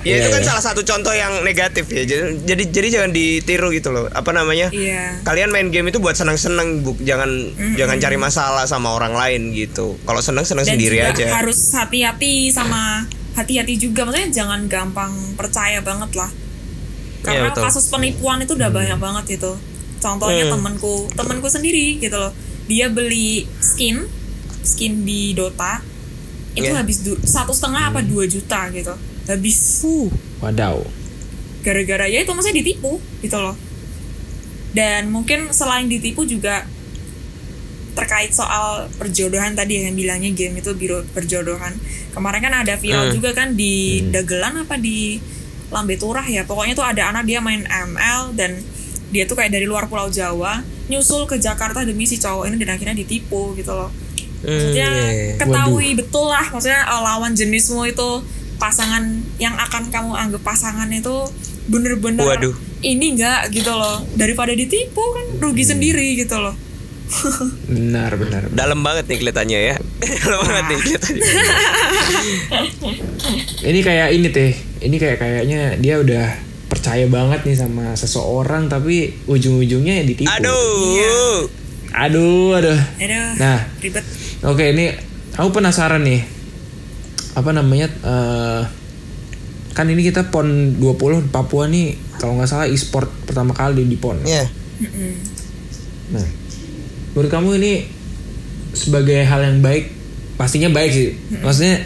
ya 0.03 0.15
itu 0.15 0.27
Iya, 0.27 0.29
kan 0.29 0.41
iya. 0.41 0.47
salah 0.49 0.63
satu 0.63 0.81
contoh 0.83 1.09
yang 1.09 1.41
negatif 1.41 1.87
ya 1.87 2.03
jadi 2.03 2.35
jadi 2.37 2.63
jadi 2.69 2.87
jangan 2.91 3.11
ditiru 3.11 3.71
gitu 3.71 3.89
loh 3.89 4.05
apa 4.07 4.29
namanya 4.29 4.67
Iya. 4.69 5.23
kalian 5.23 5.49
main 5.49 5.69
game 5.69 5.87
itu 5.87 5.97
buat 5.97 6.13
senang-senang 6.13 6.81
bu 6.81 6.99
jangan 6.99 7.29
jangan 7.73 7.97
cari 7.97 8.17
masalah 8.17 8.65
sama 8.65 8.91
orang 8.91 9.13
lain 9.13 9.51
gitu 9.51 9.95
kalau 10.01 10.19
senang 10.19 10.43
senang 10.43 10.63
Dan 10.63 10.75
sendiri 10.75 10.99
juga 10.99 11.09
aja 11.09 11.25
harus 11.33 11.59
hati-hati 11.71 12.51
sama 12.51 13.07
hati-hati 13.33 13.79
juga 13.79 14.03
maksudnya 14.03 14.29
jangan 14.35 14.67
gampang 14.67 15.09
percaya 15.33 15.81
banget 15.81 16.13
lah. 16.13 16.29
Karena 17.23 17.39
Iya, 17.39 17.49
betul. 17.49 17.63
kasus 17.63 17.87
penipuan 17.87 18.37
itu 18.37 18.51
udah 18.51 18.69
banyak 18.69 18.99
banget 18.99 19.39
itu. 19.39 19.51
Contohnya 19.97 20.45
Hmm. 20.45 20.53
temanku, 20.53 21.07
temanku 21.09 21.47
sendiri 21.47 21.97
gitu 21.97 22.13
loh. 22.13 22.29
Dia 22.65 22.91
beli 22.91 23.47
skin, 23.57 24.03
skin 24.64 25.03
di 25.03 25.32
Dota 25.32 25.84
itu 26.53 26.66
Iya. 26.66 26.80
habis 26.80 26.97
satu 27.24 27.51
setengah 27.51 27.89
apa 27.89 27.99
dua 27.99 28.24
juta 28.26 28.70
gitu. 28.70 28.93
Habis 29.24 29.84
Wadaw. 30.39 30.84
gara-gara 31.59 32.05
ya 32.05 32.20
itu 32.20 32.30
maksudnya 32.30 32.59
ditipu 32.59 32.99
gitu 33.20 33.39
loh 33.39 33.55
dan 34.72 35.07
mungkin 35.07 35.47
selain 35.49 35.88
ditipu 35.88 36.24
juga 36.24 36.68
terkait 37.93 38.34
soal 38.34 38.89
perjodohan 38.93 39.53
tadi 39.53 39.80
yang 39.80 39.93
bilangnya 39.93 40.34
game 40.34 40.57
itu 40.57 40.74
biro 40.74 41.05
perjodohan 41.14 41.72
kemarin 42.11 42.41
kan 42.41 42.53
ada 42.57 42.76
viral 42.76 43.07
Hmm. 43.07 43.16
juga 43.16 43.32
kan 43.32 43.53
di 43.53 44.03
Dagelan 44.03 44.59
apa 44.59 44.76
di 44.76 45.22
Lambe 45.70 45.95
Turah 45.95 46.26
ya 46.26 46.43
pokoknya 46.43 46.74
tuh 46.74 46.84
ada 46.84 47.14
anak 47.14 47.24
dia 47.24 47.39
main 47.39 47.64
ML 47.64 48.34
dan 48.34 48.59
dia 49.07 49.24
tuh 49.24 49.38
kayak 49.38 49.53
dari 49.53 49.64
luar 49.64 49.86
Pulau 49.86 50.09
Jawa 50.09 50.59
nyusul 50.86 51.24
ke 51.24 51.38
Jakarta 51.38 51.82
demi 51.82 52.03
si 52.03 52.18
cowok 52.18 52.49
ini 52.49 52.57
dan 52.57 52.76
akhirnya 52.76 52.97
ditipu 52.97 53.53
gitu 53.53 53.72
loh 53.72 53.88
maksudnya 54.43 54.83
Hmm, 54.85 54.99
iya, 54.99 55.09
iya. 55.09 55.35
ketahui 55.37 55.89
betul 55.93 56.27
lah 56.27 56.45
maksudnya 56.45 56.81
eh, 56.81 57.01
lawan 57.01 57.31
jenismu 57.31 57.83
itu 57.83 58.09
pasangan 58.55 59.03
yang 59.37 59.55
akan 59.55 59.87
kamu 59.87 60.11
anggap 60.13 60.41
pasangan 60.41 60.87
itu 60.87 61.15
bener-bener 61.65 62.23
Waduh. 62.23 62.55
ini 62.81 63.13
enggak 63.13 63.47
gitu 63.49 63.71
loh 63.71 64.03
daripada 64.13 64.51
ditipu 64.51 64.99
kan 64.99 65.25
rugi 65.39 65.63
sendiri 65.65 66.15
gitu 66.15 66.35
loh 66.35 66.55
Benar, 67.65 68.15
benar. 68.15 68.49
dalam 68.49 68.81
banget 68.81 69.05
nih 69.05 69.17
kelihatannya 69.17 69.59
ya 69.61 69.75
dalam 70.19 70.39
banget 70.41 70.63
nih 70.65 70.77
kelihatannya 70.81 71.23
Ini 73.63 73.79
kayak 73.79 74.07
ini 74.11 74.27
teh. 74.27 74.51
Ini 74.81 74.95
kayak 74.97 75.17
kayaknya 75.17 75.61
dia 75.77 75.95
udah 75.97 76.25
percaya 76.67 77.05
banget 77.05 77.45
nih 77.45 77.55
sama 77.55 77.93
seseorang 77.93 78.65
tapi 78.65 79.13
ujung-ujungnya 79.25 80.03
ditipu. 80.03 80.27
aduh 80.27 81.47
Aduh, 81.93 82.57
aduh. 82.57 82.73
Aduh, 82.97 83.31
Nah, 83.37 83.61
ribet 83.77 84.01
Oke, 84.43 84.75
ini 84.75 84.91
aku 85.39 85.55
penasaran 85.55 86.03
nih. 86.03 86.19
Apa 87.33 87.55
namanya? 87.55 87.87
eh, 87.87 88.61
kan 89.73 89.89
ini 89.89 90.05
kita 90.05 90.29
PON 90.29 90.77
20 90.77 91.33
Papua 91.33 91.65
nih 91.65 91.97
kalau 92.21 92.37
nggak 92.37 92.45
salah 92.45 92.69
e-sport 92.69 93.09
pertama 93.25 93.55
kali 93.57 93.87
di 93.87 93.97
PON. 93.97 94.21
ya 94.21 94.45
Nah, 96.13 96.27
menurut 97.15 97.31
kamu 97.31 97.49
ini 97.57 97.73
sebagai 98.75 99.25
hal 99.25 99.41
yang 99.41 99.59
baik, 99.65 99.89
pastinya 100.37 100.69
baik 100.69 100.91
sih. 100.93 101.09
Maksudnya, 101.41 101.81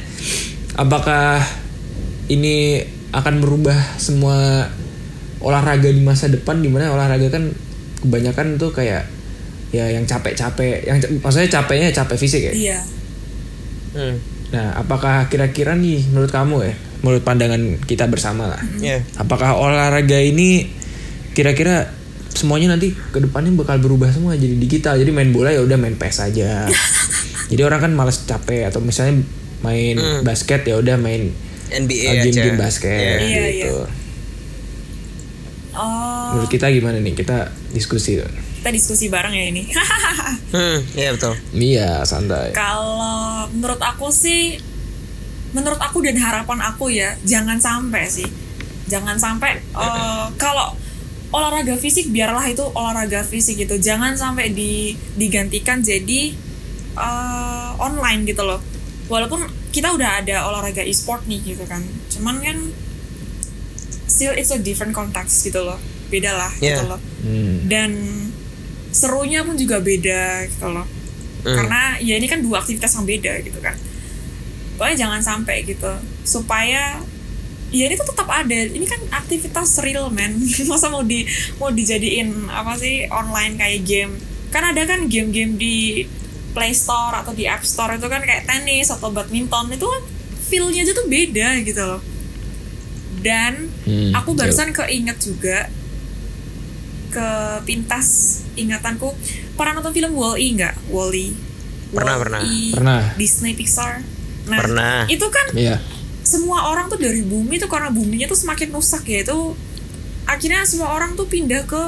apakah 0.76 1.40
ini 2.28 2.84
akan 3.16 3.40
merubah 3.40 3.78
semua 4.02 4.68
olahraga 5.40 5.88
di 5.88 6.02
masa 6.04 6.28
depan? 6.28 6.60
Di 6.60 6.68
mana 6.68 6.92
olahraga 6.92 7.32
kan 7.32 7.54
kebanyakan 8.04 8.60
tuh 8.60 8.76
kayak 8.76 9.08
ya 9.70 9.86
yang 9.88 10.04
capek-capek, 10.04 10.88
yang 10.88 10.98
maksudnya 11.20 11.50
capeknya 11.52 11.92
capek 11.92 12.18
fisik 12.18 12.44
ya. 12.44 12.54
iya 12.54 12.80
Hmm. 13.92 14.14
Nah, 14.54 14.78
apakah 14.78 15.26
kira-kira 15.26 15.74
nih 15.74 16.06
menurut 16.14 16.30
kamu 16.30 16.62
ya, 16.62 16.74
menurut 17.02 17.26
pandangan 17.26 17.58
kita 17.84 18.06
bersama 18.06 18.46
lah, 18.46 18.62
ya 18.78 19.02
apakah 19.18 19.58
olahraga 19.58 20.22
ini 20.22 20.70
kira-kira 21.34 21.90
semuanya 22.30 22.78
nanti 22.78 22.94
ke 22.94 23.18
depannya 23.18 23.58
bakal 23.58 23.82
berubah 23.82 24.14
semua 24.14 24.38
jadi 24.38 24.54
digital, 24.54 25.02
jadi 25.02 25.10
main 25.10 25.34
bola 25.34 25.50
ya 25.50 25.66
udah 25.66 25.82
main 25.82 25.98
PES 25.98 26.30
aja. 26.30 26.70
jadi 27.52 27.62
orang 27.66 27.90
kan 27.90 27.92
malas 27.98 28.22
capek 28.24 28.70
atau 28.70 28.86
misalnya 28.86 29.26
main 29.66 29.98
basket 30.22 30.62
ya 30.64 30.78
udah 30.78 31.02
main 31.02 31.34
NBA 31.68 32.06
uh, 32.06 32.22
aja 32.22 32.54
basket 32.54 33.18
Iya, 33.20 33.44
gitu. 33.50 33.78
iya. 33.82 33.86
oh 35.74 36.38
Menurut 36.38 36.50
kita 36.52 36.70
gimana 36.70 37.02
nih? 37.02 37.18
Kita 37.18 37.50
diskusi. 37.74 38.20
Kita 38.58 38.70
diskusi 38.70 39.08
bareng 39.08 39.32
ya 39.32 39.46
ini. 39.48 39.64
Hmm 40.48 40.80
iya 40.96 41.12
betul. 41.12 41.36
Iya, 41.52 42.02
santai. 42.04 42.56
kalau 42.56 43.44
menurut 43.52 43.78
aku 43.78 44.08
sih 44.10 44.56
menurut 45.52 45.76
aku 45.78 46.00
dan 46.00 46.16
harapan 46.16 46.60
aku 46.62 46.88
ya 46.88 47.16
jangan 47.24 47.60
sampai 47.60 48.08
sih. 48.08 48.28
Jangan 48.88 49.20
sampai 49.20 49.60
eh, 49.60 50.26
kalau 50.36 50.72
olahraga 51.28 51.76
fisik 51.76 52.08
biarlah 52.08 52.48
itu 52.48 52.64
olahraga 52.64 53.22
fisik 53.22 53.60
gitu. 53.60 53.76
Jangan 53.76 54.16
sampai 54.16 54.56
di 54.56 54.96
digantikan 55.16 55.84
jadi 55.84 56.32
eh, 56.96 57.70
online 57.78 58.24
gitu 58.24 58.44
loh. 58.44 58.64
Walaupun 59.08 59.44
kita 59.70 59.92
udah 59.92 60.24
ada 60.24 60.48
olahraga 60.48 60.82
e-sport 60.82 61.28
nih 61.28 61.44
gitu 61.44 61.68
kan. 61.68 61.84
Cuman 62.08 62.40
kan 62.40 62.58
still 64.08 64.32
it's 64.32 64.50
a 64.50 64.60
different 64.60 64.96
context 64.96 65.44
gitu 65.44 65.60
loh. 65.60 65.76
Beda 66.08 66.32
lah 66.32 66.52
gitu 66.56 66.72
Yeah. 66.72 66.88
loh. 66.88 67.02
Hmm. 67.20 67.68
dan 67.68 67.92
serunya 68.90 69.42
pun 69.42 69.56
juga 69.56 69.78
beda 69.78 70.48
gitu 70.48 70.68
loh. 70.68 70.88
Hmm. 71.38 71.54
karena 71.54 71.96
ya 72.02 72.18
ini 72.18 72.28
kan 72.28 72.42
dua 72.42 72.60
aktivitas 72.60 72.92
yang 72.92 73.06
beda 73.06 73.40
gitu 73.40 73.60
kan. 73.60 73.78
Pokoknya 74.76 75.08
jangan 75.08 75.22
sampai 75.22 75.64
gitu. 75.64 75.94
Supaya 76.22 77.00
ya 77.68 77.84
ini 77.86 77.96
tuh 77.96 78.04
tetap 78.06 78.28
ada. 78.28 78.52
Ini 78.68 78.84
kan 78.84 79.00
aktivitas 79.14 79.80
real 79.80 80.10
man 80.10 80.36
masa 80.70 80.88
mau 80.88 81.02
di 81.02 81.24
mau 81.56 81.70
dijadiin 81.70 82.48
apa 82.48 82.76
sih 82.76 83.08
online 83.08 83.56
kayak 83.56 83.82
game. 83.84 84.14
Kan 84.50 84.64
ada 84.66 84.84
kan 84.84 85.08
game-game 85.08 85.56
di 85.56 86.04
Play 86.52 86.74
Store 86.74 87.16
atau 87.16 87.32
di 87.32 87.46
App 87.46 87.64
Store 87.64 87.96
itu 87.96 88.08
kan 88.08 88.20
kayak 88.20 88.44
tenis 88.44 88.90
atau 88.90 89.14
badminton. 89.14 89.72
Itu 89.72 89.88
kan 89.88 90.04
feel-nya 90.48 90.84
aja 90.84 90.94
tuh 90.94 91.08
beda 91.08 91.64
gitu 91.64 91.84
loh. 91.86 92.02
Dan 93.18 93.72
Hmm, 93.84 94.12
aku 94.14 94.36
betul. 94.36 94.52
barusan 94.52 94.70
keinget 94.74 95.18
juga 95.18 95.72
ke 97.08 97.30
pintas 97.64 98.08
ingatanku 98.54 99.14
pernah 99.54 99.76
nonton 99.76 99.92
film 99.92 100.12
Wall-E 100.12 100.48
nggak 100.54 100.76
Wall-E 100.88 101.34
Pernah, 101.88 102.16
Wall-E, 102.20 102.74
Pernah. 102.74 103.02
Disney 103.16 103.54
Pixar 103.54 104.04
nah 104.46 104.58
Pernah. 104.58 104.98
itu 105.08 105.28
kan 105.28 105.48
Iya. 105.52 105.80
semua 106.22 106.68
orang 106.68 106.88
tuh 106.88 106.98
dari 106.98 107.20
bumi 107.22 107.56
tuh 107.56 107.68
karena 107.68 107.88
buminya 107.88 108.26
tuh 108.26 108.36
semakin 108.36 108.70
rusak 108.70 109.04
ya 109.06 109.22
itu 109.22 109.56
akhirnya 110.24 110.64
semua 110.64 110.92
orang 110.92 111.14
tuh 111.14 111.24
pindah 111.26 111.64
ke 111.64 111.84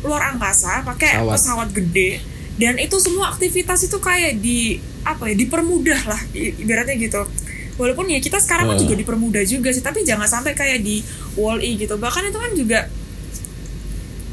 luar 0.00 0.30
angkasa 0.30 0.82
pakai 0.84 1.18
Pesawat. 1.18 1.34
pesawat. 1.34 1.68
gede 1.72 2.10
dan 2.56 2.78
itu 2.78 2.96
semua 2.96 3.28
aktivitas 3.28 3.82
itu 3.82 3.98
kayak 3.98 4.38
di 4.38 4.78
apa 5.02 5.26
ya 5.26 5.34
dipermudah 5.36 6.00
lah 6.04 6.20
ibaratnya 6.32 6.94
gitu 6.96 7.22
walaupun 7.76 8.06
ya 8.06 8.16
kita 8.16 8.38
sekarang 8.38 8.66
kan 8.66 8.76
Oh. 8.76 8.80
juga 8.80 8.94
dipermudah 8.96 9.42
juga 9.44 9.68
sih 9.68 9.80
tapi 9.80 10.00
jangan 10.00 10.24
sampai 10.24 10.54
kayak 10.54 10.80
di 10.80 11.02
wall 11.34 11.58
e 11.58 11.76
gitu 11.76 11.94
bahkan 11.96 12.22
itu 12.22 12.34
kan 12.34 12.52
juga 12.52 12.80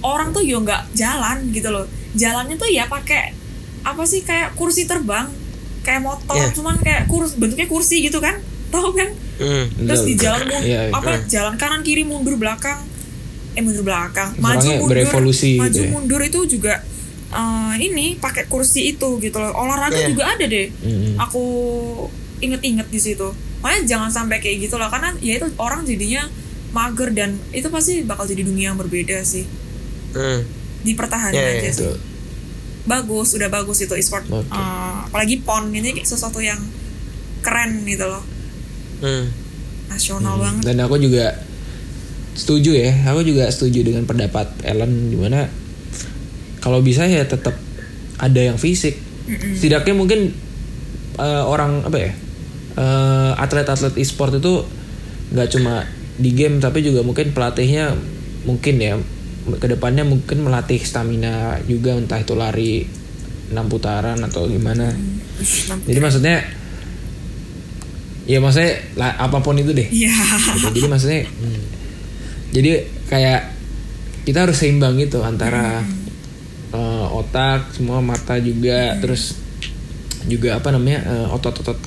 orang 0.04 0.30
tuh 0.30 0.42
yo 0.42 0.60
nggak 0.60 0.94
jalan 0.94 1.50
gitu 1.50 1.68
loh 1.68 1.86
jalannya 2.14 2.56
tuh 2.56 2.68
ya 2.68 2.86
pakai 2.86 3.34
apa 3.82 4.04
sih 4.04 4.22
kayak 4.22 4.54
kursi 4.54 4.84
terbang 4.84 5.28
kayak 5.82 6.00
motor 6.00 6.32
Iya. 6.34 6.52
cuman 6.52 6.76
kayak 6.78 7.04
kursi 7.06 7.36
bentuknya 7.36 7.66
kursi 7.66 7.96
gitu 8.02 8.20
kan 8.20 8.38
tahu 8.72 8.92
kan 8.94 9.10
Hmm. 9.34 9.66
terus 9.82 10.04
di 10.04 10.14
jalan 10.14 10.46
mun- 10.46 10.62
Iya, 10.62 10.80
iya. 10.88 10.94
apa 10.94 11.26
jalan 11.26 11.58
kanan 11.58 11.82
kiri 11.82 12.04
mundur 12.04 12.36
belakang 12.36 12.86
eh 13.52 13.62
mundur 13.62 13.82
belakang 13.82 14.30
maju 14.38 14.56
Orangnya 14.56 14.78
mundur 14.78 14.94
berevolusi 14.96 15.58
maju 15.58 15.72
gitu 15.72 15.80
ya. 15.80 15.90
mundur 15.90 16.22
itu 16.22 16.40
juga 16.48 16.74
eh, 17.32 17.74
ini 17.82 18.14
pakai 18.16 18.46
kursi 18.46 18.94
itu 18.94 19.18
gitu 19.18 19.34
loh 19.36 19.52
olahraga 19.52 19.98
Iya. 19.98 20.08
juga 20.08 20.24
ada 20.28 20.46
deh 20.46 20.70
Mm-mm. 20.70 21.18
aku 21.18 21.44
inget-inget 22.40 22.88
di 22.88 23.00
situ 23.00 23.26
makanya 23.60 23.84
jangan 23.90 24.10
sampai 24.14 24.38
kayak 24.38 24.58
gitu 24.62 24.76
lah 24.76 24.88
karena 24.88 25.16
ya 25.18 25.34
itu 25.36 25.50
orang 25.56 25.82
jadinya 25.82 26.28
mager 26.70 27.10
dan 27.10 27.34
itu 27.50 27.68
pasti 27.68 28.04
bakal 28.04 28.26
jadi 28.26 28.44
dunia 28.44 28.66
yang 28.68 28.78
berbeda 28.78 29.24
sih 29.24 29.48
Hmm. 30.14 30.42
dipertahankan 30.84 31.34
Iya, 31.36 31.52
iya, 31.58 31.62
aja 31.64 31.72
sih 31.72 31.84
Betul. 31.84 31.98
bagus 32.84 33.28
udah 33.34 33.50
bagus 33.50 33.78
itu 33.82 33.94
e-sport 33.94 34.26
Oke. 34.28 34.46
Eh, 34.48 34.96
apalagi 35.08 35.42
pon 35.42 35.70
ini 35.70 35.92
kayak 35.92 36.06
sesuatu 36.06 36.38
yang 36.38 36.60
keren 37.40 37.84
gitu 37.84 38.06
loh 38.06 38.24
Hmm. 39.00 39.28
nasional 39.88 40.40
banget 40.40 40.64
Dan 40.64 40.80
aku 40.80 40.96
juga 40.96 41.44
setuju 42.34 42.72
ya. 42.72 42.90
Aku 43.12 43.22
juga 43.22 43.46
setuju 43.46 43.84
dengan 43.84 44.08
pendapat 44.08 44.48
Ellen 44.64 45.12
di 45.12 45.20
mana 45.20 45.52
kalau 46.58 46.80
bisa 46.80 47.04
ya 47.04 47.22
tetap 47.24 47.54
ada 48.16 48.40
yang 48.40 48.56
fisik 48.56 48.96
setidaknya 49.54 49.94
mungkin 49.94 50.32
eh, 51.16 51.44
orang 51.44 51.84
apa 51.84 51.98
ya 52.00 52.12
eh, 52.74 53.32
atlet-atlet 53.36 54.00
e-sport 54.00 54.40
itu 54.40 54.64
nggak 55.30 55.50
cuma 55.52 55.84
di 56.16 56.32
game 56.32 56.58
tapi 56.58 56.80
juga 56.80 57.04
mungkin 57.04 57.36
pelatihnya 57.36 57.92
mungkin 58.44 58.76
ya 58.80 58.96
ke 59.44 59.68
depannya 59.68 60.08
mungkin 60.08 60.48
melatih 60.48 60.80
stamina 60.80 61.60
juga 61.68 61.96
entah 61.96 62.20
itu 62.20 62.34
lari 62.34 62.88
enam 63.52 63.68
putaran 63.68 64.18
atau 64.24 64.48
gimana. 64.48 64.96
Jadi 65.84 66.00
maksudnya 66.00 66.40
ya 68.24 68.40
maksudnya 68.40 68.80
lah, 68.96 69.20
apa 69.20 69.44
pun 69.44 69.60
itu 69.60 69.76
deh. 69.76 69.88
Iya. 69.92 70.16
gitu. 70.56 70.68
jadi 70.80 70.88
maksudnya 70.88 71.22
jadi 72.56 72.72
kayak 73.12 73.42
kita 74.24 74.48
harus 74.48 74.56
seimbang 74.56 74.96
gitu 74.96 75.20
antara 75.20 75.84
eh, 76.72 77.06
otak 77.12 77.76
semua 77.76 78.00
mata 78.00 78.40
juga 78.40 78.96
terus 79.04 79.36
juga 80.32 80.56
apa 80.56 80.72
namanya 80.72 81.04
eh, 81.04 81.28
otot-otot 81.36 81.78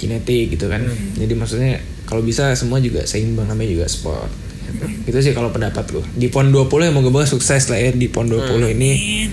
kinetik 0.00 0.56
gitu 0.56 0.72
kan. 0.72 0.80
Jadi 1.20 1.32
maksudnya 1.36 1.76
kalau 2.08 2.24
bisa 2.24 2.56
semua 2.56 2.80
juga 2.80 3.04
seimbang 3.04 3.46
namanya 3.46 3.68
juga 3.68 3.86
sport 3.86 4.49
gitu. 4.70 4.86
itu 5.06 5.18
sih 5.20 5.32
kalau 5.32 5.50
pendapatku 5.50 6.00
di 6.12 6.26
pon 6.26 6.48
20 6.48 6.70
ya 6.80 6.90
moga-moga 6.90 7.24
sukses 7.24 7.66
lah 7.66 7.76
ya 7.76 7.90
di 7.90 8.06
pon 8.06 8.26
20 8.26 8.46
ini 8.70 8.90
Amin. 8.92 9.30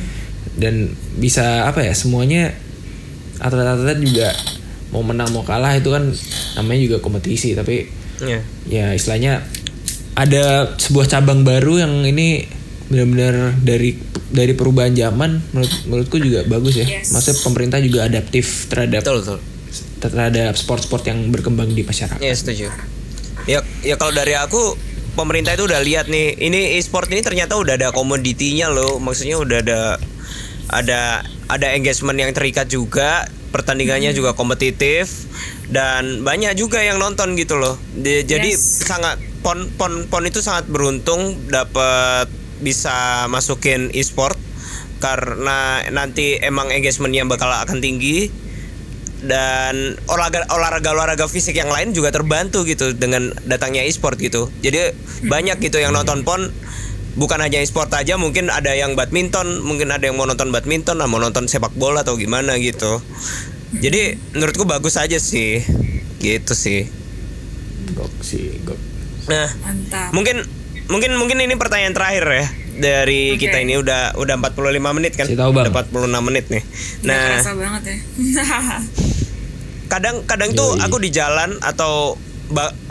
dan 0.56 0.74
bisa 1.16 1.66
apa 1.66 1.82
ya 1.82 1.94
semuanya 1.94 2.54
atlet-atlet 3.38 3.98
juga 4.00 4.30
mau 4.90 5.02
menang 5.02 5.30
mau 5.30 5.44
kalah 5.44 5.76
itu 5.76 5.88
kan 5.88 6.10
namanya 6.56 6.80
juga 6.82 6.98
kompetisi 7.00 7.54
tapi 7.54 7.88
Iya. 8.18 8.42
ya 8.66 8.86
istilahnya 8.92 9.46
ada 10.18 10.74
sebuah 10.74 11.06
cabang 11.06 11.46
baru 11.46 11.78
yang 11.80 11.94
ini 12.02 12.50
benar-benar 12.88 13.54
dari 13.62 13.94
dari 14.28 14.58
perubahan 14.58 14.90
zaman 14.92 15.38
menurut 15.54 15.74
menurutku 15.86 16.18
juga 16.18 16.42
bagus 16.44 16.74
ya 16.76 16.90
Yes. 16.90 17.14
maksudnya 17.14 17.38
pemerintah 17.44 17.78
juga 17.78 18.00
adaptif 18.04 18.66
terhadap 18.66 19.06
Betul 19.06 19.18
betul. 19.22 19.40
terhadap 20.00 20.54
sport-sport 20.54 21.06
yang 21.06 21.30
berkembang 21.30 21.70
di 21.70 21.82
masyarakat 21.82 22.18
Iya 22.18 22.34
setuju. 22.34 22.66
Ya 23.46 23.62
ya 23.86 23.96
kalau 23.96 24.12
dari 24.12 24.34
aku 24.34 24.74
pemerintah 25.18 25.58
itu 25.58 25.66
udah 25.66 25.82
lihat 25.82 26.06
nih 26.08 26.38
ini 26.38 26.78
e-sport 26.78 27.10
ini 27.10 27.26
ternyata 27.26 27.58
udah 27.58 27.74
ada 27.76 27.90
komoditinya 27.90 28.70
loh. 28.70 29.02
Maksudnya 29.02 29.42
udah 29.42 29.60
ada 29.66 29.82
ada 30.70 31.02
ada 31.50 31.68
engagement 31.74 32.22
yang 32.22 32.32
terikat 32.32 32.70
juga, 32.70 33.26
pertandingannya 33.50 34.14
juga 34.14 34.38
kompetitif 34.38 35.26
dan 35.74 36.22
banyak 36.22 36.54
juga 36.54 36.86
yang 36.86 37.02
nonton 37.02 37.34
gitu 37.34 37.58
loh. 37.58 37.82
Di- 37.92 38.22
Jadi 38.24 38.54
Yes. 38.54 38.86
sangat 38.86 39.18
pon 39.42 39.74
pon 39.74 40.06
pon 40.08 40.24
itu 40.24 40.46
sangat 40.46 40.70
beruntung 40.70 41.50
dapat 41.50 42.30
bisa 42.62 43.26
masukin 43.30 43.90
e-sport 43.94 44.38
karena 44.98 45.86
nanti 45.94 46.42
emang 46.42 46.74
engagementnya 46.74 47.22
bakal 47.26 47.54
akan 47.54 47.82
tinggi 47.82 48.34
dan 49.26 49.98
olahraga 50.06 50.46
olahraga 50.54 50.90
olahraga 50.94 51.26
fisik 51.26 51.58
yang 51.58 51.74
lain 51.74 51.90
juga 51.90 52.14
terbantu 52.14 52.62
gitu 52.70 52.94
dengan 52.94 53.34
datangnya 53.50 53.82
e-sport 53.90 54.22
gitu 54.22 54.54
jadi 54.62 54.94
banyak 55.26 55.58
gitu 55.58 55.82
yang 55.82 55.90
nonton 55.90 56.22
pon 56.22 56.54
bukan 57.18 57.42
hanya 57.42 57.58
e-sport 57.66 57.90
aja 57.98 58.14
mungkin 58.22 58.54
ada 58.54 58.78
yang 58.78 58.94
badminton 58.94 59.66
mungkin 59.66 59.90
ada 59.90 60.06
yang 60.06 60.22
mau 60.22 60.30
nonton 60.30 60.54
badminton 60.54 61.02
mau 61.10 61.18
nonton 61.18 61.50
sepak 61.50 61.74
bola 61.74 62.06
atau 62.06 62.14
gimana 62.14 62.62
gitu 62.62 63.02
jadi 63.74 64.22
menurutku 64.38 64.70
bagus 64.70 65.02
aja 65.02 65.18
sih 65.18 65.66
gitu 66.22 66.54
sih 66.54 66.86
gok 67.98 68.14
sih 68.22 68.62
gok 68.62 68.78
nah 69.26 69.50
Mantap. 69.66 70.14
mungkin 70.14 70.46
mungkin 70.88 71.18
mungkin 71.18 71.42
ini 71.42 71.58
pertanyaan 71.58 71.98
terakhir 71.98 72.26
ya 72.30 72.46
dari 72.78 73.34
Oke. 73.34 73.50
kita 73.50 73.58
ini 73.66 73.82
udah 73.82 74.14
udah 74.22 74.38
45 74.38 74.98
menit 75.02 75.18
kan 75.18 75.26
tahu, 75.26 75.52
Bang. 75.52 75.68
udah 75.68 75.74
46 75.74 76.28
menit 76.30 76.46
nih 76.54 76.64
Nggak 77.02 77.18
nah 77.18 77.26
kerasa 77.34 77.52
banget 77.58 77.84
ya. 77.90 77.98
kadang 79.88 80.24
kadang 80.28 80.54
tuh 80.54 80.76
Yoi. 80.76 80.84
aku 80.86 80.98
di 81.02 81.10
jalan 81.12 81.56
atau 81.64 82.16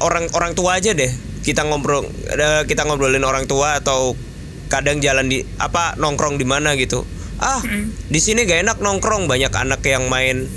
orang 0.02 0.28
orang 0.36 0.52
tua 0.52 0.80
aja 0.80 0.92
deh. 0.92 1.12
Kita 1.44 1.62
ngobrol 1.62 2.04
eh, 2.32 2.62
kita 2.66 2.84
ngobrolin 2.84 3.22
orang 3.22 3.46
tua 3.46 3.78
atau 3.78 4.18
kadang 4.66 4.98
jalan 4.98 5.30
di 5.30 5.46
apa 5.62 5.94
nongkrong 5.96 6.36
di 6.40 6.46
mana 6.48 6.74
gitu. 6.74 7.06
Ah 7.38 7.60
di 8.08 8.18
sini 8.18 8.48
gak 8.48 8.66
enak 8.66 8.78
nongkrong. 8.82 9.30
Banyak 9.30 9.52
anak 9.54 9.80
yang 9.86 10.10
main 10.10 10.48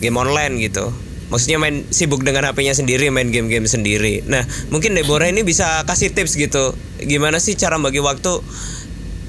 game 0.00 0.16
online 0.16 0.56
gitu. 0.62 0.90
Maksudnya 1.28 1.60
main 1.60 1.84
sibuk 1.92 2.24
dengan 2.24 2.48
HP-nya 2.48 2.72
sendiri 2.72 3.12
main 3.12 3.28
game-game 3.28 3.68
sendiri. 3.68 4.24
Nah 4.24 4.48
mungkin 4.72 4.96
Deborah 4.96 5.28
ini 5.28 5.44
bisa 5.44 5.84
kasih 5.84 6.16
tips 6.16 6.40
gitu. 6.40 6.72
Gimana 7.04 7.36
sih 7.36 7.52
cara 7.52 7.76
bagi 7.76 8.00
waktu 8.00 8.40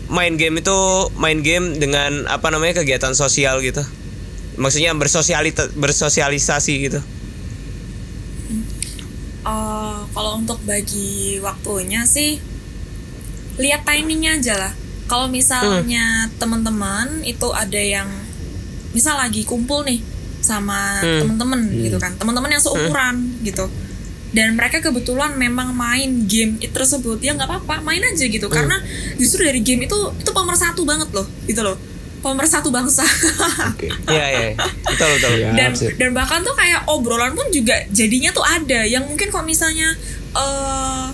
main 0.08 0.40
game 0.40 0.64
itu 0.64 0.78
main 1.20 1.44
game 1.46 1.78
dengan 1.78 2.26
apa 2.32 2.50
namanya 2.50 2.82
kegiatan 2.82 3.14
sosial 3.14 3.62
gitu 3.62 3.86
maksudnya 4.60 4.92
bersosialita 4.94 5.72
bersosialisasi 5.74 6.74
gitu? 6.86 7.00
Eh, 9.40 10.00
kalau 10.12 10.32
untuk 10.38 10.60
bagi 10.68 11.40
waktunya 11.40 12.04
sih 12.04 12.38
lihat 13.56 13.88
timingnya 13.88 14.38
aja 14.38 14.54
lah. 14.68 14.74
Kalau 15.10 15.26
misalnya 15.26 16.30
teman-teman 16.38 17.26
itu 17.26 17.50
ada 17.50 17.82
yang 17.82 18.06
misal 18.94 19.18
lagi 19.18 19.42
kumpul 19.42 19.82
nih 19.82 20.04
sama 20.40 21.02
Hmm. 21.02 21.26
teman-teman 21.26 21.60
gitu 21.82 21.98
kan, 21.98 22.14
teman-teman 22.20 22.52
yang 22.54 22.62
seumuran 22.62 23.16
gitu. 23.42 23.66
Dan 24.30 24.54
mereka 24.54 24.78
kebetulan 24.78 25.34
memang 25.34 25.74
main 25.74 26.30
game 26.30 26.62
itu 26.62 26.70
tersebut. 26.70 27.18
Ya 27.26 27.34
nggak 27.34 27.50
apa-apa 27.50 27.82
main 27.82 28.06
aja 28.06 28.30
gitu. 28.30 28.46
Karena 28.46 28.78
justru 29.18 29.42
dari 29.42 29.66
game 29.66 29.90
itu 29.90 29.98
itu 30.14 30.30
pemersatu 30.30 30.86
banget 30.86 31.10
loh 31.10 31.26
gitu 31.50 31.66
loh 31.66 31.89
pemersatu 32.20 32.70
bangsa. 32.70 33.04
Oke. 33.74 33.88
Iya 34.08 34.26
iya. 34.32 34.50
Betul 34.86 35.10
betul. 35.20 35.32
Iya. 35.40 35.50
dan 35.56 35.72
dan 35.76 36.10
bahkan 36.12 36.40
tuh 36.44 36.56
kayak 36.56 36.86
obrolan 36.88 37.34
pun 37.34 37.48
juga 37.52 37.76
jadinya 37.92 38.30
tuh 38.36 38.44
ada. 38.44 38.84
Yang 38.86 39.10
mungkin 39.10 39.28
kalau 39.32 39.46
misalnya 39.48 39.96
eh 40.36 41.08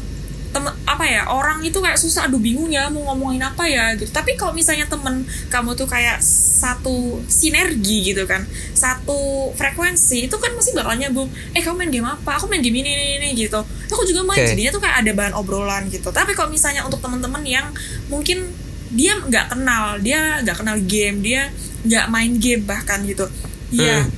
temen 0.55 0.71
apa 0.87 1.03
ya 1.03 1.27
orang 1.27 1.59
itu 1.67 1.83
kayak 1.83 1.99
susah 1.99 2.31
aduh 2.31 2.39
bingung 2.39 2.71
ya 2.71 2.87
mau 2.87 3.11
ngomongin 3.11 3.43
apa 3.43 3.67
ya 3.67 3.91
gitu. 3.99 4.07
Tapi 4.07 4.39
kalau 4.39 4.55
misalnya 4.55 4.87
temen 4.87 5.27
kamu 5.51 5.75
tuh 5.75 5.83
kayak 5.83 6.23
satu 6.55 7.19
sinergi 7.27 8.15
gitu 8.15 8.23
kan 8.23 8.47
satu 8.71 9.51
frekuensi 9.59 10.31
itu 10.31 10.35
kan 10.39 10.55
masih 10.55 10.71
bakal 10.71 10.95
nyambung. 10.95 11.27
Eh 11.51 11.59
kamu 11.59 11.75
main 11.83 11.91
game 11.91 12.07
apa? 12.07 12.39
Aku 12.39 12.47
main 12.47 12.63
game 12.63 12.79
ini 12.79 12.87
ini, 12.87 13.05
ini 13.19 13.27
gitu. 13.35 13.59
Aku 13.91 14.07
juga 14.07 14.23
main. 14.23 14.39
Oke. 14.39 14.55
jadinya 14.55 14.71
tuh 14.71 14.81
kayak 14.81 15.03
ada 15.03 15.11
bahan 15.11 15.33
obrolan 15.35 15.91
gitu. 15.91 16.07
Tapi 16.15 16.31
kalau 16.31 16.47
misalnya 16.47 16.87
untuk 16.87 17.03
temen-temen 17.03 17.43
yang 17.43 17.67
mungkin 18.07 18.47
dia 18.89 19.17
nggak 19.17 19.45
kenal 19.49 19.97
dia 19.97 20.39
nggak 20.41 20.57
kenal 20.57 20.77
game 20.79 21.19
dia 21.19 21.49
nggak 21.81 22.05
main 22.07 22.37
game 22.37 22.63
bahkan 22.63 23.01
gitu. 23.01 23.25
Ya 23.69 24.01
Hmm. 24.01 24.11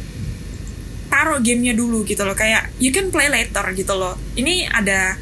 taruh 1.07 1.39
gamenya 1.39 1.71
dulu 1.71 2.03
gitu 2.03 2.21
loh 2.21 2.35
kayak 2.35 2.75
you 2.77 2.91
can 2.91 3.07
play 3.07 3.27
later 3.27 3.63
gitu 3.71 3.93
loh. 3.93 4.19
Ini 4.33 4.67
ada 4.67 5.15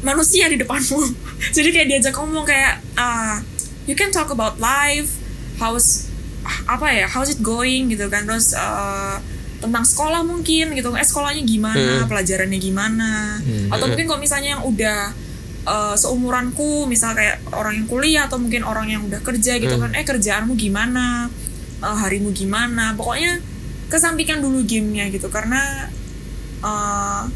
manusia 0.00 0.48
di 0.48 0.56
depanmu. 0.56 0.96
Jadi 1.56 1.68
kayak 1.70 1.88
diajak 1.88 2.14
ngomong 2.14 2.42
kayak 2.42 2.80
ah, 2.94 3.36
you 3.84 3.92
can 3.92 4.08
talk 4.08 4.28
about 4.28 4.56
life 4.56 5.12
how's 5.56 6.08
apa 6.64 6.88
ya 6.90 7.06
how's 7.06 7.28
it 7.28 7.40
going 7.40 7.88
gitu 7.88 8.08
kan. 8.08 8.24
Terus 8.24 8.52
eh, 8.52 9.16
tentang 9.60 9.84
sekolah 9.84 10.24
mungkin 10.24 10.72
gitu. 10.72 10.88
Eh 10.92 11.04
sekolahnya 11.04 11.44
gimana 11.44 12.00
Hmm. 12.00 12.08
pelajarannya 12.08 12.56
gimana. 12.56 13.36
Atau 13.68 13.86
mungkin 13.86 14.08
kalau 14.08 14.18
misalnya 14.18 14.56
yang 14.56 14.64
udah 14.64 15.12
eh, 15.62 15.94
seumuranku 15.94 16.84
misal 16.84 17.12
kayak 17.12 17.40
orang 17.52 17.76
yang 17.76 17.86
kuliah 17.86 18.22
atau 18.24 18.36
mungkin 18.36 18.62
orang 18.62 18.88
yang 18.88 19.02
udah 19.04 19.20
kerja 19.20 19.56
gitu 19.56 19.76
kan 19.76 19.92
eh 19.92 20.02
kerjaanmu 20.02 20.54
gimana? 20.54 21.28
Eh, 21.80 21.96
harimu 21.96 22.30
gimana? 22.30 22.92
Pokoknya 22.94 23.40
kesampingkan 23.88 24.38
dulu 24.38 24.62
gamenya 24.62 25.10
gitu 25.10 25.26
karena 25.28 25.90
uh, 26.62 27.26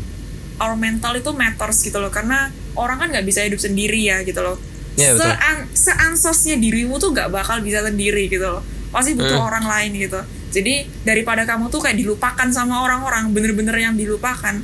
our 0.56 0.78
mental 0.78 1.10
itu 1.12 1.34
matters 1.34 1.82
gitu 1.82 1.98
loh 1.98 2.14
karena 2.14 2.46
orang 2.78 3.02
kan 3.02 3.08
nggak 3.10 3.26
bisa 3.26 3.42
hidup 3.42 3.58
sendiri 3.58 4.06
ya 4.06 4.22
gitu 4.22 4.38
loh. 4.38 4.54
Iya, 4.94 5.18
betul. 5.18 5.26
Sean- 5.26 5.66
seansosnya 5.74 6.56
dirimu 6.56 7.02
tuh 7.02 7.10
nggak 7.10 7.26
bakal 7.28 7.58
bisa 7.58 7.82
sendiri 7.82 8.30
gitu 8.30 8.46
loh. 8.46 8.62
Pasti 8.94 9.18
butuh 9.18 9.34
Hmm. 9.34 9.48
orang 9.50 9.66
lain 9.66 9.90
gitu. 9.98 10.20
Jadi 10.54 10.86
daripada 11.02 11.42
kamu 11.42 11.66
tuh 11.66 11.82
kayak 11.82 11.98
dilupakan 11.98 12.46
sama 12.54 12.86
orang-orang 12.86 13.34
bener-bener 13.34 13.74
yang 13.74 13.98
dilupakan 13.98 14.62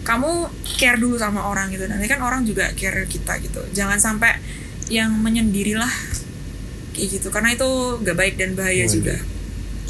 kamu 0.00 0.30
care 0.64 0.96
dulu 0.96 1.14
sama 1.14 1.44
orang 1.44 1.68
gitu 1.68 1.84
nanti 1.84 2.06
kan 2.06 2.20
orang 2.20 2.42
juga 2.42 2.72
care 2.72 3.04
kita 3.04 3.36
gitu 3.38 3.60
jangan 3.70 3.96
sampai 3.96 4.40
yang 4.88 5.12
menyendirilah 5.12 5.90
kayak 6.90 7.08
gitu 7.14 7.28
karena 7.28 7.52
itu 7.52 7.68
gak 8.00 8.16
baik 8.16 8.34
dan 8.34 8.54
bahaya 8.54 8.84
juga 8.84 9.16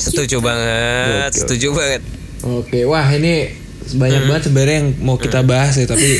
Setuju 0.00 0.40
banget, 0.40 1.28
Gokil. 1.28 1.40
setuju 1.44 1.68
banget. 1.76 2.00
Oke, 2.40 2.88
wah 2.88 3.04
ini 3.12 3.52
banyak 3.92 4.22
banget 4.24 4.48
sebenarnya 4.48 4.76
yang 4.80 4.88
mau 5.04 5.20
kita 5.20 5.44
bahas 5.44 5.76
ya, 5.76 5.84
tapi 5.84 6.16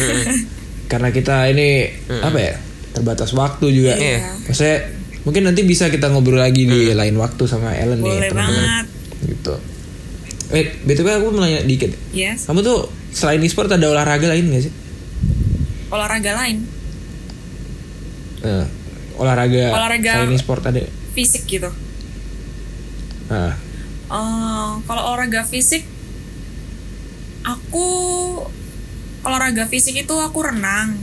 karena 0.85 1.09
kita 1.09 1.49
ini 1.49 1.89
apa 2.21 2.37
ya 2.37 2.55
terbatas 2.93 3.33
waktu 3.33 3.73
juga. 3.73 3.97
Iya. 3.97 4.37
Maksudnya 4.45 4.77
mungkin 5.25 5.49
nanti 5.49 5.65
bisa 5.65 5.89
kita 5.89 6.13
ngobrol 6.13 6.45
lagi 6.45 6.69
di 6.69 6.93
lain 6.93 7.17
waktu 7.17 7.41
sama 7.49 7.73
Ellen 7.73 8.05
nih, 8.05 8.21
boleh 8.21 8.29
teman-teman. 8.29 8.61
banget 8.61 8.87
Gitu. 9.33 9.55
Eh, 10.51 10.65
btw 10.85 11.09
aku 11.17 11.27
mau 11.33 11.41
nanya 11.41 11.65
dikit. 11.65 11.97
yes 12.13 12.45
Kamu 12.45 12.61
tuh 12.61 12.85
selain 13.11 13.41
e-sport 13.41 13.69
ada 13.69 13.87
olahraga 13.87 14.27
lain 14.27 14.49
gak 14.49 14.65
sih? 14.65 14.75
olahraga 15.89 16.33
lain 16.37 16.59
Eh, 18.41 18.65
olahraga, 19.15 19.69
Olahraga- 19.69 20.17
selain 20.17 20.33
e-sport 20.33 20.63
ada. 20.65 20.81
fisik 21.13 21.45
gitu 21.47 21.69
Ah. 23.29 23.55
Eh, 24.09 24.71
kalau 24.83 25.03
olahraga 25.07 25.45
fisik, 25.45 25.87
aku 27.43 27.87
kalau 29.21 29.37
olahraga 29.37 29.65
fisik 29.67 29.95
itu 29.95 30.15
aku 30.17 30.43
renang. 30.43 30.99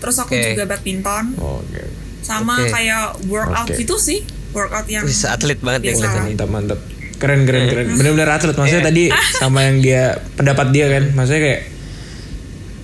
Terus 0.00 0.16
aku 0.18 0.32
Oke. 0.32 0.50
juga 0.50 0.64
badminton. 0.66 1.36
Oh, 1.36 1.60
Oke. 1.60 1.84
Sama 2.20 2.58
Oke. 2.58 2.72
kayak 2.72 3.22
workout 3.24 3.68
Oke. 3.68 3.78
gitu 3.78 3.94
sih. 3.96 4.24
Workout 4.50 4.88
yang 4.88 5.04
Wih, 5.04 5.14
atlet 5.14 5.58
banget 5.58 5.80
ya 5.80 5.86
biasa. 5.86 6.00
kelihatan. 6.00 6.24
Mantap 6.26 6.48
mantap. 6.48 6.80
Keren 7.14 7.44
keren 7.44 7.64
keren. 7.66 7.86
Bener-bener 7.94 8.28
atlet. 8.28 8.52
Maksudnya 8.52 8.84
tadi 8.84 9.04
sama 9.34 9.62
yang 9.62 9.78
dia 9.78 10.02
pendapat 10.34 10.70
dia 10.70 10.86
kan. 10.88 11.04
Maksudnya 11.12 11.42
kayak 11.42 11.62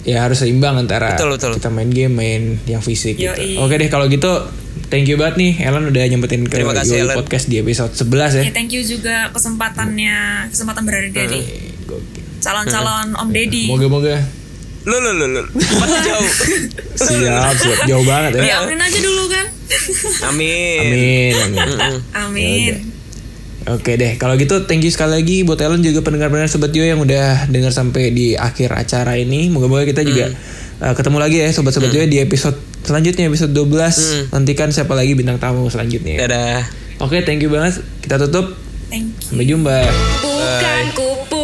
ya 0.00 0.24
harus 0.24 0.40
seimbang 0.40 0.80
antara 0.80 1.12
Betul, 1.12 1.36
betul. 1.36 1.52
kita 1.60 1.68
main 1.68 1.86
game 1.86 2.08
main 2.10 2.42
yang 2.64 2.80
fisik 2.80 3.14
gitu. 3.14 3.36
Yoi. 3.36 3.60
Oke 3.60 3.76
deh 3.76 3.86
kalau 3.86 4.08
gitu 4.08 4.32
thank 4.88 5.04
you 5.04 5.20
banget 5.20 5.36
nih 5.36 5.52
Ellen 5.60 5.84
udah 5.84 6.02
nyempetin 6.02 6.48
ke 6.48 6.56
Terima 6.56 6.72
kasih, 6.72 6.96
Yoi 6.96 7.04
Ellen. 7.04 7.16
podcast 7.20 7.46
di 7.46 7.60
episode 7.60 7.92
11 7.92 8.08
ya. 8.32 8.42
Ya, 8.42 8.50
thank 8.50 8.72
you 8.72 8.80
juga 8.80 9.28
kesempatannya, 9.28 10.48
kesempatan 10.48 10.82
berada 10.82 11.04
di 11.04 11.20
Eh, 11.36 11.76
gokil. 11.84 12.24
calon-calon 12.40 13.12
Om 13.12 13.28
Deddy. 13.28 13.68
Moga-moga 13.68 14.16
lu 14.80 14.96
lu 14.96 15.12
lu. 15.12 15.42
Masih 15.52 16.00
jauh. 16.00 16.24
siap 17.04 17.52
siap 17.52 17.78
jauh 17.84 18.00
banget 18.00 18.40
ya. 18.40 18.56
Diamin 18.56 18.80
aja 18.80 18.98
dulu 18.98 19.28
kan. 19.28 19.46
Amin. 20.26 20.80
Amin. 20.80 21.32
amin. 21.36 22.00
Amin. 22.16 22.74
Oke 23.68 24.00
deh, 24.00 24.16
kalau 24.16 24.40
gitu 24.40 24.64
thank 24.64 24.80
you 24.80 24.88
sekali 24.88 25.20
lagi 25.20 25.44
buat 25.44 25.60
Ellen 25.60 25.84
juga 25.84 26.00
pendengar-pendengar 26.00 26.48
Sobat 26.48 26.72
Yo 26.72 26.80
yang 26.80 27.04
udah 27.04 27.44
dengar 27.52 27.68
sampai 27.68 28.08
di 28.08 28.32
akhir 28.32 28.72
acara 28.72 29.20
ini. 29.20 29.52
Moga-moga 29.52 29.84
kita 29.84 30.00
juga 30.00 30.32
uh, 30.80 30.94
ketemu 30.96 31.18
lagi 31.20 31.36
ya 31.44 31.48
Sobat-Sobat 31.52 31.92
Yo 31.92 32.08
di 32.08 32.24
episode 32.24 32.56
selanjutnya, 32.80 33.28
episode 33.28 33.52
12. 33.52 34.32
Nantikan 34.32 34.72
siapa 34.72 34.96
lagi 34.96 35.12
bintang 35.12 35.36
tamu 35.36 35.68
selanjutnya. 35.68 36.24
Dadah. 36.24 36.64
Oke, 37.04 37.20
thank 37.20 37.44
you 37.44 37.52
banget. 37.52 37.84
Kita 38.00 38.16
tutup. 38.16 38.56
Thank 38.88 39.12
you. 39.12 39.28
Sampai 39.28 39.44
jumpa. 39.44 39.76
Bukan 40.24 40.84
ku 40.96 41.39